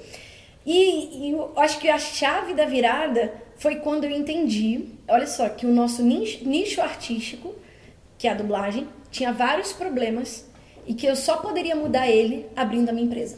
E, 0.66 1.28
e 1.28 1.32
eu 1.32 1.52
acho 1.58 1.80
que 1.80 1.90
a 1.90 1.98
chave 1.98 2.54
da 2.54 2.66
virada 2.66 3.34
foi 3.58 3.78
quando 3.78 4.06
eu 4.06 4.12
entendi, 4.12 4.90
olha 5.08 5.28
só, 5.28 5.50
que 5.50 5.66
o 5.66 5.70
nosso 5.70 6.02
nicho, 6.02 6.48
nicho 6.48 6.82
artístico, 6.82 7.54
que 8.24 8.28
é 8.30 8.32
a 8.32 8.36
dublagem, 8.36 8.88
tinha 9.12 9.34
vários 9.34 9.74
problemas 9.74 10.50
e 10.88 10.94
que 10.94 11.06
eu 11.06 11.14
só 11.14 11.36
poderia 11.36 11.76
mudar 11.76 12.08
ele 12.08 12.46
abrindo 12.56 12.88
a 12.88 12.94
minha 12.94 13.06
empresa. 13.06 13.38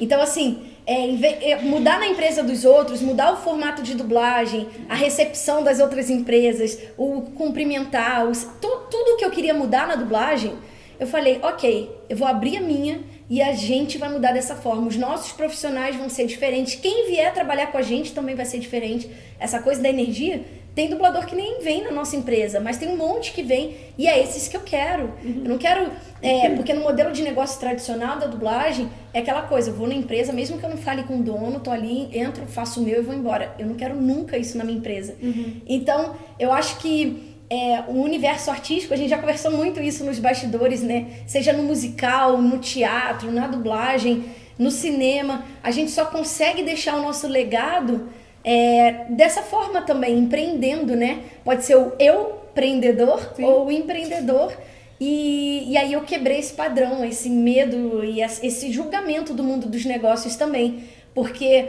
Então, 0.00 0.22
assim, 0.22 0.70
é, 0.86 1.50
é, 1.50 1.60
mudar 1.60 1.98
na 1.98 2.06
empresa 2.06 2.42
dos 2.42 2.64
outros, 2.64 3.02
mudar 3.02 3.34
o 3.34 3.36
formato 3.36 3.82
de 3.82 3.94
dublagem, 3.94 4.68
a 4.88 4.94
recepção 4.94 5.62
das 5.62 5.80
outras 5.80 6.08
empresas, 6.08 6.78
o 6.96 7.30
cumprimentar, 7.36 8.26
os, 8.26 8.44
tu, 8.58 8.68
tudo 8.90 9.18
que 9.18 9.24
eu 9.26 9.30
queria 9.30 9.52
mudar 9.52 9.86
na 9.86 9.96
dublagem, 9.96 10.54
eu 10.98 11.06
falei, 11.06 11.38
ok, 11.42 11.94
eu 12.08 12.16
vou 12.16 12.26
abrir 12.26 12.56
a 12.56 12.62
minha 12.62 13.00
e 13.28 13.42
a 13.42 13.52
gente 13.52 13.98
vai 13.98 14.08
mudar 14.08 14.32
dessa 14.32 14.54
forma. 14.54 14.88
Os 14.88 14.96
nossos 14.96 15.30
profissionais 15.32 15.94
vão 15.94 16.08
ser 16.08 16.26
diferentes. 16.26 16.74
Quem 16.74 17.06
vier 17.06 17.34
trabalhar 17.34 17.66
com 17.66 17.76
a 17.76 17.82
gente 17.82 18.14
também 18.14 18.34
vai 18.34 18.46
ser 18.46 18.60
diferente. 18.60 19.10
Essa 19.38 19.60
coisa 19.60 19.82
da 19.82 19.90
energia, 19.90 20.42
tem 20.76 20.90
dublador 20.90 21.24
que 21.24 21.34
nem 21.34 21.62
vem 21.62 21.82
na 21.82 21.90
nossa 21.90 22.14
empresa, 22.16 22.60
mas 22.60 22.76
tem 22.76 22.86
um 22.86 22.98
monte 22.98 23.32
que 23.32 23.42
vem 23.42 23.78
e 23.96 24.06
é 24.06 24.22
esses 24.22 24.46
que 24.46 24.54
eu 24.54 24.60
quero. 24.60 25.04
Uhum. 25.24 25.40
Eu 25.42 25.48
não 25.48 25.58
quero. 25.58 25.90
É, 26.20 26.50
porque 26.50 26.74
no 26.74 26.82
modelo 26.82 27.12
de 27.12 27.22
negócio 27.22 27.58
tradicional 27.58 28.18
da 28.18 28.26
dublagem 28.26 28.86
é 29.14 29.20
aquela 29.20 29.40
coisa: 29.40 29.70
eu 29.70 29.74
vou 29.74 29.88
na 29.88 29.94
empresa, 29.94 30.34
mesmo 30.34 30.58
que 30.58 30.66
eu 30.66 30.68
não 30.68 30.76
fale 30.76 31.04
com 31.04 31.18
o 31.18 31.22
dono, 31.22 31.60
tô 31.60 31.70
ali, 31.70 32.10
entro, 32.12 32.44
faço 32.46 32.80
o 32.80 32.82
meu 32.84 33.00
e 33.00 33.02
vou 33.02 33.14
embora. 33.14 33.54
Eu 33.58 33.66
não 33.66 33.74
quero 33.74 33.96
nunca 33.96 34.36
isso 34.36 34.58
na 34.58 34.64
minha 34.64 34.76
empresa. 34.76 35.16
Uhum. 35.22 35.62
Então, 35.66 36.14
eu 36.38 36.52
acho 36.52 36.76
que 36.76 37.34
é, 37.48 37.84
o 37.88 38.02
universo 38.02 38.50
artístico, 38.50 38.92
a 38.92 38.98
gente 38.98 39.08
já 39.08 39.18
conversou 39.18 39.52
muito 39.52 39.80
isso 39.80 40.04
nos 40.04 40.18
bastidores, 40.18 40.82
né? 40.82 41.06
Seja 41.26 41.54
no 41.54 41.62
musical, 41.62 42.36
no 42.42 42.58
teatro, 42.58 43.32
na 43.32 43.46
dublagem, 43.46 44.26
no 44.58 44.70
cinema, 44.70 45.42
a 45.62 45.70
gente 45.70 45.90
só 45.90 46.04
consegue 46.04 46.62
deixar 46.62 46.96
o 46.96 47.02
nosso 47.02 47.26
legado 47.26 48.10
é, 48.46 49.06
dessa 49.10 49.42
forma 49.42 49.82
também, 49.82 50.16
empreendendo, 50.16 50.94
né? 50.94 51.24
Pode 51.44 51.64
ser 51.64 51.76
o 51.76 51.92
eu 51.98 52.46
empreendedor 52.52 53.34
ou 53.40 53.66
o 53.66 53.72
empreendedor. 53.72 54.56
E, 55.00 55.64
e 55.70 55.76
aí 55.76 55.92
eu 55.92 56.02
quebrei 56.02 56.38
esse 56.38 56.54
padrão, 56.54 57.04
esse 57.04 57.28
medo 57.28 58.02
e 58.04 58.22
esse 58.22 58.72
julgamento 58.72 59.34
do 59.34 59.42
mundo 59.42 59.66
dos 59.66 59.84
negócios 59.84 60.36
também. 60.36 60.84
Porque 61.12 61.66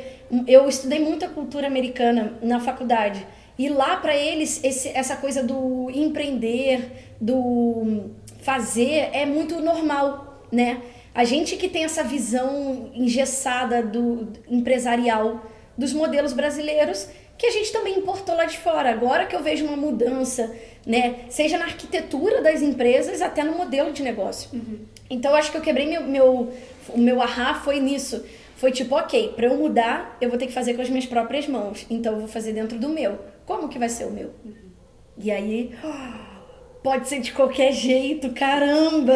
eu 0.47 0.69
estudei 0.69 0.99
muita 0.99 1.27
cultura 1.27 1.65
americana 1.65 2.33
na 2.41 2.59
faculdade. 2.59 3.25
E 3.57 3.69
lá 3.69 3.97
para 3.97 4.15
eles 4.15 4.63
esse, 4.63 4.89
essa 4.89 5.15
coisa 5.15 5.43
do 5.43 5.89
empreender, 5.89 7.15
do 7.19 8.11
fazer 8.41 9.09
é 9.13 9.25
muito 9.25 9.59
normal, 9.59 10.43
né? 10.51 10.79
A 11.13 11.23
gente 11.23 11.57
que 11.57 11.67
tem 11.67 11.83
essa 11.83 12.03
visão 12.03 12.91
engessada 12.93 13.81
do 13.81 14.27
empresarial 14.47 15.41
dos 15.77 15.93
modelos 15.93 16.33
brasileiros 16.33 17.07
que 17.37 17.45
a 17.45 17.51
gente 17.51 17.71
também 17.71 17.99
importou 17.99 18.35
lá 18.35 18.45
de 18.45 18.57
fora. 18.57 18.89
Agora 18.89 19.25
que 19.25 19.35
eu 19.35 19.43
vejo 19.43 19.65
uma 19.65 19.77
mudança, 19.77 20.51
né? 20.85 21.25
Seja 21.29 21.57
na 21.57 21.65
arquitetura 21.65 22.41
das 22.41 22.61
empresas 22.61 23.21
até 23.21 23.43
no 23.43 23.53
modelo 23.53 23.93
de 23.93 24.01
negócio. 24.01 24.49
Uhum. 24.53 24.79
Então 25.09 25.35
acho 25.35 25.51
que 25.51 25.57
eu 25.57 25.61
quebrei 25.61 25.87
meu, 25.87 26.03
meu 26.03 26.53
o 26.89 26.97
meu 26.97 27.21
ahá 27.21 27.53
foi 27.53 27.79
nisso. 27.79 28.25
Foi 28.55 28.71
tipo, 28.71 28.95
ok, 28.95 29.33
para 29.35 29.47
eu 29.47 29.55
mudar, 29.55 30.17
eu 30.19 30.29
vou 30.29 30.37
ter 30.37 30.47
que 30.47 30.53
fazer 30.53 30.73
com 30.73 30.81
as 30.81 30.89
minhas 30.89 31.05
próprias 31.05 31.47
mãos. 31.47 31.85
Então 31.89 32.13
eu 32.13 32.19
vou 32.19 32.27
fazer 32.27 32.53
dentro 32.53 32.79
do 32.79 32.89
meu. 32.89 33.19
Como 33.45 33.69
que 33.69 33.77
vai 33.77 33.89
ser 33.89 34.05
o 34.05 34.11
meu? 34.11 34.33
Uhum. 34.43 34.53
E 35.19 35.31
aí, 35.31 35.75
pode 36.83 37.07
ser 37.07 37.19
de 37.19 37.31
qualquer 37.31 37.71
jeito, 37.71 38.31
caramba! 38.31 39.13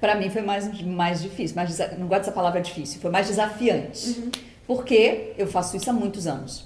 para 0.00 0.14
mim 0.14 0.30
foi 0.30 0.42
mais, 0.42 0.82
mais 0.82 1.22
difícil, 1.22 1.54
mais, 1.54 1.78
não 1.98 2.06
gosto 2.06 2.20
dessa 2.20 2.32
palavra 2.32 2.60
difícil, 2.60 3.00
foi 3.00 3.10
mais 3.10 3.26
desafiante. 3.26 4.08
Uhum. 4.08 4.30
Porque 4.70 5.32
eu 5.36 5.48
faço 5.48 5.76
isso 5.76 5.90
há 5.90 5.92
muitos 5.92 6.28
anos. 6.28 6.64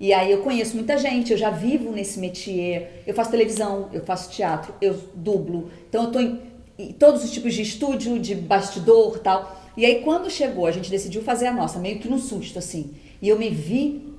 E 0.00 0.12
aí 0.12 0.32
eu 0.32 0.42
conheço 0.42 0.74
muita 0.74 0.98
gente, 0.98 1.30
eu 1.30 1.38
já 1.38 1.50
vivo 1.50 1.92
nesse 1.92 2.18
métier, 2.18 3.04
eu 3.06 3.14
faço 3.14 3.30
televisão, 3.30 3.90
eu 3.92 4.04
faço 4.04 4.28
teatro, 4.28 4.74
eu 4.80 4.98
dublo. 5.14 5.70
Então 5.88 6.02
eu 6.02 6.10
tô 6.10 6.18
em, 6.18 6.92
todos 6.98 7.22
os 7.22 7.30
tipos 7.30 7.54
de 7.54 7.62
estúdio, 7.62 8.18
de 8.18 8.34
bastidor 8.34 9.20
tal. 9.20 9.56
E 9.76 9.86
aí 9.86 10.02
quando 10.02 10.28
chegou, 10.28 10.66
a 10.66 10.72
gente 10.72 10.90
decidiu 10.90 11.22
fazer 11.22 11.46
a 11.46 11.52
nossa, 11.52 11.78
meio 11.78 12.00
que 12.00 12.08
no 12.08 12.18
susto, 12.18 12.58
assim. 12.58 12.90
E 13.22 13.28
eu 13.28 13.38
me 13.38 13.50
vi 13.50 14.12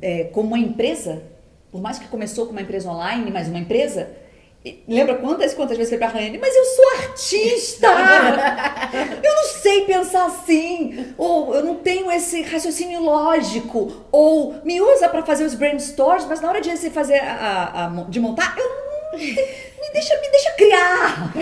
é, 0.00 0.22
como 0.22 0.46
uma 0.46 0.58
empresa, 0.60 1.24
por 1.72 1.82
mais 1.82 1.98
que 1.98 2.06
começou 2.06 2.46
com 2.46 2.52
uma 2.52 2.62
empresa 2.62 2.88
online, 2.88 3.32
mas 3.32 3.48
uma 3.48 3.58
empresa. 3.58 4.08
Lembra 4.88 5.16
quantas 5.16 5.54
quantas 5.54 5.76
vezes 5.76 5.90
foi 5.90 5.98
pra 5.98 6.08
Raiane? 6.08 6.38
Mas 6.38 6.54
eu 6.56 6.64
sou 6.64 6.84
artista! 7.02 7.86
eu 9.22 9.34
não 9.34 9.44
sei 9.44 9.82
pensar 9.82 10.26
assim! 10.26 11.14
Ou 11.16 11.54
eu 11.54 11.64
não 11.64 11.76
tenho 11.76 12.10
esse 12.10 12.42
raciocínio 12.42 13.00
lógico! 13.02 14.04
Ou 14.10 14.56
me 14.64 14.80
usa 14.80 15.08
para 15.08 15.22
fazer 15.22 15.44
os 15.44 15.54
brainstorms, 15.54 16.26
mas 16.26 16.40
na 16.40 16.48
hora 16.48 16.60
de 16.60 16.70
você 16.70 16.90
fazer 16.90 17.18
a, 17.20 17.86
a, 17.86 18.04
de 18.08 18.18
montar, 18.18 18.54
eu 18.58 18.68
não. 18.68 18.86
Me 19.86 19.92
deixa, 19.92 20.20
me 20.20 20.28
deixa 20.30 20.50
criar! 20.52 21.32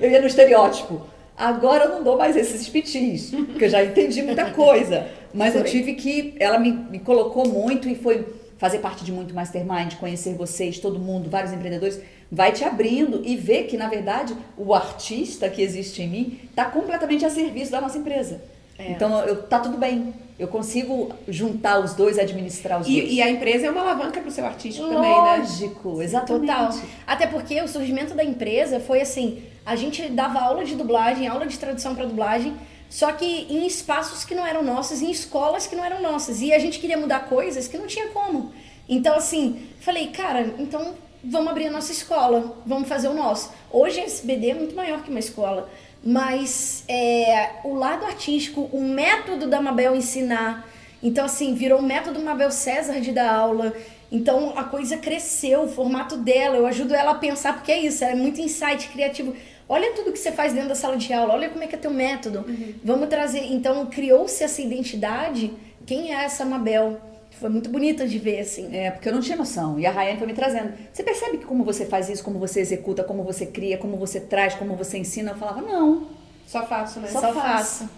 eu 0.00 0.10
ia 0.10 0.20
no 0.20 0.26
estereótipo. 0.26 1.02
Agora 1.36 1.84
eu 1.84 1.90
não 1.90 2.02
dou 2.02 2.16
mais 2.16 2.36
esses 2.36 2.68
pitis, 2.68 3.30
porque 3.30 3.64
eu 3.64 3.68
já 3.68 3.82
entendi 3.82 4.22
muita 4.22 4.50
coisa. 4.52 5.08
Mas 5.34 5.56
eu 5.56 5.64
tive 5.64 5.94
que. 5.94 6.34
Ela 6.38 6.58
me, 6.58 6.70
me 6.70 7.00
colocou 7.00 7.46
muito 7.46 7.88
e 7.88 7.94
foi 7.94 8.24
fazer 8.62 8.78
parte 8.78 9.04
de 9.04 9.10
muito 9.10 9.34
Mastermind, 9.34 9.96
conhecer 9.96 10.36
vocês, 10.36 10.78
todo 10.78 10.96
mundo, 10.96 11.28
vários 11.28 11.52
empreendedores, 11.52 12.00
vai 12.32 12.50
te 12.50 12.64
abrindo 12.64 13.20
e 13.26 13.36
ver 13.36 13.64
que, 13.64 13.76
na 13.76 13.88
verdade, 13.88 14.34
o 14.56 14.72
artista 14.72 15.50
que 15.50 15.60
existe 15.60 16.00
em 16.00 16.08
mim 16.08 16.40
está 16.48 16.64
completamente 16.64 17.26
a 17.26 17.30
serviço 17.30 17.70
da 17.70 17.78
nossa 17.78 17.98
empresa. 17.98 18.42
É. 18.78 18.90
Então, 18.90 19.20
eu, 19.20 19.42
tá 19.42 19.60
tudo 19.60 19.76
bem. 19.76 20.14
Eu 20.38 20.48
consigo 20.48 21.12
juntar 21.28 21.78
os 21.80 21.92
dois, 21.92 22.18
administrar 22.18 22.80
os 22.80 22.88
e, 22.88 23.00
dois. 23.00 23.12
E 23.12 23.20
a 23.20 23.30
empresa 23.30 23.66
é 23.66 23.70
uma 23.70 23.82
alavanca 23.82 24.18
para 24.18 24.30
o 24.30 24.32
seu 24.32 24.46
artístico 24.46 24.86
Lógico, 24.86 25.02
também, 25.02 25.22
né? 25.22 25.36
Lógico, 25.36 26.02
exatamente. 26.02 26.46
Total. 26.46 26.74
Até 27.06 27.26
porque 27.26 27.60
o 27.60 27.68
surgimento 27.68 28.14
da 28.14 28.24
empresa 28.24 28.80
foi 28.80 29.02
assim: 29.02 29.42
a 29.66 29.76
gente 29.76 30.08
dava 30.08 30.40
aula 30.40 30.64
de 30.64 30.74
dublagem, 30.74 31.28
aula 31.28 31.46
de 31.46 31.58
tradução 31.58 31.94
para 31.94 32.06
dublagem, 32.06 32.54
só 32.88 33.12
que 33.12 33.46
em 33.50 33.66
espaços 33.66 34.24
que 34.24 34.34
não 34.34 34.46
eram 34.46 34.62
nossos, 34.62 35.02
em 35.02 35.10
escolas 35.10 35.66
que 35.66 35.76
não 35.76 35.84
eram 35.84 36.00
nossas. 36.00 36.40
E 36.40 36.50
a 36.50 36.58
gente 36.58 36.78
queria 36.78 36.96
mudar 36.96 37.26
coisas 37.28 37.68
que 37.68 37.76
não 37.76 37.86
tinha 37.86 38.08
como. 38.08 38.54
Então, 38.88 39.14
assim, 39.16 39.68
falei, 39.80 40.08
cara, 40.08 40.54
então 40.58 40.94
vamos 41.24 41.50
abrir 41.50 41.66
a 41.66 41.70
nossa 41.70 41.92
escola, 41.92 42.56
vamos 42.66 42.88
fazer 42.88 43.08
o 43.08 43.14
nosso. 43.14 43.52
Hoje 43.70 44.00
a 44.00 44.04
SBD 44.04 44.50
é 44.50 44.54
muito 44.54 44.74
maior 44.74 45.02
que 45.02 45.10
uma 45.10 45.18
escola, 45.18 45.70
mas 46.04 46.84
é, 46.88 47.50
o 47.64 47.74
lado 47.74 48.04
artístico, 48.04 48.68
o 48.72 48.82
método 48.82 49.46
da 49.46 49.60
Mabel 49.60 49.94
ensinar, 49.94 50.68
então, 51.02 51.24
assim, 51.24 51.54
virou 51.54 51.80
o 51.80 51.82
método 51.82 52.20
Mabel 52.20 52.50
César 52.50 53.00
de 53.00 53.10
dar 53.10 53.34
aula. 53.34 53.74
Então 54.10 54.52
a 54.56 54.62
coisa 54.62 54.96
cresceu, 54.96 55.62
o 55.62 55.68
formato 55.68 56.16
dela, 56.16 56.56
eu 56.56 56.66
ajudo 56.66 56.94
ela 56.94 57.12
a 57.12 57.14
pensar, 57.14 57.54
porque 57.54 57.72
é 57.72 57.80
isso, 57.80 58.04
é 58.04 58.14
muito 58.14 58.40
insight 58.40 58.88
criativo. 58.88 59.34
Olha 59.68 59.92
tudo 59.94 60.12
que 60.12 60.18
você 60.18 60.30
faz 60.30 60.52
dentro 60.52 60.68
da 60.68 60.74
sala 60.74 60.96
de 60.96 61.12
aula, 61.12 61.32
olha 61.34 61.48
como 61.48 61.64
é 61.64 61.66
que 61.66 61.74
é 61.74 61.78
teu 61.78 61.90
método. 61.90 62.44
Uhum. 62.46 62.74
Vamos 62.84 63.08
trazer. 63.08 63.44
Então, 63.52 63.86
criou-se 63.86 64.44
essa 64.44 64.60
identidade. 64.60 65.52
Quem 65.86 66.14
é 66.14 66.24
essa 66.24 66.44
Mabel? 66.44 67.00
Foi 67.42 67.50
muito 67.50 67.68
bonita 67.68 68.06
de 68.06 68.20
ver, 68.20 68.38
assim. 68.38 68.68
É, 68.72 68.92
porque 68.92 69.08
eu 69.08 69.12
não 69.12 69.20
tinha 69.20 69.36
noção. 69.36 69.76
E 69.76 69.84
a 69.84 69.90
Rayane 69.90 70.16
foi 70.16 70.28
me 70.28 70.32
trazendo. 70.32 70.74
Você 70.92 71.02
percebe 71.02 71.38
que 71.38 71.44
como 71.44 71.64
você 71.64 71.84
faz 71.84 72.08
isso, 72.08 72.22
como 72.22 72.38
você 72.38 72.60
executa, 72.60 73.02
como 73.02 73.24
você 73.24 73.44
cria, 73.46 73.76
como 73.76 73.96
você 73.96 74.20
traz, 74.20 74.54
como 74.54 74.76
você 74.76 74.98
ensina? 74.98 75.32
Eu 75.32 75.36
falava, 75.36 75.60
não. 75.60 76.06
Só 76.46 76.64
faço, 76.64 77.00
né? 77.00 77.08
Só, 77.08 77.20
Só 77.20 77.32
faço. 77.34 77.84
faço. 77.84 77.90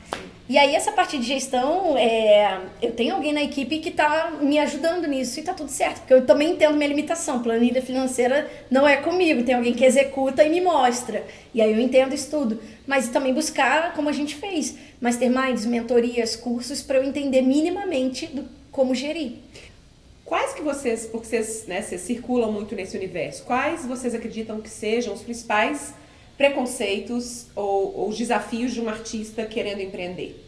E 0.48 0.56
aí, 0.56 0.74
essa 0.74 0.92
parte 0.92 1.18
de 1.18 1.24
gestão, 1.24 1.94
é, 1.98 2.58
eu 2.80 2.92
tenho 2.92 3.14
alguém 3.14 3.34
na 3.34 3.42
equipe 3.42 3.80
que 3.80 3.90
está 3.90 4.30
me 4.40 4.58
ajudando 4.58 5.06
nisso 5.06 5.38
e 5.38 5.40
está 5.40 5.52
tudo 5.52 5.70
certo, 5.70 5.98
porque 5.98 6.14
eu 6.14 6.24
também 6.24 6.52
entendo 6.52 6.74
minha 6.74 6.88
limitação. 6.88 7.42
Planilha 7.42 7.82
financeira 7.82 8.50
não 8.70 8.88
é 8.88 8.96
comigo, 8.96 9.42
tem 9.42 9.54
alguém 9.54 9.74
que 9.74 9.84
executa 9.84 10.42
e 10.42 10.48
me 10.48 10.62
mostra. 10.62 11.22
E 11.52 11.60
aí 11.60 11.70
eu 11.70 11.80
entendo 11.80 12.14
isso 12.14 12.30
tudo. 12.30 12.58
Mas 12.86 13.08
também 13.08 13.34
buscar, 13.34 13.92
como 13.92 14.08
a 14.08 14.12
gente 14.12 14.36
fez, 14.36 14.74
masterminds, 15.02 15.66
mentorias, 15.66 16.34
cursos, 16.34 16.80
para 16.82 16.96
eu 16.96 17.04
entender 17.04 17.42
minimamente 17.42 18.26
do, 18.26 18.63
como 18.74 18.92
gerir. 18.92 19.34
Quais 20.24 20.52
que 20.52 20.62
vocês, 20.62 21.06
porque 21.06 21.26
vocês, 21.28 21.64
né, 21.68 21.80
vocês 21.80 22.00
circulam 22.00 22.50
muito 22.50 22.74
nesse 22.74 22.96
universo, 22.96 23.44
quais 23.44 23.86
vocês 23.86 24.14
acreditam 24.14 24.60
que 24.60 24.68
sejam 24.68 25.14
os 25.14 25.22
principais 25.22 25.94
preconceitos 26.36 27.46
ou, 27.54 27.96
ou 28.00 28.12
desafios 28.12 28.72
de 28.74 28.80
um 28.80 28.88
artista 28.88 29.46
querendo 29.46 29.80
empreender? 29.80 30.44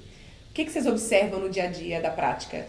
O 0.50 0.54
que, 0.54 0.64
que 0.64 0.72
vocês 0.72 0.86
observam 0.86 1.38
no 1.38 1.48
dia 1.48 1.64
a 1.64 1.66
dia 1.68 2.00
da 2.00 2.10
prática? 2.10 2.66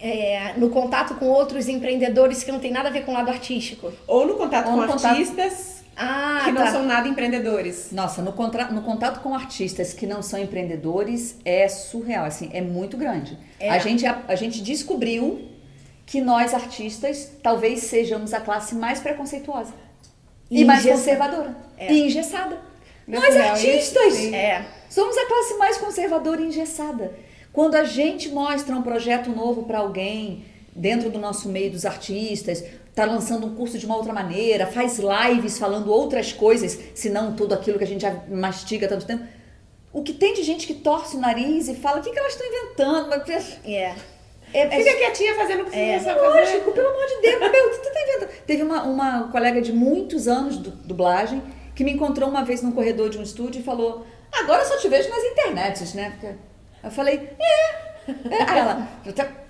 é, 0.00 0.52
no 0.58 0.68
contato 0.70 1.14
com 1.14 1.26
outros 1.26 1.66
empreendedores 1.66 2.42
que 2.44 2.52
não 2.52 2.58
tem 2.58 2.70
nada 2.70 2.88
a 2.90 2.92
ver 2.92 3.04
com 3.04 3.12
o 3.12 3.14
lado 3.14 3.30
artístico? 3.30 3.90
Ou 4.06 4.26
no 4.26 4.34
contato 4.34 4.66
Ou 4.66 4.72
com 4.74 4.80
no 4.82 4.86
contato- 4.86 5.06
artistas 5.12 5.73
Ah, 5.96 6.42
que 6.44 6.52
não 6.52 6.62
tá. 6.64 6.70
são 6.72 6.84
nada 6.84 7.06
empreendedores. 7.08 7.90
Nossa, 7.92 8.20
no, 8.22 8.32
contra- 8.32 8.68
no 8.70 8.82
contato 8.82 9.20
com 9.20 9.34
artistas 9.34 9.92
que 9.92 10.06
não 10.06 10.22
são 10.22 10.38
empreendedores 10.40 11.36
é 11.44 11.68
surreal, 11.68 12.24
assim, 12.24 12.50
é 12.52 12.60
muito 12.60 12.96
grande. 12.96 13.38
É. 13.60 13.70
A, 13.70 13.78
gente, 13.78 14.04
a, 14.06 14.22
a 14.28 14.34
gente 14.34 14.60
descobriu 14.62 15.48
que 16.06 16.20
nós, 16.20 16.52
artistas, 16.52 17.30
talvez 17.42 17.80
sejamos 17.84 18.34
a 18.34 18.40
classe 18.40 18.74
mais 18.74 19.00
preconceituosa. 19.00 19.72
E, 20.50 20.60
E 20.60 20.64
mais 20.64 20.80
engessa- 20.80 20.98
conservadora. 20.98 21.56
É. 21.78 21.92
E 21.92 22.06
engessada. 22.06 22.56
É 23.08 23.10
nós, 23.18 23.36
artistas. 23.36 24.14
É. 24.32 24.64
somos 24.90 25.16
a 25.16 25.26
classe 25.26 25.54
mais 25.58 25.76
conservadora 25.78 26.40
e 26.40 26.46
engessada. 26.46 27.12
Quando 27.52 27.74
a 27.76 27.84
gente 27.84 28.28
mostra 28.30 28.74
um 28.74 28.82
projeto 28.82 29.30
novo 29.30 29.62
para 29.62 29.78
alguém, 29.78 30.44
dentro 30.74 31.08
do 31.08 31.18
nosso 31.18 31.48
meio 31.48 31.70
dos 31.70 31.84
artistas, 31.86 32.64
tá 32.94 33.04
lançando 33.04 33.46
um 33.46 33.54
curso 33.54 33.76
de 33.78 33.86
uma 33.86 33.96
outra 33.96 34.12
maneira, 34.12 34.66
faz 34.66 34.98
lives 34.98 35.58
falando 35.58 35.90
outras 35.92 36.32
coisas, 36.32 36.78
se 36.94 37.10
não 37.10 37.34
tudo 37.34 37.52
aquilo 37.52 37.76
que 37.76 37.84
a 37.84 37.86
gente 37.86 38.02
já 38.02 38.14
mastiga 38.28 38.86
há 38.86 38.88
tanto 38.88 39.06
tempo. 39.06 39.24
O 39.92 40.02
que 40.02 40.12
tem 40.12 40.34
de 40.34 40.42
gente 40.42 40.66
que 40.66 40.74
torce 40.74 41.16
o 41.16 41.20
nariz 41.20 41.68
e 41.68 41.74
fala, 41.74 42.00
o 42.00 42.02
que, 42.02 42.10
que 42.10 42.18
elas 42.18 42.32
estão 42.32 42.46
inventando? 42.46 43.08
Mas, 43.08 43.58
É. 43.64 43.94
É, 44.52 44.70
Fica 44.70 44.96
quietinha 44.96 45.34
fazendo 45.34 45.62
o 45.62 45.66
que 45.66 45.76
É. 45.76 45.98
fazer. 45.98 46.20
Lógico, 46.20 46.70
pelo 46.72 46.88
amor 46.88 47.06
de 47.06 47.20
Deus, 47.22 47.40
meu, 47.40 47.66
o 47.66 47.70
que 47.70 47.78
tu 47.78 47.92
tá 47.92 48.00
inventando? 48.00 48.30
Teve 48.46 48.62
uma, 48.62 48.82
uma 48.84 49.28
colega 49.32 49.60
de 49.60 49.72
muitos 49.72 50.28
anos 50.28 50.62
de 50.62 50.70
dublagem 50.70 51.42
que 51.74 51.82
me 51.82 51.90
encontrou 51.92 52.28
uma 52.28 52.44
vez 52.44 52.62
no 52.62 52.72
corredor 52.72 53.10
de 53.10 53.18
um 53.18 53.22
estúdio 53.22 53.60
e 53.60 53.64
falou: 53.64 54.06
Agora 54.32 54.62
eu 54.62 54.66
só 54.66 54.76
te 54.76 54.88
vejo 54.88 55.08
nas 55.08 55.24
internets, 55.24 55.94
né? 55.94 56.16
Eu 56.84 56.90
falei: 56.92 57.30
É. 57.38 58.10
é. 58.30 58.42
Aí 58.48 58.58
ela, 58.58 58.88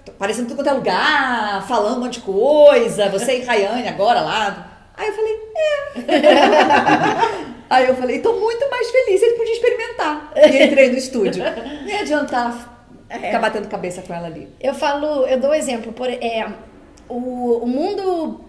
aparecendo 0.09 0.49
tudo 0.49 0.57
quanto 0.57 0.71
é 0.71 0.73
lugar, 0.73 1.67
falando 1.67 1.97
um 1.97 2.01
monte 2.01 2.21
de 2.21 2.27
coisa, 2.27 3.09
você 3.09 3.39
e 3.39 3.45
Rayane 3.45 3.89
agora 3.89 4.21
lá. 4.21 4.89
Aí 4.97 5.09
eu 5.09 5.15
falei: 5.15 5.39
É. 5.57 7.45
Aí 7.71 7.89
eu 7.89 7.97
falei: 7.97 8.21
Tô 8.21 8.35
muito 8.35 8.69
mais 8.71 8.91
feliz, 8.91 9.23
ele 9.23 9.35
podia 9.35 9.55
experimentar. 9.55 10.33
E 10.37 10.63
entrei 10.65 10.91
no 10.91 10.99
estúdio. 10.99 11.43
Nem 11.85 11.95
ia 11.95 12.01
adiantar 12.01 12.75
ficar 13.19 13.39
batendo 13.39 13.69
cabeça 13.69 14.03
com 14.03 14.13
ela 14.15 14.27
ali. 14.27 14.49
Eu 14.61 14.75
falo, 14.75 15.27
eu 15.27 15.39
dou 15.41 15.51
um 15.51 15.55
exemplo. 15.55 15.93
Por, 15.93 16.09
é, 16.09 16.53
o, 17.09 17.59
o 17.63 17.67
mundo 17.67 18.41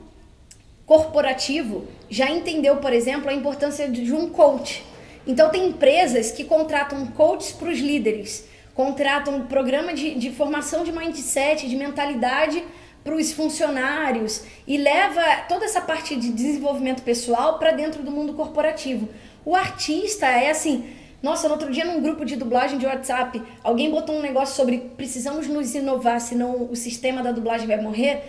corporativo 0.86 1.86
já 2.10 2.30
entendeu, 2.30 2.78
por 2.78 2.94
exemplo, 2.94 3.30
a 3.30 3.34
importância 3.34 3.90
de 3.90 4.14
um 4.14 4.30
coach. 4.30 4.86
Então, 5.28 5.50
tem 5.50 5.68
empresas 5.68 6.32
que 6.32 6.44
contratam 6.44 7.06
coaches 7.08 7.52
para 7.52 7.70
os 7.70 7.80
líderes, 7.80 8.48
contratam 8.76 9.38
um 9.38 9.48
programa 9.48 9.94
de, 9.94 10.14
de 10.16 10.30
formação 10.32 10.84
de 10.84 10.92
mindset, 10.92 11.68
de 11.68 11.76
mentalidade 11.76 12.64
para 13.04 13.16
os 13.16 13.32
funcionários 13.32 14.44
e 14.68 14.78
leva 14.78 15.22
toda 15.48 15.64
essa 15.64 15.80
parte 15.80 16.16
de 16.16 16.32
desenvolvimento 16.32 17.02
pessoal 17.02 17.58
para 17.58 17.72
dentro 17.72 18.04
do 18.04 18.12
mundo 18.12 18.34
corporativo. 18.34 19.08
O 19.46 19.56
artista 19.56 20.26
é 20.26 20.50
assim. 20.50 20.90
Nossa, 21.24 21.48
no 21.48 21.54
outro 21.54 21.72
dia 21.72 21.86
num 21.86 22.02
grupo 22.02 22.26
de 22.26 22.36
dublagem 22.36 22.78
de 22.78 22.86
WhatsApp, 22.86 23.42
alguém 23.64 23.90
botou 23.90 24.16
um 24.16 24.22
negócio 24.22 24.56
sobre 24.56 24.78
precisamos 24.98 25.48
nos 25.48 25.74
inovar, 25.74 26.20
senão 26.20 26.68
o 26.70 26.76
sistema 26.76 27.24
da 27.24 27.32
dublagem 27.32 27.66
vai 27.66 27.80
morrer. 27.80 28.22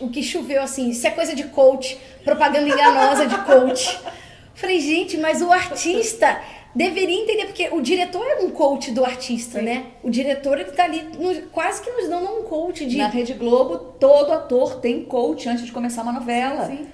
O 0.00 0.08
que 0.08 0.22
choveu 0.22 0.62
assim, 0.62 0.90
isso 0.90 1.06
é 1.06 1.10
coisa 1.10 1.34
de 1.34 1.44
coach, 1.44 1.98
propaganda 2.24 2.68
enganosa 2.68 3.26
de 3.26 3.36
coach. 3.38 3.98
Falei, 4.54 4.80
gente, 4.80 5.16
mas 5.16 5.42
o 5.42 5.50
artista 5.50 6.40
deveria 6.74 7.20
entender, 7.22 7.46
porque 7.46 7.68
o 7.72 7.80
diretor 7.80 8.24
é 8.26 8.36
um 8.42 8.50
coach 8.50 8.90
do 8.90 9.04
artista, 9.04 9.60
né? 9.60 9.86
O 10.02 10.10
diretor, 10.10 10.58
ele 10.58 10.70
tá 10.72 10.84
ali 10.84 11.02
nos- 11.18 11.42
quase 11.52 11.82
que 11.82 11.90
nos 11.90 12.08
dando 12.08 12.30
um 12.38 12.42
coach 12.44 12.86
de. 12.86 12.96
Na 12.96 13.08
Rede 13.08 13.34
Globo, 13.34 13.78
todo 13.98 14.32
ator 14.32 14.76
tem 14.80 15.04
coach 15.04 15.48
antes 15.48 15.64
de 15.66 15.72
começar 15.72 16.02
uma 16.02 16.12
novela. 16.12 16.66
Sim. 16.66 16.86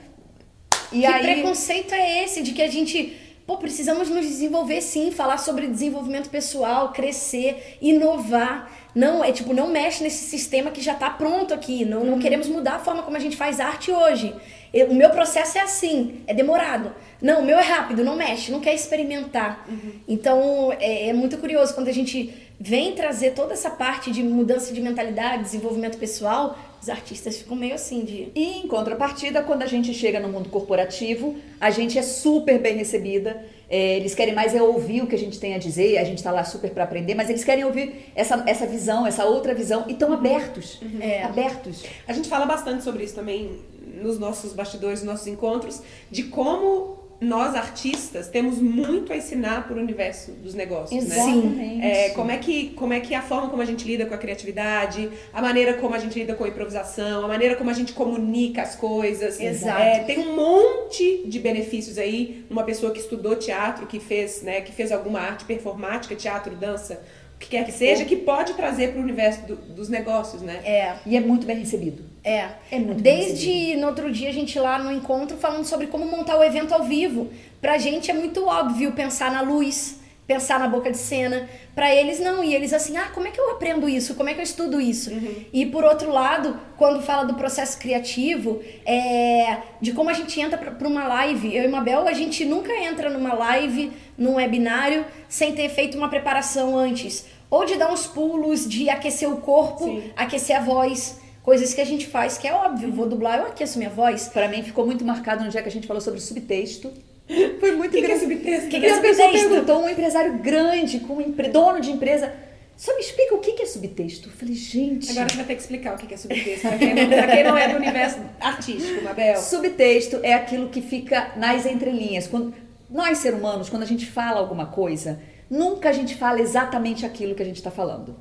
E 0.92 1.00
que 1.00 1.06
aí, 1.06 1.22
preconceito 1.22 1.92
é 1.94 2.24
esse 2.24 2.42
de 2.42 2.52
que 2.52 2.62
a 2.62 2.68
gente, 2.68 3.16
pô, 3.46 3.56
precisamos 3.56 4.08
nos 4.08 4.24
desenvolver 4.26 4.80
sim, 4.80 5.10
falar 5.10 5.36
sobre 5.38 5.66
desenvolvimento 5.66 6.30
pessoal, 6.30 6.92
crescer, 6.92 7.76
inovar. 7.82 8.70
Não, 8.94 9.22
é 9.22 9.30
tipo, 9.30 9.52
não 9.52 9.68
mexe 9.68 10.02
nesse 10.02 10.24
sistema 10.24 10.70
que 10.70 10.80
já 10.80 10.94
tá 10.94 11.10
pronto 11.10 11.52
aqui. 11.52 11.84
Não, 11.84 12.02
não 12.04 12.18
queremos 12.18 12.48
mudar 12.48 12.76
a 12.76 12.78
forma 12.78 13.02
como 13.02 13.16
a 13.16 13.20
gente 13.20 13.36
faz 13.36 13.60
arte 13.60 13.90
hoje. 13.90 14.34
Eu- 14.76 14.88
o 14.88 14.94
meu 14.94 15.10
processo 15.10 15.56
é 15.58 15.62
assim, 15.62 16.20
é 16.26 16.34
demorado. 16.34 16.92
Não, 17.20 17.40
o 17.40 17.44
meu 17.44 17.58
é 17.58 17.62
rápido, 17.62 18.04
não 18.04 18.14
mexe, 18.14 18.52
não 18.52 18.60
quer 18.60 18.74
experimentar. 18.74 19.66
Então, 20.06 20.70
é, 20.78 21.08
é 21.08 21.12
muito 21.14 21.38
curioso 21.38 21.74
quando 21.74 21.88
a 21.88 21.92
gente 21.92 22.32
vem 22.60 22.92
trazer 22.92 23.32
toda 23.32 23.52
essa 23.54 23.70
parte 23.70 24.10
de 24.10 24.22
mudança 24.22 24.72
de 24.72 24.80
mentalidade, 24.80 25.42
desenvolvimento 25.42 25.98
pessoal, 25.98 26.58
os 26.80 26.88
artistas 26.88 27.38
ficam 27.38 27.56
meio 27.56 27.74
assim 27.74 28.04
de... 28.04 28.28
e 28.34 28.58
em 28.58 28.66
contrapartida, 28.68 29.42
quando 29.42 29.62
a 29.62 29.66
gente 29.66 29.92
chega 29.94 30.20
no 30.20 30.28
mundo 30.28 30.48
corporativo, 30.48 31.36
a 31.60 31.70
gente 31.70 31.98
é 31.98 32.02
super 32.02 32.58
bem 32.58 32.76
recebida. 32.76 33.42
É, 33.68 33.96
eles 33.96 34.14
querem 34.14 34.34
mais 34.34 34.54
é 34.54 34.62
ouvir 34.62 35.02
o 35.02 35.06
que 35.06 35.14
a 35.14 35.18
gente 35.18 35.40
tem 35.40 35.54
a 35.54 35.58
dizer, 35.58 35.98
a 35.98 36.04
gente 36.04 36.22
tá 36.22 36.30
lá 36.30 36.44
super 36.44 36.70
para 36.70 36.84
aprender, 36.84 37.14
mas 37.14 37.28
eles 37.28 37.44
querem 37.44 37.64
ouvir 37.64 38.12
essa, 38.14 38.42
essa 38.46 38.64
visão, 38.66 39.06
essa 39.06 39.24
outra 39.24 39.54
visão, 39.54 39.84
e 39.88 39.92
estão 39.92 40.12
abertos. 40.12 40.80
É. 41.00 41.24
Abertos. 41.24 41.82
A 42.06 42.12
gente 42.12 42.28
fala 42.28 42.46
bastante 42.46 42.84
sobre 42.84 43.02
isso 43.04 43.14
também 43.14 43.58
nos 43.96 44.18
nossos 44.18 44.52
bastidores, 44.52 45.00
nos 45.00 45.12
nossos 45.12 45.26
encontros, 45.26 45.82
de 46.10 46.24
como 46.24 47.04
nós 47.18 47.54
artistas 47.54 48.28
temos 48.28 48.58
muito 48.58 49.10
a 49.10 49.16
ensinar 49.16 49.66
para 49.66 49.78
o 49.78 49.80
universo 49.80 50.32
dos 50.32 50.52
negócios, 50.52 51.02
né? 51.06 51.16
Exatamente. 51.16 51.82
É, 51.82 52.10
como, 52.10 52.30
é 52.30 52.36
que, 52.36 52.68
como 52.74 52.92
é 52.92 53.00
que 53.00 53.14
a 53.14 53.22
forma 53.22 53.48
como 53.48 53.62
a 53.62 53.64
gente 53.64 53.86
lida 53.86 54.04
com 54.04 54.12
a 54.12 54.18
criatividade, 54.18 55.08
a 55.32 55.40
maneira 55.40 55.72
como 55.74 55.94
a 55.94 55.98
gente 55.98 56.18
lida 56.18 56.34
com 56.34 56.44
a 56.44 56.48
improvisação, 56.48 57.24
a 57.24 57.28
maneira 57.28 57.56
como 57.56 57.70
a 57.70 57.72
gente 57.72 57.94
comunica 57.94 58.60
as 58.60 58.74
coisas. 58.76 59.40
Exato. 59.40 59.80
É, 59.80 60.00
tem 60.00 60.18
um 60.18 60.36
monte 60.36 61.22
de 61.26 61.38
benefícios 61.38 61.96
aí 61.96 62.44
numa 62.50 62.64
pessoa 62.64 62.92
que 62.92 63.00
estudou 63.00 63.34
teatro, 63.36 63.86
que 63.86 63.98
fez, 63.98 64.42
né, 64.42 64.60
que 64.60 64.72
fez 64.72 64.92
alguma 64.92 65.20
arte 65.20 65.46
performática, 65.46 66.14
teatro, 66.14 66.54
dança, 66.54 67.00
o 67.34 67.38
que 67.38 67.48
quer 67.48 67.64
que 67.64 67.72
seja, 67.72 68.04
que 68.04 68.16
pode 68.16 68.52
trazer 68.54 68.92
para 68.92 69.00
o 69.00 69.02
universo 69.02 69.46
do- 69.46 69.56
dos 69.56 69.88
negócios, 69.88 70.40
né? 70.42 70.60
É, 70.64 70.96
E 71.06 71.16
é 71.16 71.20
muito 71.20 71.46
bem 71.46 71.58
recebido. 71.58 72.02
É. 72.26 72.48
É 72.72 72.78
muito 72.80 73.00
Desde 73.00 73.76
no 73.76 73.86
outro 73.86 74.10
dia 74.10 74.28
a 74.28 74.32
gente 74.32 74.58
lá 74.58 74.80
no 74.80 74.90
encontro 74.90 75.36
falando 75.36 75.64
sobre 75.64 75.86
como 75.86 76.04
montar 76.04 76.36
o 76.36 76.42
evento 76.42 76.74
ao 76.74 76.82
vivo. 76.82 77.30
Pra 77.60 77.78
gente 77.78 78.10
é 78.10 78.14
muito 78.14 78.44
óbvio 78.44 78.90
pensar 78.90 79.30
na 79.30 79.42
luz, 79.42 80.00
pensar 80.26 80.58
na 80.58 80.66
boca 80.66 80.90
de 80.90 80.98
cena. 80.98 81.48
Pra 81.72 81.94
eles 81.94 82.18
não. 82.18 82.42
E 82.42 82.52
eles 82.52 82.72
assim, 82.72 82.96
ah, 82.96 83.10
como 83.14 83.28
é 83.28 83.30
que 83.30 83.40
eu 83.40 83.52
aprendo 83.52 83.88
isso? 83.88 84.16
Como 84.16 84.28
é 84.28 84.34
que 84.34 84.40
eu 84.40 84.42
estudo 84.42 84.80
isso? 84.80 85.08
E 85.52 85.66
por 85.66 85.84
outro 85.84 86.10
lado, 86.10 86.58
quando 86.76 87.00
fala 87.00 87.24
do 87.24 87.34
processo 87.34 87.78
criativo, 87.78 88.60
é, 88.84 89.58
de 89.80 89.92
como 89.92 90.10
a 90.10 90.12
gente 90.12 90.40
entra 90.40 90.58
pra, 90.58 90.72
pra 90.72 90.88
uma 90.88 91.06
live. 91.06 91.56
Eu 91.56 91.62
e 91.62 91.68
Mabel, 91.68 92.08
a 92.08 92.12
gente 92.12 92.44
nunca 92.44 92.72
entra 92.74 93.08
numa 93.08 93.34
live, 93.34 93.92
num 94.18 94.34
webinário, 94.34 95.06
sem 95.28 95.54
ter 95.54 95.68
feito 95.68 95.96
uma 95.96 96.08
preparação 96.08 96.76
antes. 96.76 97.24
Ou 97.48 97.64
de 97.64 97.76
dar 97.76 97.92
uns 97.92 98.04
pulos, 98.04 98.68
de 98.68 98.90
aquecer 98.90 99.30
o 99.30 99.36
corpo, 99.36 99.84
Sim. 99.84 100.10
aquecer 100.16 100.56
a 100.56 100.60
voz. 100.60 101.24
Coisas 101.46 101.72
que 101.72 101.80
a 101.80 101.84
gente 101.86 102.08
faz, 102.08 102.36
que 102.36 102.48
é 102.48 102.52
óbvio. 102.52 102.90
Vou 102.92 103.08
dublar, 103.08 103.38
eu 103.38 103.46
aqueço 103.46 103.78
minha 103.78 103.88
voz. 103.88 104.28
Para 104.28 104.48
mim 104.48 104.64
ficou 104.64 104.84
muito 104.84 105.04
marcado 105.04 105.44
no 105.44 105.48
dia 105.50 105.62
que 105.62 105.68
a 105.68 105.72
gente 105.72 105.86
falou 105.86 106.00
sobre 106.00 106.18
subtexto. 106.20 106.92
Foi 107.60 107.70
muito 107.76 107.92
O 107.96 108.00
que, 108.00 108.04
que 108.04 108.12
é 108.12 108.18
subtexto? 108.18 108.68
Que 108.68 108.80
que 108.80 108.86
é 108.86 108.94
subtexto? 108.94 109.48
perguntou, 109.48 109.82
um 109.84 109.88
empresário 109.88 110.38
grande, 110.38 110.98
com 111.00 111.14
um 111.14 111.20
empre- 111.20 111.48
dono 111.48 111.80
de 111.80 111.90
empresa, 111.92 112.32
só 112.76 112.92
me 112.94 113.00
explica 113.00 113.34
o 113.36 113.38
que 113.38 113.52
que 113.52 113.62
é 113.62 113.66
subtexto. 113.66 114.28
Eu 114.28 114.32
falei, 114.32 114.54
gente, 114.56 115.08
Agora 115.12 115.28
você 115.28 115.36
vai 115.36 115.44
ter 115.46 115.54
que 115.54 115.60
explicar 115.62 115.94
o 115.94 115.98
que 115.98 116.12
é 116.12 116.16
subtexto 116.16 116.68
pra 116.68 116.78
quem, 116.78 116.94
não, 116.94 117.08
pra 117.16 117.26
quem 117.28 117.44
não 117.44 117.56
é 117.56 117.68
do 117.68 117.76
universo 117.76 118.18
artístico, 118.40 119.04
Mabel. 119.04 119.36
subtexto 119.40 120.18
é 120.24 120.34
aquilo 120.34 120.68
que 120.68 120.82
fica 120.82 121.32
nas 121.36 121.64
entrelinhas. 121.64 122.26
Quando, 122.26 122.52
nós, 122.90 123.18
seres 123.18 123.38
humanos, 123.38 123.68
quando 123.68 123.84
a 123.84 123.86
gente 123.86 124.04
fala 124.06 124.40
alguma 124.40 124.66
coisa, 124.66 125.20
nunca 125.48 125.90
a 125.90 125.92
gente 125.92 126.16
fala 126.16 126.40
exatamente 126.40 127.06
aquilo 127.06 127.36
que 127.36 127.42
a 127.42 127.46
gente 127.46 127.56
está 127.56 127.70
falando. 127.70 128.16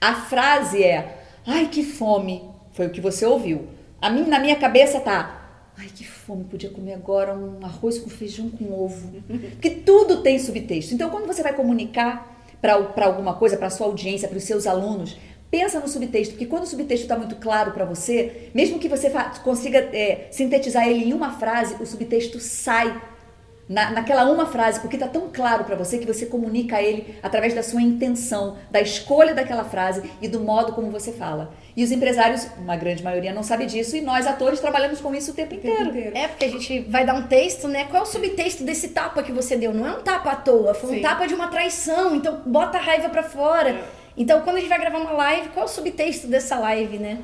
A 0.00 0.14
frase 0.14 0.82
é, 0.84 1.18
ai, 1.46 1.66
que 1.68 1.82
fome, 1.82 2.42
foi 2.78 2.86
o 2.86 2.90
que 2.90 3.00
você 3.00 3.26
ouviu. 3.26 3.66
A 4.00 4.08
mim, 4.08 4.22
na 4.28 4.38
minha 4.38 4.54
cabeça 4.54 5.00
tá, 5.00 5.72
ai, 5.76 5.88
que 5.92 6.06
fome, 6.06 6.44
podia 6.44 6.70
comer 6.70 6.94
agora 6.94 7.34
um 7.34 7.58
arroz 7.66 7.98
com 7.98 8.08
feijão 8.08 8.48
com 8.50 8.72
ovo. 8.72 9.20
Porque 9.58 9.70
tudo 9.70 10.22
tem 10.22 10.38
subtexto. 10.38 10.94
Então, 10.94 11.10
quando 11.10 11.26
você 11.26 11.42
vai 11.42 11.52
comunicar 11.52 12.40
para 12.62 13.04
alguma 13.04 13.34
coisa, 13.34 13.56
para 13.56 13.68
sua 13.68 13.88
audiência, 13.88 14.28
para 14.28 14.38
os 14.38 14.44
seus 14.44 14.64
alunos, 14.64 15.16
pensa 15.50 15.80
no 15.80 15.88
subtexto, 15.88 16.34
porque 16.34 16.46
quando 16.46 16.64
o 16.64 16.66
subtexto 16.66 17.04
está 17.04 17.16
muito 17.16 17.36
claro 17.36 17.72
para 17.72 17.84
você, 17.84 18.50
mesmo 18.54 18.78
que 18.78 18.88
você 18.88 19.10
consiga 19.42 19.78
é, 19.78 20.28
sintetizar 20.30 20.86
ele 20.86 21.04
em 21.04 21.12
uma 21.12 21.32
frase, 21.38 21.82
o 21.82 21.86
subtexto 21.86 22.38
sai 22.38 23.00
na, 23.68 23.90
naquela 23.90 24.24
uma 24.24 24.46
frase, 24.46 24.80
porque 24.80 24.96
está 24.96 25.06
tão 25.06 25.28
claro 25.32 25.64
para 25.64 25.76
você 25.76 25.98
que 25.98 26.06
você 26.06 26.26
comunica 26.26 26.80
ele 26.80 27.16
através 27.22 27.52
da 27.54 27.62
sua 27.62 27.82
intenção, 27.82 28.56
da 28.70 28.80
escolha 28.80 29.34
daquela 29.34 29.64
frase 29.64 30.10
e 30.22 30.28
do 30.28 30.40
modo 30.40 30.72
como 30.72 30.90
você 30.90 31.12
fala. 31.12 31.52
E 31.76 31.84
os 31.84 31.92
empresários, 31.92 32.46
uma 32.58 32.76
grande 32.76 33.02
maioria, 33.04 33.32
não 33.32 33.42
sabe 33.42 33.66
disso 33.66 33.96
e 33.96 34.00
nós, 34.00 34.26
atores, 34.26 34.58
trabalhamos 34.58 35.00
com 35.00 35.14
isso 35.14 35.32
o 35.32 35.34
tempo 35.34 35.54
O 35.54 35.58
tempo 35.58 35.72
inteiro. 35.72 35.90
inteiro. 35.90 36.16
É, 36.16 36.28
porque 36.28 36.44
a 36.46 36.50
gente 36.50 36.80
vai 36.80 37.04
dar 37.04 37.14
um 37.14 37.26
texto, 37.26 37.68
né? 37.68 37.84
Qual 37.84 38.02
é 38.02 38.06
o 38.06 38.08
subtexto 38.08 38.64
desse 38.64 38.88
tapa 38.88 39.22
que 39.22 39.30
você 39.32 39.56
deu? 39.56 39.72
Não 39.74 39.86
é 39.86 39.92
um 39.92 40.02
tapa 40.02 40.30
à 40.30 40.36
toa, 40.36 40.74
foi 40.74 40.90
um 40.90 40.94
Sim. 40.94 41.02
tapa 41.02 41.26
de 41.26 41.34
uma 41.34 41.48
traição, 41.48 42.16
então 42.16 42.40
bota 42.46 42.78
a 42.78 42.80
raiva 42.80 43.08
pra 43.10 43.22
fora. 43.22 43.70
É. 43.70 43.84
Então, 44.16 44.40
quando 44.40 44.56
a 44.56 44.58
gente 44.60 44.68
vai 44.68 44.80
gravar 44.80 44.98
uma 44.98 45.12
live, 45.12 45.50
qual 45.50 45.66
é 45.66 45.68
o 45.68 45.72
subtexto 45.72 46.26
dessa 46.26 46.58
live, 46.58 46.98
né? 46.98 47.18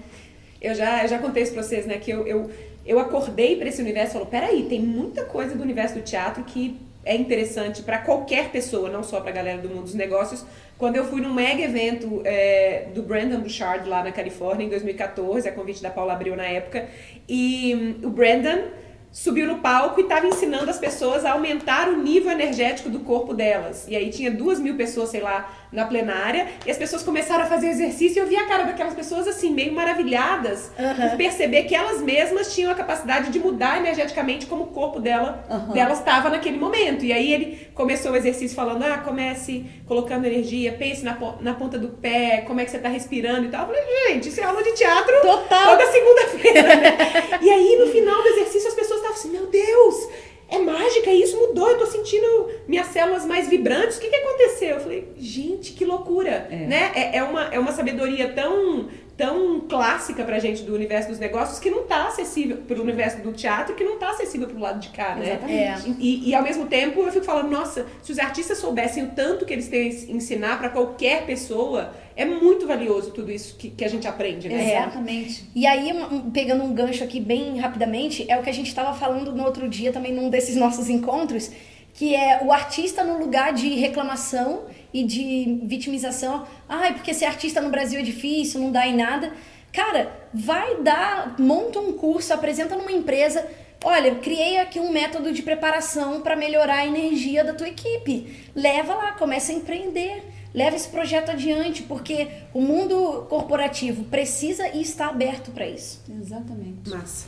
Eu 0.62 0.74
já, 0.74 1.02
eu 1.02 1.08
já 1.08 1.18
contei 1.18 1.42
isso 1.42 1.52
pra 1.52 1.62
vocês, 1.62 1.84
né? 1.86 1.98
Que 1.98 2.10
eu, 2.12 2.24
eu, 2.26 2.50
eu 2.86 2.98
acordei 2.98 3.56
para 3.56 3.68
esse 3.68 3.80
universo 3.80 4.10
e 4.10 4.12
falou: 4.14 4.26
peraí, 4.26 4.64
tem 4.64 4.80
muita 4.80 5.24
coisa 5.24 5.54
do 5.54 5.62
universo 5.62 5.94
do 5.94 6.02
teatro 6.02 6.44
que 6.44 6.78
é 7.04 7.14
interessante 7.14 7.82
para 7.82 7.98
qualquer 7.98 8.50
pessoa, 8.50 8.88
não 8.88 9.02
só 9.02 9.20
para 9.20 9.30
a 9.30 9.32
galera 9.32 9.58
do 9.58 9.68
mundo 9.68 9.84
dos 9.84 9.94
negócios. 9.94 10.44
Quando 10.78 10.96
eu 10.96 11.04
fui 11.04 11.20
num 11.20 11.32
mega 11.32 11.62
evento 11.62 12.22
é, 12.24 12.88
do 12.94 13.02
Brandon 13.02 13.40
Bouchard 13.40 13.88
lá 13.88 14.02
na 14.02 14.10
Califórnia 14.10 14.64
em 14.64 14.68
2014, 14.68 15.48
a 15.48 15.52
convite 15.52 15.82
da 15.82 15.90
Paula 15.90 16.14
Abreu 16.14 16.34
na 16.34 16.46
época, 16.46 16.88
e 17.28 17.74
hum, 18.02 18.06
o 18.08 18.10
Brandon 18.10 18.70
subiu 19.12 19.46
no 19.46 19.58
palco 19.58 20.00
e 20.00 20.02
estava 20.02 20.26
ensinando 20.26 20.68
as 20.68 20.78
pessoas 20.78 21.24
a 21.24 21.32
aumentar 21.32 21.88
o 21.88 22.02
nível 22.02 22.32
energético 22.32 22.90
do 22.90 23.00
corpo 23.00 23.32
delas. 23.32 23.86
E 23.86 23.94
aí 23.94 24.10
tinha 24.10 24.28
duas 24.28 24.58
mil 24.58 24.76
pessoas, 24.76 25.10
sei 25.10 25.20
lá, 25.20 25.63
na 25.74 25.84
plenária, 25.84 26.46
e 26.64 26.70
as 26.70 26.78
pessoas 26.78 27.02
começaram 27.02 27.44
a 27.44 27.46
fazer 27.46 27.68
exercício 27.68 28.18
e 28.18 28.20
eu 28.20 28.26
vi 28.26 28.36
a 28.36 28.46
cara 28.46 28.64
daquelas 28.64 28.94
pessoas 28.94 29.26
assim, 29.26 29.50
meio 29.50 29.72
maravilhadas, 29.72 30.70
uhum. 30.78 31.08
por 31.10 31.16
perceber 31.16 31.64
que 31.64 31.74
elas 31.74 32.00
mesmas 32.00 32.54
tinham 32.54 32.70
a 32.70 32.74
capacidade 32.74 33.30
de 33.30 33.38
mudar 33.38 33.78
energeticamente 33.78 34.46
como 34.46 34.64
o 34.64 34.66
corpo 34.68 35.00
dela, 35.00 35.44
uhum. 35.50 35.72
delas 35.72 35.98
estava 35.98 36.30
naquele 36.30 36.58
momento. 36.58 37.04
E 37.04 37.12
aí 37.12 37.32
ele 37.32 37.68
começou 37.74 38.12
o 38.12 38.16
exercício 38.16 38.54
falando, 38.54 38.84
ah, 38.84 38.98
comece 38.98 39.66
colocando 39.86 40.24
energia, 40.24 40.72
pense 40.72 41.04
na, 41.04 41.18
na 41.40 41.54
ponta 41.54 41.78
do 41.78 41.88
pé, 41.88 42.44
como 42.46 42.60
é 42.60 42.64
que 42.64 42.70
você 42.70 42.76
está 42.76 42.88
respirando 42.88 43.46
e 43.46 43.48
tal. 43.48 43.62
Eu 43.62 43.74
falei, 43.74 43.82
gente, 44.08 44.28
isso 44.28 44.40
é 44.40 44.44
aula 44.44 44.62
de 44.62 44.72
teatro 44.72 45.20
Total. 45.20 45.70
toda 45.70 45.90
segunda-feira, 45.90 46.76
né? 46.76 46.96
e 47.42 47.50
aí, 47.50 47.76
no 47.78 47.90
final 47.90 48.22
do 48.22 48.28
exercício, 48.28 48.68
as 48.68 48.74
pessoas 48.74 49.00
estavam 49.00 49.16
assim, 49.16 49.30
meu 49.30 49.46
Deus, 49.46 50.08
é 50.48 50.58
mágica, 50.58 51.10
isso 51.10 51.36
mudou, 51.38 51.68
eu 51.70 51.78
tô 51.78 51.86
sentindo 51.86 52.48
minhas 52.68 52.88
células 52.88 53.24
mais 53.24 53.48
vibrantes, 53.48 53.96
o 53.96 54.00
que 54.00 54.08
que 54.08 54.16
aconteceu? 54.16 54.70
Eu 54.70 54.80
falei, 54.80 55.08
gente, 55.16 55.72
que 55.72 55.84
loucura, 55.84 56.48
é. 56.50 56.56
né? 56.66 56.92
É, 56.94 57.16
é, 57.18 57.22
uma, 57.22 57.44
é 57.46 57.58
uma 57.58 57.72
sabedoria 57.72 58.32
tão 58.32 58.88
tão 59.16 59.60
clássica 59.60 60.24
pra 60.24 60.38
gente 60.38 60.62
do 60.62 60.74
universo 60.74 61.08
dos 61.08 61.18
negócios 61.18 61.58
que 61.58 61.70
não 61.70 61.84
tá 61.84 62.08
acessível 62.08 62.56
pro 62.58 62.82
universo 62.82 63.22
do 63.22 63.32
teatro 63.32 63.74
que 63.74 63.84
não 63.84 63.98
tá 63.98 64.10
acessível 64.10 64.48
pro 64.48 64.58
lado 64.58 64.80
de 64.80 64.88
cá, 64.88 65.14
né? 65.14 65.26
Exatamente. 65.26 65.90
É. 65.90 65.94
E, 65.98 66.28
e 66.30 66.34
ao 66.34 66.42
mesmo 66.42 66.66
tempo 66.66 67.00
eu 67.00 67.12
fico 67.12 67.24
falando, 67.24 67.50
nossa, 67.50 67.86
se 68.02 68.10
os 68.10 68.18
artistas 68.18 68.58
soubessem 68.58 69.04
o 69.04 69.10
tanto 69.10 69.44
que 69.44 69.52
eles 69.52 69.68
têm 69.68 69.88
a 69.88 70.12
ensinar 70.12 70.58
para 70.58 70.68
qualquer 70.68 71.24
pessoa, 71.26 71.94
é 72.16 72.24
muito 72.24 72.66
valioso 72.66 73.12
tudo 73.12 73.30
isso 73.30 73.56
que, 73.56 73.70
que 73.70 73.84
a 73.84 73.88
gente 73.88 74.06
aprende, 74.06 74.48
né? 74.48 74.72
Exatamente. 74.72 75.44
E 75.54 75.66
aí, 75.66 75.92
pegando 76.32 76.64
um 76.64 76.72
gancho 76.72 77.04
aqui 77.04 77.20
bem 77.20 77.58
rapidamente, 77.58 78.24
é 78.28 78.36
o 78.38 78.42
que 78.42 78.50
a 78.50 78.54
gente 78.54 78.68
estava 78.68 78.96
falando 78.98 79.32
no 79.32 79.44
outro 79.44 79.68
dia 79.68 79.92
também 79.92 80.12
num 80.12 80.28
desses 80.28 80.56
nossos 80.56 80.88
encontros, 80.88 81.50
que 81.92 82.14
é 82.14 82.40
o 82.42 82.52
artista 82.52 83.04
no 83.04 83.18
lugar 83.18 83.52
de 83.52 83.68
reclamação 83.74 84.64
e 84.94 85.02
de 85.02 85.60
vitimização. 85.64 86.46
Ai, 86.68 86.94
porque 86.94 87.12
ser 87.12 87.24
artista 87.24 87.60
no 87.60 87.68
Brasil 87.68 87.98
é 87.98 88.02
difícil, 88.02 88.60
não 88.60 88.70
dá 88.70 88.86
em 88.86 88.96
nada. 88.96 89.32
Cara, 89.72 90.28
vai 90.32 90.80
dar, 90.82 91.34
monta 91.36 91.80
um 91.80 91.94
curso, 91.94 92.32
apresenta 92.32 92.76
numa 92.76 92.92
empresa. 92.92 93.44
Olha, 93.82 94.14
criei 94.14 94.58
aqui 94.58 94.78
um 94.78 94.92
método 94.92 95.32
de 95.32 95.42
preparação 95.42 96.20
para 96.20 96.36
melhorar 96.36 96.76
a 96.76 96.86
energia 96.86 97.42
da 97.42 97.52
tua 97.52 97.68
equipe. 97.68 98.48
Leva 98.54 98.94
lá, 98.94 99.12
começa 99.12 99.50
a 99.50 99.54
empreender. 99.56 100.22
Leva 100.54 100.76
esse 100.76 100.86
projeto 100.86 101.32
adiante, 101.32 101.82
porque 101.82 102.28
o 102.54 102.60
mundo 102.60 103.26
corporativo 103.28 104.04
precisa 104.04 104.68
e 104.68 104.80
está 104.80 105.08
aberto 105.08 105.50
para 105.50 105.66
isso. 105.66 106.00
Exatamente. 106.08 106.88
Massa. 106.88 107.26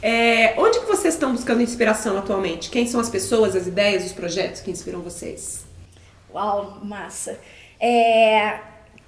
É, 0.00 0.58
onde 0.58 0.80
que 0.80 0.86
vocês 0.86 1.12
estão 1.12 1.32
buscando 1.32 1.60
inspiração 1.60 2.16
atualmente? 2.16 2.70
Quem 2.70 2.86
são 2.86 2.98
as 2.98 3.10
pessoas, 3.10 3.54
as 3.54 3.66
ideias, 3.66 4.06
os 4.06 4.12
projetos 4.12 4.62
que 4.62 4.70
inspiram 4.70 5.02
vocês? 5.02 5.61
Uau, 6.34 6.80
massa. 6.82 7.38
É, 7.80 8.58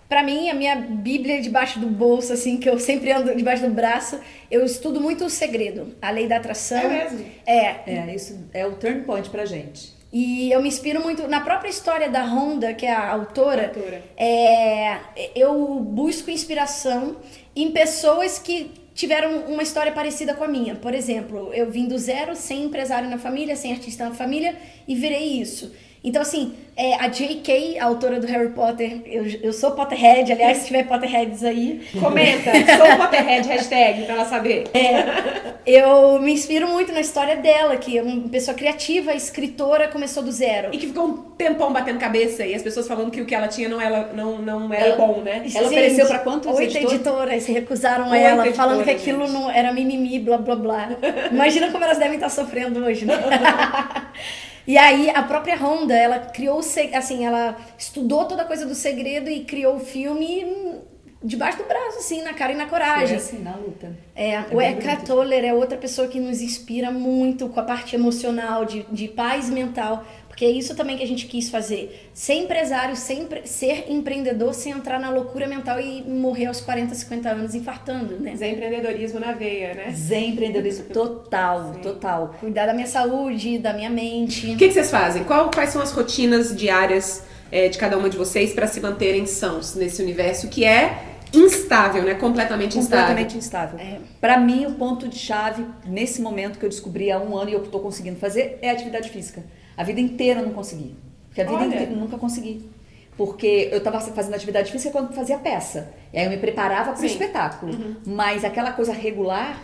para 0.08 0.22
mim, 0.22 0.48
a 0.50 0.54
minha 0.54 0.76
Bíblia 0.76 1.40
debaixo 1.40 1.78
do 1.78 1.86
bolso, 1.86 2.32
assim, 2.32 2.56
que 2.58 2.68
eu 2.68 2.78
sempre 2.78 3.10
ando 3.12 3.34
debaixo 3.34 3.62
do 3.62 3.70
braço, 3.70 4.20
eu 4.50 4.64
estudo 4.64 5.00
muito 5.00 5.24
o 5.24 5.30
segredo, 5.30 5.94
a 6.00 6.10
lei 6.10 6.28
da 6.28 6.36
atração. 6.36 6.78
É 6.78 7.04
mesmo? 7.04 7.26
É. 7.46 7.74
É, 7.86 8.14
isso 8.14 8.48
é 8.52 8.66
o 8.66 8.72
turn 8.72 9.02
point 9.02 9.28
pra 9.30 9.44
gente. 9.44 9.92
E 10.12 10.52
eu 10.52 10.62
me 10.62 10.68
inspiro 10.68 11.02
muito 11.02 11.26
na 11.26 11.40
própria 11.40 11.68
história 11.68 12.08
da 12.08 12.22
Honda, 12.24 12.72
que 12.72 12.86
é 12.86 12.92
a 12.92 13.10
autora. 13.10 13.66
autora. 13.66 14.02
É, 14.16 14.98
eu 15.34 15.80
busco 15.80 16.30
inspiração 16.30 17.16
em 17.56 17.72
pessoas 17.72 18.38
que 18.38 18.70
tiveram 18.94 19.46
uma 19.46 19.64
história 19.64 19.90
parecida 19.90 20.32
com 20.34 20.44
a 20.44 20.48
minha. 20.48 20.76
Por 20.76 20.94
exemplo, 20.94 21.52
eu 21.52 21.68
vim 21.68 21.88
do 21.88 21.98
zero, 21.98 22.36
sem 22.36 22.62
empresário 22.62 23.10
na 23.10 23.18
família, 23.18 23.56
sem 23.56 23.72
artista 23.72 24.08
na 24.08 24.14
família, 24.14 24.54
e 24.86 24.94
virei 24.94 25.40
isso. 25.40 25.74
Então, 26.04 26.20
assim, 26.20 26.52
é, 26.76 26.96
a 26.96 27.08
J.K., 27.08 27.78
a 27.78 27.86
autora 27.86 28.20
do 28.20 28.26
Harry 28.26 28.50
Potter, 28.50 29.00
eu, 29.06 29.24
eu 29.42 29.54
sou 29.54 29.70
Potterhead, 29.70 30.30
aliás, 30.30 30.58
se 30.58 30.66
tiver 30.66 30.86
Potterheads 30.86 31.42
aí... 31.42 31.80
Comenta, 31.98 32.50
sou 32.52 32.96
Potterhead, 32.98 33.48
hashtag, 33.48 34.02
pra 34.02 34.16
ela 34.16 34.24
saber. 34.26 34.64
É, 34.74 35.54
eu 35.64 36.20
me 36.20 36.30
inspiro 36.30 36.68
muito 36.68 36.92
na 36.92 37.00
história 37.00 37.36
dela, 37.36 37.78
que 37.78 37.96
é 37.96 38.02
uma 38.02 38.28
pessoa 38.28 38.54
criativa, 38.54 39.14
escritora, 39.14 39.88
começou 39.88 40.22
do 40.22 40.30
zero. 40.30 40.68
E 40.72 40.76
que 40.76 40.88
ficou 40.88 41.06
um 41.06 41.16
tempão 41.38 41.72
batendo 41.72 41.98
cabeça, 41.98 42.44
e 42.44 42.54
as 42.54 42.60
pessoas 42.60 42.86
falando 42.86 43.10
que 43.10 43.22
o 43.22 43.24
que 43.24 43.34
ela 43.34 43.48
tinha 43.48 43.70
não, 43.70 43.80
ela, 43.80 44.10
não, 44.14 44.36
não 44.42 44.74
era 44.74 44.88
ela, 44.88 44.96
bom, 44.96 45.22
né? 45.22 45.36
Ela 45.36 45.48
Gente, 45.48 45.64
ofereceu 45.64 46.06
pra 46.06 46.18
quantos 46.18 46.50
Oito 46.54 46.76
editores? 46.76 46.92
editoras 46.92 47.46
recusaram 47.46 48.10
Oito 48.10 48.16
ela, 48.16 48.46
editoras, 48.46 48.56
falando 48.56 48.84
que 48.84 48.90
aquilo 48.90 49.26
não 49.26 49.50
era 49.50 49.72
mimimi, 49.72 50.18
blá, 50.18 50.36
blá, 50.36 50.54
blá. 50.54 50.90
Imagina 51.32 51.72
como 51.72 51.82
elas 51.82 51.96
devem 51.96 52.16
estar 52.16 52.28
sofrendo 52.28 52.84
hoje, 52.84 53.06
né? 53.06 53.14
E 54.66 54.78
aí 54.78 55.10
a 55.10 55.22
própria 55.22 55.56
Honda, 55.56 55.94
ela 55.94 56.18
criou, 56.18 56.58
assim, 56.58 57.24
ela 57.24 57.56
estudou 57.78 58.24
toda 58.24 58.42
a 58.42 58.46
coisa 58.46 58.64
do 58.64 58.74
segredo 58.74 59.28
e 59.28 59.44
criou 59.44 59.76
o 59.76 59.80
filme 59.80 60.82
debaixo 61.24 61.56
do 61.56 61.64
braço, 61.64 61.98
assim, 61.98 62.22
na 62.22 62.34
cara 62.34 62.52
e 62.52 62.56
na 62.56 62.66
coragem. 62.66 63.08
Foi 63.08 63.16
assim, 63.16 63.42
na 63.42 63.56
luta. 63.56 63.96
É, 64.14 64.34
é 64.34 64.46
o 64.52 64.60
Eckhart 64.60 65.06
Tolle 65.06 65.34
é 65.34 65.54
outra 65.54 65.78
pessoa 65.78 66.06
que 66.06 66.20
nos 66.20 66.42
inspira 66.42 66.90
muito 66.90 67.48
com 67.48 67.58
a 67.58 67.62
parte 67.62 67.96
emocional, 67.96 68.66
de, 68.66 68.84
de 68.92 69.08
paz 69.08 69.48
mental. 69.48 70.04
Porque 70.34 70.44
é 70.44 70.50
isso 70.50 70.74
também 70.74 70.96
que 70.96 71.02
a 71.04 71.06
gente 71.06 71.26
quis 71.26 71.48
fazer. 71.48 72.10
Ser 72.12 72.34
empresário, 72.34 72.96
ser, 72.96 73.42
ser 73.44 73.84
empreendedor, 73.88 74.52
sem 74.52 74.72
entrar 74.72 74.98
na 74.98 75.08
loucura 75.08 75.46
mental 75.46 75.78
e 75.80 76.02
morrer 76.02 76.46
aos 76.46 76.60
40, 76.60 76.92
50 76.92 77.28
anos 77.28 77.54
infartando, 77.54 78.18
né? 78.18 78.34
Zé 78.34 78.48
empreendedorismo 78.48 79.20
na 79.20 79.30
veia, 79.30 79.74
né? 79.74 79.92
Zé 79.92 80.18
empreendedorismo 80.18 80.86
total, 80.92 81.74
Sim. 81.74 81.80
total. 81.82 82.34
Cuidar 82.40 82.66
da 82.66 82.74
minha 82.74 82.88
saúde, 82.88 83.58
da 83.58 83.72
minha 83.72 83.88
mente. 83.88 84.50
O 84.50 84.56
que, 84.56 84.66
que 84.66 84.74
vocês 84.74 84.90
fazem? 84.90 85.22
Qual, 85.22 85.52
quais 85.52 85.70
são 85.70 85.80
as 85.80 85.92
rotinas 85.92 86.54
diárias 86.56 87.22
é, 87.52 87.68
de 87.68 87.78
cada 87.78 87.96
uma 87.96 88.10
de 88.10 88.16
vocês 88.16 88.52
para 88.52 88.66
se 88.66 88.80
manterem 88.80 89.26
sãos 89.26 89.76
nesse 89.76 90.02
universo 90.02 90.48
que 90.48 90.64
é 90.64 90.98
instável, 91.32 92.02
né? 92.02 92.14
Completamente 92.14 92.76
instável. 92.76 93.06
Completamente 93.06 93.38
instável. 93.38 93.78
É. 93.78 93.98
Para 94.20 94.36
mim, 94.40 94.66
o 94.66 94.72
ponto 94.72 95.06
de 95.06 95.16
chave 95.16 95.64
nesse 95.86 96.20
momento 96.20 96.58
que 96.58 96.64
eu 96.64 96.68
descobri 96.70 97.12
há 97.12 97.20
um 97.20 97.36
ano 97.36 97.50
e 97.50 97.52
eu 97.52 97.62
estou 97.62 97.80
conseguindo 97.80 98.18
fazer 98.18 98.58
é 98.60 98.70
a 98.70 98.72
atividade 98.72 99.08
física. 99.10 99.40
A 99.76 99.82
vida 99.82 100.00
inteira 100.00 100.40
eu 100.40 100.46
não 100.46 100.52
consegui. 100.52 100.94
Porque 101.28 101.40
a 101.40 101.44
vida 101.44 101.56
Olha. 101.56 101.66
inteira 101.66 101.90
eu 101.90 101.96
nunca 101.96 102.16
consegui. 102.16 102.68
Porque 103.16 103.68
eu 103.70 103.78
estava 103.78 104.00
fazendo 104.00 104.34
atividade 104.34 104.72
física 104.72 104.90
quando 104.90 105.12
fazia 105.12 105.38
peça. 105.38 105.92
E 106.12 106.18
aí 106.18 106.24
eu 106.24 106.30
me 106.30 106.38
preparava 106.38 106.92
para 106.92 107.02
o 107.02 107.04
espetáculo. 107.04 107.72
Uhum. 107.72 107.96
Mas 108.06 108.44
aquela 108.44 108.72
coisa 108.72 108.92
regular, 108.92 109.56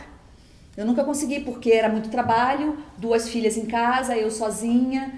eu 0.76 0.86
nunca 0.86 1.02
consegui, 1.02 1.40
porque 1.40 1.72
era 1.72 1.88
muito 1.88 2.08
trabalho, 2.08 2.78
duas 2.96 3.28
filhas 3.28 3.56
em 3.56 3.66
casa, 3.66 4.16
eu 4.16 4.30
sozinha, 4.30 5.12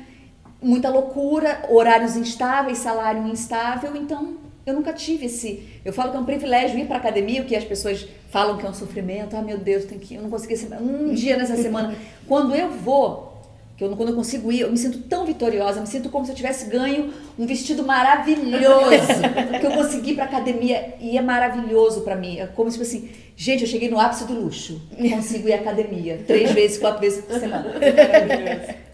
muita 0.62 0.88
loucura, 0.88 1.62
horários 1.68 2.16
instáveis, 2.16 2.78
salário 2.78 3.26
instável. 3.26 3.94
Então 3.96 4.36
eu 4.64 4.74
nunca 4.74 4.92
tive 4.92 5.26
esse. 5.26 5.68
Eu 5.84 5.92
falo 5.92 6.10
que 6.10 6.16
é 6.16 6.20
um 6.20 6.24
privilégio 6.24 6.78
ir 6.78 6.86
para 6.86 6.96
academia, 6.96 7.42
o 7.42 7.44
que 7.44 7.56
as 7.56 7.64
pessoas 7.64 8.08
falam 8.30 8.56
que 8.56 8.64
é 8.64 8.68
um 8.68 8.74
sofrimento. 8.74 9.36
Ah, 9.36 9.42
meu 9.42 9.58
Deus, 9.58 9.84
tem 9.84 9.98
que. 9.98 10.14
Eu 10.14 10.22
não 10.22 10.30
consegui 10.30 10.54
um 10.80 11.12
dia 11.12 11.36
nessa 11.36 11.56
semana. 11.56 11.94
Quando 12.26 12.54
eu 12.54 12.70
vou, 12.70 13.31
que 13.76 13.82
eu, 13.82 13.96
quando 13.96 14.10
eu 14.10 14.14
consigo 14.14 14.52
ir, 14.52 14.60
eu 14.60 14.70
me 14.70 14.76
sinto 14.76 14.98
tão 14.98 15.24
vitoriosa, 15.24 15.80
me 15.80 15.86
sinto 15.86 16.08
como 16.08 16.24
se 16.24 16.32
eu 16.32 16.36
tivesse 16.36 16.66
ganho 16.66 17.12
um 17.38 17.46
vestido 17.46 17.82
maravilhoso, 17.82 19.22
que 19.60 19.66
eu 19.66 19.70
consegui 19.72 20.14
para 20.14 20.24
academia 20.24 20.94
e 21.00 21.16
é 21.16 21.22
maravilhoso 21.22 22.02
para 22.02 22.14
mim. 22.14 22.38
É 22.38 22.46
como 22.46 22.70
se 22.70 22.78
fosse 22.78 22.96
assim, 22.96 23.10
gente, 23.36 23.62
eu 23.62 23.68
cheguei 23.68 23.90
no 23.90 23.98
ápice 23.98 24.24
do 24.24 24.34
luxo, 24.34 24.80
consigo 24.96 25.48
ir 25.48 25.54
à 25.54 25.56
academia 25.56 26.22
três 26.26 26.50
vezes, 26.52 26.78
quatro 26.78 27.00
vezes 27.00 27.24
por 27.24 27.38
semana. 27.38 27.72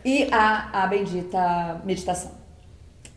e 0.04 0.28
a, 0.30 0.84
a 0.84 0.86
bendita 0.86 1.82
meditação. 1.84 2.38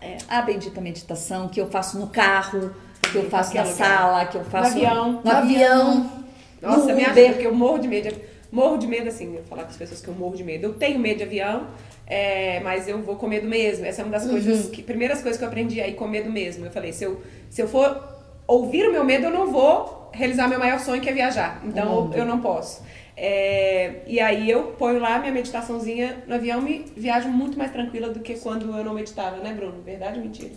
É, 0.01 0.17
a 0.27 0.41
bendita 0.41 0.81
meditação 0.81 1.47
que 1.47 1.61
eu 1.61 1.69
faço 1.69 1.99
no 1.99 2.07
carro, 2.07 2.73
que 3.11 3.17
eu 3.17 3.29
faço 3.29 3.55
na 3.55 3.65
sala, 3.65 4.25
que 4.25 4.35
eu 4.35 4.43
faço 4.43 4.77
no 4.79 4.87
avião. 4.87 5.11
No, 5.11 5.21
no 5.21 5.31
avião. 5.31 6.11
Nossa, 6.59 6.93
me 6.93 7.03
acha 7.03 7.13
porque 7.13 7.47
eu 7.47 7.53
morro 7.53 7.79
de 7.79 7.87
medo. 7.87 8.30
Morro 8.51 8.77
de 8.77 8.87
medo, 8.87 9.07
assim, 9.07 9.35
eu 9.35 9.43
falar 9.43 9.63
com 9.63 9.69
as 9.69 9.77
pessoas 9.77 10.01
que 10.01 10.07
eu 10.07 10.13
morro 10.13 10.35
de 10.35 10.43
medo. 10.43 10.65
Eu 10.65 10.73
tenho 10.73 10.99
medo 10.99 11.17
de 11.17 11.23
avião, 11.23 11.67
é, 12.05 12.59
mas 12.59 12.87
eu 12.87 13.01
vou 13.01 13.15
com 13.15 13.27
medo 13.27 13.47
mesmo. 13.47 13.85
Essa 13.85 14.01
é 14.01 14.05
uma 14.05 14.11
das 14.11 14.25
uhum. 14.25 14.31
coisas, 14.31 14.69
que, 14.69 14.83
primeiras 14.83 15.21
coisas 15.21 15.37
que 15.37 15.43
eu 15.43 15.47
aprendi 15.47 15.79
aí 15.79 15.93
com 15.93 16.07
medo 16.07 16.29
mesmo. 16.29 16.65
Eu 16.65 16.71
falei, 16.71 16.91
se 16.91 17.03
eu, 17.05 17.21
se 17.49 17.61
eu 17.61 17.67
for 17.67 18.03
ouvir 18.45 18.87
o 18.87 18.91
meu 18.91 19.05
medo, 19.05 19.25
eu 19.25 19.31
não 19.31 19.51
vou 19.51 20.09
realizar 20.13 20.47
meu 20.47 20.59
maior 20.59 20.79
sonho, 20.79 21.01
que 21.01 21.09
é 21.09 21.13
viajar. 21.13 21.61
Então, 21.63 22.07
uhum. 22.07 22.13
eu, 22.13 22.19
eu 22.19 22.25
não 22.25 22.41
posso. 22.41 22.83
É, 23.15 24.01
e 24.07 24.19
aí 24.19 24.49
eu 24.49 24.63
ponho 24.73 24.99
lá 24.99 25.19
minha 25.19 25.31
meditaçãozinha 25.31 26.23
no 26.27 26.35
avião 26.35 26.67
e 26.67 26.85
viajo 26.97 27.29
muito 27.29 27.57
mais 27.57 27.71
tranquila 27.71 28.09
do 28.09 28.19
que 28.19 28.35
quando 28.35 28.75
eu 28.75 28.83
não 28.83 28.93
meditava, 28.93 29.37
né, 29.37 29.53
Bruno? 29.53 29.81
Verdade 29.83 30.17
ou 30.17 30.25
mentira? 30.25 30.51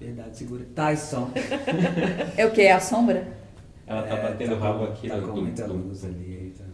Verdade, 0.00 0.36
segura. 0.36 0.66
Tyson. 0.74 1.30
é 2.36 2.46
o 2.46 2.50
que? 2.50 2.62
É 2.62 2.72
a 2.72 2.80
sombra? 2.80 3.28
Ela 3.86 4.02
tá 4.02 4.16
É, 4.16 4.22
batendo 4.22 4.54
o 4.54 4.58
tá 4.58 4.64
rabo 4.64 4.84
aqui 4.84 5.08
Tá 5.08 5.20
com 5.20 5.40
muita 5.40 5.66
luz 5.66 6.04
ali. 6.04 6.54
Tá. 6.56 6.64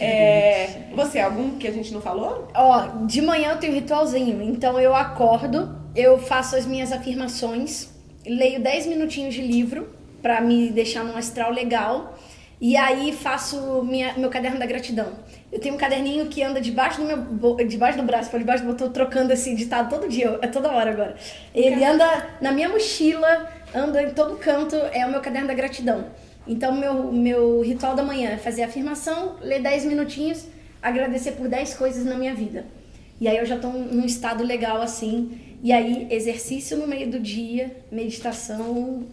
É, 0.00 0.90
você, 0.94 1.18
algum 1.20 1.58
que 1.58 1.66
a 1.66 1.72
gente 1.72 1.92
não 1.92 2.00
falou? 2.00 2.48
Ó, 2.54 3.04
de 3.06 3.20
manhã 3.22 3.52
eu 3.52 3.58
tenho 3.58 3.72
um 3.72 3.76
ritualzinho. 3.76 4.42
Então 4.42 4.78
eu 4.80 4.94
acordo, 4.94 5.74
eu 5.94 6.18
faço 6.18 6.56
as 6.56 6.66
minhas 6.66 6.92
afirmações, 6.92 7.90
leio 8.26 8.60
10 8.60 8.86
minutinhos 8.86 9.34
de 9.34 9.42
livro 9.42 9.88
pra 10.22 10.40
me 10.40 10.70
deixar 10.70 11.04
num 11.04 11.16
astral 11.16 11.52
legal. 11.52 12.16
E 12.58 12.74
aí 12.76 13.12
faço 13.12 13.82
minha, 13.82 14.14
meu 14.16 14.30
caderno 14.30 14.58
da 14.58 14.64
gratidão. 14.64 15.12
Eu 15.52 15.60
tenho 15.60 15.74
um 15.74 15.78
caderninho 15.78 16.26
que 16.26 16.42
anda 16.42 16.60
debaixo 16.60 17.00
do 17.00 17.06
meu 17.06 17.56
debaixo 17.66 17.98
do 17.98 18.04
braço, 18.04 18.30
foi 18.30 18.40
debaixo 18.40 18.64
do 18.64 18.74
tô 18.74 18.88
trocando 18.88 19.32
esse 19.32 19.54
ditado 19.54 19.90
todo 19.90 20.08
dia, 20.08 20.38
é 20.40 20.46
toda 20.46 20.72
hora 20.72 20.90
agora. 20.90 21.16
Ele 21.54 21.84
anda 21.84 22.26
na 22.40 22.52
minha 22.52 22.68
mochila, 22.68 23.48
anda 23.74 24.02
em 24.02 24.10
todo 24.10 24.36
canto, 24.36 24.74
é 24.74 25.04
o 25.06 25.10
meu 25.10 25.20
caderno 25.20 25.48
da 25.48 25.54
gratidão. 25.54 26.06
Então 26.46 26.76
meu 26.76 27.12
meu 27.12 27.60
ritual 27.62 27.94
da 27.94 28.02
manhã 28.02 28.30
é 28.30 28.36
fazer 28.36 28.62
a 28.62 28.66
afirmação, 28.66 29.36
ler 29.40 29.60
10 29.60 29.86
minutinhos, 29.86 30.46
agradecer 30.82 31.32
por 31.32 31.48
10 31.48 31.74
coisas 31.74 32.04
na 32.04 32.16
minha 32.16 32.34
vida. 32.34 32.66
E 33.20 33.26
aí 33.26 33.36
eu 33.36 33.46
já 33.46 33.58
tô 33.58 33.68
num 33.68 34.04
estado 34.04 34.44
legal 34.44 34.80
assim. 34.80 35.38
E 35.62 35.72
aí 35.72 36.06
exercício 36.10 36.76
no 36.76 36.86
meio 36.86 37.10
do 37.10 37.18
dia, 37.18 37.74
meditação 37.90 39.06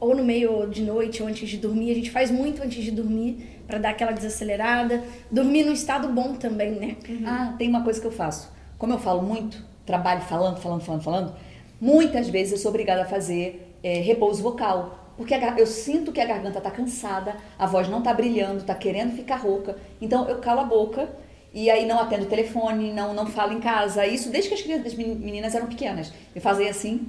ou 0.00 0.16
no 0.16 0.24
meio 0.24 0.66
de 0.66 0.82
noite 0.82 1.22
ou 1.22 1.28
antes 1.28 1.48
de 1.48 1.58
dormir. 1.58 1.92
A 1.92 1.94
gente 1.94 2.10
faz 2.10 2.30
muito 2.30 2.62
antes 2.62 2.82
de 2.82 2.90
dormir 2.90 3.62
para 3.66 3.78
dar 3.78 3.90
aquela 3.90 4.10
desacelerada. 4.10 5.04
Dormir 5.30 5.64
num 5.64 5.72
estado 5.72 6.08
bom 6.08 6.34
também, 6.34 6.72
né? 6.72 6.96
Ah, 7.24 7.54
tem 7.56 7.68
uma 7.68 7.84
coisa 7.84 8.00
que 8.00 8.06
eu 8.06 8.10
faço. 8.10 8.50
Como 8.78 8.92
eu 8.92 8.98
falo 8.98 9.22
muito, 9.22 9.64
trabalho 9.86 10.22
falando, 10.22 10.58
falando, 10.58 10.80
falando, 10.80 11.02
falando, 11.02 11.34
muitas 11.80 12.28
vezes 12.28 12.52
eu 12.52 12.58
sou 12.58 12.70
obrigada 12.70 13.02
a 13.02 13.04
fazer 13.04 13.76
é, 13.82 14.00
repouso 14.00 14.42
vocal. 14.42 15.01
Porque 15.16 15.34
eu 15.58 15.66
sinto 15.66 16.10
que 16.12 16.20
a 16.20 16.24
garganta 16.24 16.60
tá 16.60 16.70
cansada, 16.70 17.36
a 17.58 17.66
voz 17.66 17.88
não 17.88 18.00
tá 18.02 18.12
brilhando, 18.14 18.64
tá 18.64 18.74
querendo 18.74 19.14
ficar 19.14 19.36
rouca. 19.36 19.76
Então 20.00 20.28
eu 20.28 20.38
calo 20.38 20.60
a 20.60 20.64
boca 20.64 21.08
e 21.52 21.70
aí 21.70 21.86
não 21.86 21.98
atendo 22.00 22.24
o 22.24 22.28
telefone, 22.28 22.92
não, 22.92 23.12
não 23.12 23.26
falo 23.26 23.52
em 23.52 23.60
casa. 23.60 24.06
Isso 24.06 24.30
desde 24.30 24.48
que 24.48 24.54
as 24.54 24.62
crianças, 24.62 24.86
as 24.88 24.94
meni- 24.94 25.14
meninas 25.14 25.54
eram 25.54 25.66
pequenas. 25.66 26.12
Eu 26.34 26.40
fazia 26.40 26.70
assim, 26.70 27.06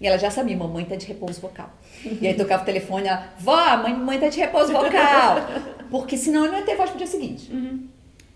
e 0.00 0.06
ela 0.06 0.18
já 0.18 0.30
sabia, 0.30 0.56
mamãe 0.56 0.84
tá 0.86 0.96
de 0.96 1.06
repouso 1.06 1.40
vocal. 1.40 1.70
E 2.20 2.26
aí 2.26 2.34
tocava 2.34 2.62
o 2.62 2.66
telefone, 2.66 3.06
ela, 3.08 3.28
vó, 3.38 3.76
mãe, 3.78 3.94
mãe 3.94 4.18
tá 4.18 4.28
de 4.28 4.38
repouso 4.38 4.72
vocal. 4.72 5.36
Porque 5.90 6.16
senão 6.16 6.46
eu 6.46 6.52
não 6.52 6.58
ia 6.58 6.64
ter 6.64 6.76
voz 6.76 6.88
pro 6.90 6.98
dia 6.98 7.06
seguinte. 7.06 7.50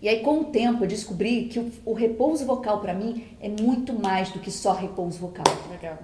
E 0.01 0.09
aí, 0.09 0.21
com 0.21 0.39
o 0.39 0.43
tempo, 0.45 0.83
eu 0.83 0.87
descobri 0.87 1.45
que 1.45 1.59
o, 1.59 1.71
o 1.85 1.93
repouso 1.93 2.43
vocal 2.45 2.79
para 2.79 2.91
mim 2.93 3.23
é 3.39 3.47
muito 3.49 3.93
mais 3.93 4.29
do 4.31 4.39
que 4.39 4.49
só 4.49 4.73
repouso 4.73 5.19
vocal. 5.19 5.43
Legal. 5.69 5.97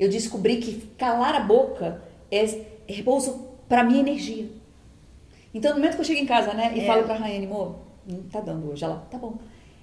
Eu 0.00 0.08
descobri 0.08 0.56
que 0.56 0.86
calar 0.96 1.34
a 1.34 1.40
boca 1.40 2.00
é 2.36 2.66
repouso 2.86 3.48
para 3.68 3.82
minha 3.84 4.00
energia. 4.00 4.48
Então, 5.52 5.70
no 5.72 5.76
momento 5.78 5.94
que 5.94 6.00
eu 6.00 6.04
chego 6.04 6.20
em 6.20 6.26
casa, 6.26 6.52
né, 6.52 6.72
e 6.74 6.80
É. 6.80 6.86
falo 6.86 7.04
pra 7.04 7.14
Raiane, 7.14 7.46
amor, 7.46 7.76
não 8.06 8.22
tá 8.24 8.40
dando 8.40 8.70
hoje. 8.70 8.84
Ela, 8.84 9.06
tá 9.10 9.16
bom. 9.18 9.34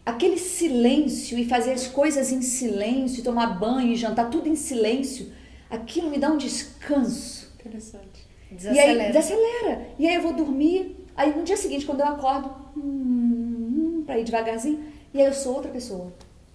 Aquele 0.06 0.38
silêncio 0.38 1.38
e 1.38 1.46
fazer 1.46 1.72
as 1.74 1.88
coisas 1.88 2.32
em 2.32 2.42
silêncio, 2.42 3.24
tomar 3.24 3.58
banho 3.60 3.92
e 3.92 3.96
jantar 3.96 4.30
tudo 4.30 4.50
em 4.50 4.56
silêncio, 4.56 5.32
aquilo 5.70 6.10
me 6.10 6.18
dá 6.18 6.30
um 6.30 6.38
descanso. 6.38 7.52
Interessante. 7.60 8.28
E 8.52 8.80
aí 8.80 8.98
desacelera. 9.08 9.88
E 9.98 10.08
aí 10.08 10.16
eu 10.16 10.22
vou 10.22 10.34
dormir. 10.34 10.98
Aí 11.16 11.34
no 11.36 11.44
dia 11.44 11.56
seguinte, 11.56 11.86
quando 11.86 12.02
eu 12.02 12.08
acordo, 12.08 12.50
hum, 12.76 12.82
hum, 12.82 14.04
pra 14.06 14.18
ir 14.20 14.24
devagarzinho, 14.26 14.84
e 15.14 15.20
aí 15.22 15.28
eu 15.28 15.34
sou 15.34 15.56
outra 15.56 15.72
pessoa. 15.72 16.12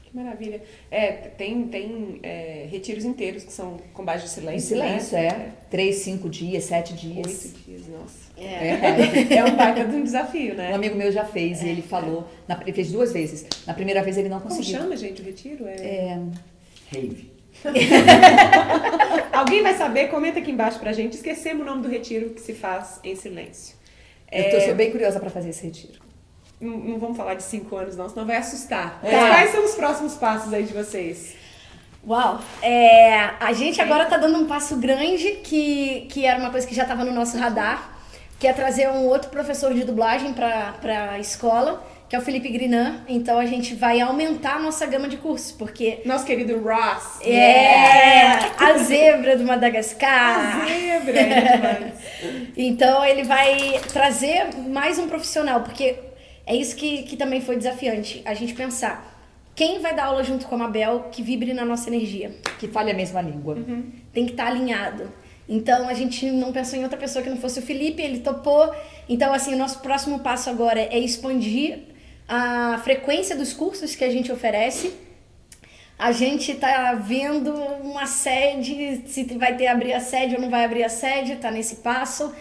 Que 0.08 0.16
maravilha. 0.16 0.62
É, 0.90 1.10
tem, 1.10 1.66
tem 1.66 2.20
é, 2.22 2.66
retiros 2.70 3.04
inteiros 3.04 3.42
que 3.42 3.52
são 3.52 3.76
com 3.92 4.04
base 4.04 4.22
de 4.24 4.28
Em 4.30 4.32
silêncio. 4.34 4.68
silêncio, 4.68 5.18
né? 5.18 5.26
é. 5.26 5.50
Três, 5.68 5.96
cinco 5.96 6.28
dias, 6.30 6.62
sete 6.64 6.94
dias. 6.94 7.26
Oito 7.44 7.58
dias, 7.66 7.88
nossa. 7.88 8.26
É. 8.38 9.34
É 9.36 9.44
um 9.44 9.56
baita 9.56 9.84
de 9.84 9.96
um 9.96 10.04
desafio, 10.04 10.52
Um 10.54 10.56
né? 10.56 10.72
amigo 10.72 10.94
meu 10.94 11.10
já 11.10 11.24
fez 11.24 11.60
e 11.62 11.68
ele 11.68 11.82
falou, 11.82 12.26
na- 12.46 12.60
ele 12.62 12.72
fez 12.72 12.92
duas 12.92 13.12
vezes. 13.12 13.46
Na 13.66 13.74
primeira 13.74 14.00
vez 14.02 14.16
ele 14.16 14.28
não 14.28 14.38
Como 14.40 14.54
conseguiu. 14.54 14.78
chama, 14.78 14.96
gente, 14.96 15.20
o 15.22 15.24
retiro? 15.24 15.66
É... 15.66 15.72
É, 15.74 16.18
Rave. 16.92 17.30
Alguém 19.32 19.62
vai 19.62 19.74
saber? 19.76 20.08
Comenta 20.08 20.38
aqui 20.38 20.50
embaixo 20.50 20.78
pra 20.78 20.92
gente. 20.92 21.14
Esquecemos 21.14 21.62
o 21.62 21.64
nome 21.66 21.82
do 21.82 21.88
retiro 21.88 22.30
que 22.30 22.40
se 22.40 22.52
faz 22.54 23.00
em 23.02 23.16
silêncio. 23.16 23.74
eu 24.30 24.50
tô, 24.50 24.60
sou 24.60 24.74
bem 24.74 24.90
curiosa 24.90 25.18
pra 25.18 25.30
fazer 25.30 25.50
esse 25.50 25.64
retiro. 25.66 26.05
Não, 26.60 26.76
não 26.76 26.98
vamos 26.98 27.16
falar 27.16 27.34
de 27.34 27.42
cinco 27.42 27.76
anos, 27.76 27.96
não, 27.96 28.08
senão 28.08 28.26
vai 28.26 28.36
assustar. 28.36 28.98
É. 29.02 29.14
Mas 29.14 29.28
quais 29.28 29.50
são 29.50 29.64
os 29.64 29.74
próximos 29.74 30.14
passos 30.14 30.52
aí 30.52 30.62
de 30.62 30.72
vocês? 30.72 31.34
Uau! 32.06 32.40
É, 32.62 33.30
a 33.40 33.52
gente 33.52 33.80
agora 33.80 34.06
tá 34.06 34.16
dando 34.16 34.38
um 34.38 34.46
passo 34.46 34.76
grande 34.76 35.40
que, 35.42 36.06
que 36.08 36.24
era 36.24 36.38
uma 36.38 36.50
coisa 36.50 36.66
que 36.66 36.74
já 36.74 36.82
estava 36.82 37.04
no 37.04 37.12
nosso 37.12 37.36
radar, 37.36 37.90
que 38.38 38.46
é 38.46 38.52
trazer 38.52 38.88
um 38.88 39.06
outro 39.06 39.28
professor 39.28 39.74
de 39.74 39.82
dublagem 39.84 40.32
para 40.32 41.10
a 41.10 41.18
escola, 41.18 41.84
que 42.08 42.14
é 42.14 42.18
o 42.18 42.22
Felipe 42.22 42.48
Grinan. 42.48 43.00
Então 43.08 43.38
a 43.38 43.44
gente 43.44 43.74
vai 43.74 44.00
aumentar 44.00 44.54
a 44.54 44.58
nossa 44.60 44.86
gama 44.86 45.08
de 45.08 45.16
cursos, 45.16 45.50
porque 45.50 46.00
Nosso 46.04 46.24
querido 46.24 46.58
Ross. 46.60 47.20
é 47.22 48.36
a 48.56 48.78
zebra 48.78 49.36
do 49.36 49.44
Madagascar. 49.44 50.62
A 50.62 50.66
zebra. 50.66 51.92
Então 52.56 53.04
ele 53.04 53.22
vai 53.24 53.78
trazer 53.92 54.48
mais 54.68 54.98
um 54.98 55.06
profissional, 55.06 55.60
porque 55.60 56.05
é 56.46 56.54
isso 56.54 56.76
que, 56.76 57.02
que 57.02 57.16
também 57.16 57.40
foi 57.40 57.56
desafiante. 57.56 58.22
A 58.24 58.32
gente 58.32 58.54
pensar 58.54 59.14
quem 59.54 59.80
vai 59.80 59.94
dar 59.94 60.06
aula 60.06 60.22
junto 60.22 60.46
com 60.46 60.54
a 60.54 60.58
Mabel 60.58 61.08
que 61.10 61.22
vibre 61.22 61.52
na 61.52 61.64
nossa 61.64 61.88
energia. 61.88 62.30
Que 62.58 62.68
fale 62.68 62.90
a 62.90 62.94
mesma 62.94 63.20
língua. 63.20 63.56
Tem 64.12 64.24
que 64.24 64.32
estar 64.32 64.46
alinhado. 64.46 65.10
Então 65.48 65.88
a 65.88 65.94
gente 65.94 66.30
não 66.30 66.52
pensou 66.52 66.78
em 66.78 66.82
outra 66.82 66.98
pessoa 66.98 67.22
que 67.22 67.30
não 67.30 67.36
fosse 67.36 67.58
o 67.58 67.62
Felipe, 67.62 68.02
ele 68.02 68.20
topou. 68.20 68.72
Então, 69.08 69.32
assim, 69.32 69.54
o 69.54 69.58
nosso 69.58 69.80
próximo 69.80 70.20
passo 70.20 70.50
agora 70.50 70.80
é 70.80 70.98
expandir 70.98 71.78
a 72.28 72.78
frequência 72.82 73.36
dos 73.36 73.52
cursos 73.52 73.94
que 73.94 74.04
a 74.04 74.10
gente 74.10 74.30
oferece. 74.30 74.92
A 75.98 76.12
gente 76.12 76.54
tá 76.54 76.94
vendo 76.94 77.52
uma 77.54 78.06
sede, 78.06 79.02
se 79.06 79.24
vai 79.36 79.56
ter 79.56 79.68
abrir 79.68 79.94
a 79.94 80.00
sede 80.00 80.34
ou 80.34 80.40
não 80.40 80.50
vai 80.50 80.64
abrir 80.64 80.84
a 80.84 80.88
sede, 80.88 81.36
tá 81.36 81.50
nesse 81.50 81.76
passo. 81.76 82.32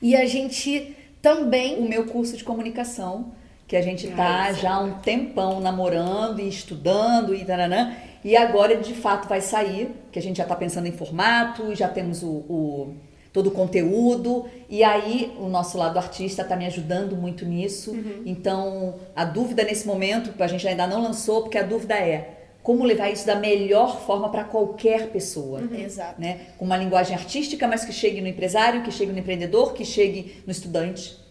E 0.00 0.16
a 0.16 0.24
gente 0.26 0.96
também 1.20 1.78
O 1.78 1.88
meu 1.88 2.06
curso 2.06 2.36
de 2.36 2.42
comunicação, 2.42 3.32
que 3.72 3.76
a 3.78 3.80
gente 3.80 4.06
tá 4.08 4.44
Ah, 4.48 4.52
já 4.52 4.74
há 4.74 4.80
um 4.80 4.98
tempão 4.98 5.58
namorando 5.58 6.40
e 6.40 6.46
estudando 6.46 7.34
e 7.34 7.42
taranã. 7.42 7.94
E 8.22 8.36
agora 8.36 8.74
ele 8.74 8.82
de 8.82 8.92
fato 8.92 9.26
vai 9.26 9.40
sair, 9.40 9.88
que 10.12 10.18
a 10.18 10.22
gente 10.22 10.36
já 10.36 10.44
tá 10.44 10.54
pensando 10.54 10.86
em 10.86 10.92
formato, 10.92 11.74
já 11.74 11.88
temos 11.88 12.22
o, 12.22 12.28
o- 12.28 12.94
todo 13.32 13.46
o 13.46 13.50
conteúdo. 13.50 14.44
E 14.68 14.84
aí 14.84 15.34
o 15.40 15.48
nosso 15.48 15.78
lado 15.78 15.96
artista 15.98 16.44
tá 16.44 16.54
me 16.54 16.66
ajudando 16.66 17.16
muito 17.16 17.46
nisso. 17.46 17.96
Então 18.26 18.96
a 19.16 19.24
dúvida 19.24 19.64
nesse 19.64 19.86
momento, 19.86 20.30
a 20.42 20.46
gente 20.46 20.68
ainda 20.68 20.86
não 20.86 21.02
lançou, 21.02 21.40
porque 21.40 21.56
a 21.56 21.62
dúvida 21.62 21.94
é 21.94 22.40
como 22.62 22.84
levar 22.84 23.08
isso 23.10 23.26
da 23.26 23.36
melhor 23.36 24.02
forma 24.02 24.28
para 24.28 24.44
qualquer 24.44 25.08
pessoa 25.08 25.62
Exato. 25.74 26.20
né? 26.20 26.40
Com 26.58 26.66
uma 26.66 26.76
linguagem 26.76 27.16
artística, 27.16 27.66
mas 27.66 27.86
que 27.86 27.92
chegue 27.92 28.20
no 28.20 28.28
empresário, 28.28 28.82
que 28.82 28.92
chegue 28.92 29.12
no 29.12 29.18
empreendedor, 29.18 29.72
que 29.72 29.82
chegue 29.86 30.42
no 30.46 30.52
estudante. 30.52 31.21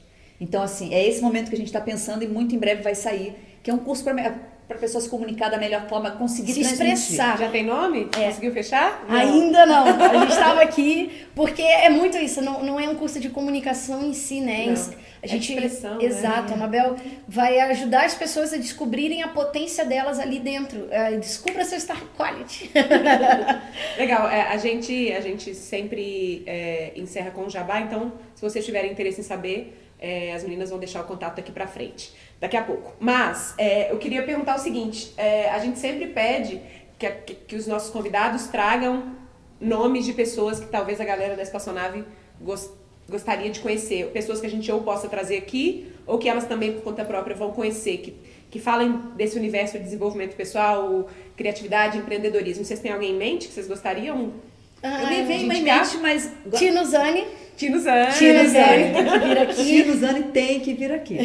Então, 0.41 0.63
assim, 0.63 0.91
é 0.91 1.07
esse 1.07 1.21
momento 1.21 1.49
que 1.49 1.55
a 1.55 1.57
gente 1.57 1.67
está 1.67 1.79
pensando 1.79 2.23
e 2.23 2.27
muito 2.27 2.55
em 2.55 2.57
breve 2.57 2.81
vai 2.81 2.95
sair, 2.95 3.35
que 3.61 3.69
é 3.69 3.73
um 3.73 3.77
curso 3.77 4.03
para 4.03 4.35
a 4.69 4.79
pessoa 4.79 4.99
se 4.99 5.07
comunicar 5.07 5.49
da 5.49 5.57
melhor 5.57 5.87
forma, 5.87 6.09
conseguir 6.11 6.53
Se 6.53 6.61
expressar. 6.61 7.37
Já 7.37 7.49
tem 7.49 7.63
nome? 7.63 8.09
É. 8.17 8.25
Conseguiu 8.25 8.51
fechar? 8.51 9.05
Ainda 9.07 9.67
não. 9.67 9.85
A 10.01 10.17
gente 10.17 10.31
estava 10.31 10.61
aqui 10.61 11.27
porque 11.35 11.61
é 11.61 11.89
muito 11.89 12.17
isso. 12.17 12.41
Não, 12.41 12.63
não 12.63 12.79
é 12.79 12.89
um 12.89 12.95
curso 12.95 13.19
de 13.19 13.29
comunicação 13.29 14.03
em 14.03 14.13
si, 14.13 14.41
né? 14.41 14.65
Não. 14.65 14.73
A 14.73 15.25
É 15.25 15.27
gente, 15.27 15.53
expressão, 15.53 15.99
né? 15.99 16.05
Exato. 16.05 16.53
A 16.53 16.57
Mabel 16.57 16.95
vai 17.27 17.59
ajudar 17.59 18.05
as 18.05 18.15
pessoas 18.15 18.51
a 18.51 18.57
descobrirem 18.57 19.21
a 19.21 19.27
potência 19.27 19.85
delas 19.85 20.17
ali 20.17 20.39
dentro. 20.39 20.87
É, 20.89 21.17
descubra 21.17 21.63
seu 21.65 21.79
Star 21.79 22.01
Quality. 22.17 22.71
Legal, 23.99 24.27
é, 24.27 24.47
a, 24.47 24.57
gente, 24.57 25.11
a 25.11 25.21
gente 25.21 25.53
sempre 25.53 26.41
é, 26.47 26.93
encerra 26.95 27.29
com 27.29 27.45
o 27.45 27.49
jabá, 27.49 27.81
então 27.81 28.11
se 28.33 28.41
vocês 28.41 28.65
tiverem 28.65 28.91
interesse 28.91 29.21
em 29.21 29.23
saber, 29.23 29.80
é, 30.01 30.33
as 30.33 30.43
meninas 30.43 30.69
vão 30.71 30.79
deixar 30.79 31.01
o 31.01 31.03
contato 31.05 31.39
aqui 31.39 31.51
pra 31.51 31.67
frente, 31.67 32.11
daqui 32.39 32.57
a 32.57 32.63
pouco. 32.63 32.93
Mas 32.99 33.53
é, 33.57 33.91
eu 33.91 33.97
queria 33.99 34.23
perguntar 34.23 34.55
o 34.55 34.59
seguinte: 34.59 35.13
é, 35.15 35.49
a 35.49 35.59
gente 35.59 35.77
sempre 35.79 36.07
pede 36.07 36.59
que, 36.99 37.07
que, 37.09 37.33
que 37.35 37.55
os 37.55 37.67
nossos 37.67 37.91
convidados 37.91 38.47
tragam 38.47 39.15
nomes 39.59 40.05
de 40.05 40.13
pessoas 40.13 40.59
que 40.59 40.65
talvez 40.67 40.99
a 40.99 41.05
galera 41.05 41.35
da 41.35 41.43
Espaçonave 41.43 42.03
gos- 42.39 42.69
gostaria 43.07 43.49
de 43.51 43.59
conhecer, 43.59 44.07
pessoas 44.07 44.39
que 44.39 44.47
a 44.47 44.49
gente 44.49 44.71
ou 44.71 44.81
possa 44.81 45.07
trazer 45.07 45.37
aqui, 45.37 45.91
ou 46.07 46.17
que 46.17 46.27
elas 46.27 46.45
também 46.45 46.73
por 46.73 46.81
conta 46.81 47.05
própria 47.05 47.35
vão 47.35 47.51
conhecer, 47.51 47.97
que, 47.97 48.15
que 48.49 48.59
falem 48.59 48.91
desse 49.15 49.37
universo 49.37 49.77
de 49.77 49.83
desenvolvimento 49.83 50.35
pessoal, 50.35 51.07
criatividade, 51.37 51.97
empreendedorismo. 51.99 52.65
Vocês 52.65 52.79
têm 52.79 52.91
alguém 52.91 53.11
em 53.11 53.17
mente 53.17 53.47
que 53.47 53.53
vocês 53.53 53.67
gostariam 53.67 54.33
Ah, 54.81 55.03
eu 55.03 55.09
me 55.09 55.23
vem 55.25 55.43
em 55.43 55.47
mente, 55.63 55.97
mas. 55.97 56.31
Tino 56.57 56.83
Zani. 56.85 57.23
Tino 57.61 57.79
Zani. 57.79 58.11
Tino 58.13 58.49
Zani 58.49 58.83
tem 58.93 58.99
que 58.99 59.23
vir 59.23 59.37
aqui. 59.41 59.65
Tino 59.65 59.93
Zani 59.99 60.23
tem 60.23 60.59
que 60.59 60.73
vir 60.73 60.91
aqui. 60.91 61.17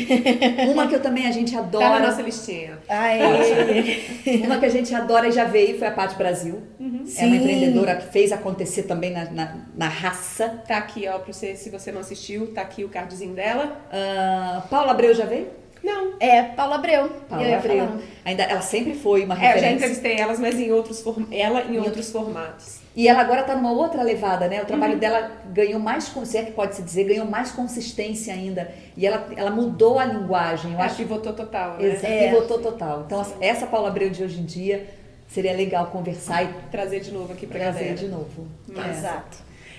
Uma 0.72 0.86
que 0.86 0.94
eu 0.94 1.00
também 1.00 1.26
a 1.26 1.30
gente 1.30 1.52
Tá 1.52 1.60
na 1.60 1.66
adora. 1.66 1.98
nossa 2.06 2.22
listinha. 2.22 2.78
Aê. 2.88 4.40
Uma 4.44 4.58
que 4.58 4.66
a 4.66 4.68
gente 4.68 4.94
adora 4.94 5.28
e 5.28 5.32
já 5.32 5.44
veio 5.44 5.78
foi 5.78 5.88
a 5.88 5.90
Paty 5.90 6.16
Brasil. 6.16 6.62
É 6.80 7.06
Sim. 7.06 7.26
uma 7.26 7.36
empreendedora 7.36 7.96
que 7.96 8.12
fez 8.12 8.32
acontecer 8.32 8.82
também 8.84 9.10
na, 9.12 9.24
na, 9.30 9.56
na 9.76 9.88
raça. 9.88 10.62
Tá 10.66 10.76
aqui, 10.78 11.06
ó, 11.08 11.18
pra 11.18 11.32
você, 11.32 11.56
se 11.56 11.70
você 11.70 11.90
não 11.92 12.00
assistiu, 12.00 12.48
tá 12.52 12.62
aqui 12.62 12.84
o 12.84 12.88
cardzinho 12.88 13.34
dela. 13.34 13.80
Ah, 13.92 14.62
Paula 14.68 14.90
Abreu 14.92 15.14
já 15.14 15.24
veio? 15.24 15.48
Não. 15.84 16.14
É, 16.18 16.42
Paula 16.42 16.74
Abreu. 16.76 17.08
Paula 17.28 17.56
Abreu. 17.56 17.88
Ainda, 18.24 18.42
ela 18.42 18.60
sempre 18.60 18.94
foi 18.94 19.24
uma 19.24 19.34
É, 19.34 19.36
eu 19.36 19.40
já 19.40 19.46
referência. 19.48 19.74
entrevistei 19.76 20.16
elas, 20.16 20.38
mas 20.40 20.58
em 20.58 20.72
outros 20.72 21.04
ela 21.30 21.62
em 21.62 21.78
outros 21.78 22.10
formatos. 22.10 22.80
E 22.96 23.06
ela 23.08 23.20
agora 23.20 23.42
está 23.42 23.54
numa 23.54 23.70
outra 23.72 24.02
levada, 24.02 24.48
né? 24.48 24.62
O 24.62 24.64
trabalho 24.64 24.94
Uhum. 24.94 24.98
dela 24.98 25.30
ganhou 25.52 25.78
mais, 25.78 26.04
se 26.04 26.38
é 26.38 26.44
que 26.44 26.52
pode 26.52 26.74
se 26.76 26.82
dizer, 26.82 27.04
ganhou 27.04 27.26
mais 27.26 27.52
consistência 27.52 28.32
ainda. 28.32 28.72
E 28.96 29.06
ela, 29.06 29.28
ela 29.36 29.50
mudou 29.50 29.98
a 29.98 30.04
linguagem. 30.06 30.72
Eu 30.72 30.78
Acho 30.78 30.86
acho 30.86 30.96
que 30.96 31.04
votou 31.04 31.34
total, 31.34 31.76
né? 31.76 31.88
Exato, 31.92 32.06
É. 32.06 32.28
pivotou 32.30 32.58
total. 32.58 33.02
Então, 33.04 33.24
essa 33.40 33.66
Paula 33.66 33.88
Abreu 33.88 34.08
de 34.08 34.24
hoje 34.24 34.40
em 34.40 34.44
dia 34.46 34.86
seria 35.28 35.52
legal 35.52 35.88
conversar 35.88 36.42
e 36.44 36.48
Trazer 36.70 37.00
de 37.00 37.12
novo 37.12 37.32
aqui 37.34 37.46
pra 37.46 37.58
trazer 37.60 37.78
galera. 37.80 37.96
de 37.96 38.08
novo. 38.08 38.46
Massa. 38.68 38.88
Exato. 38.88 39.36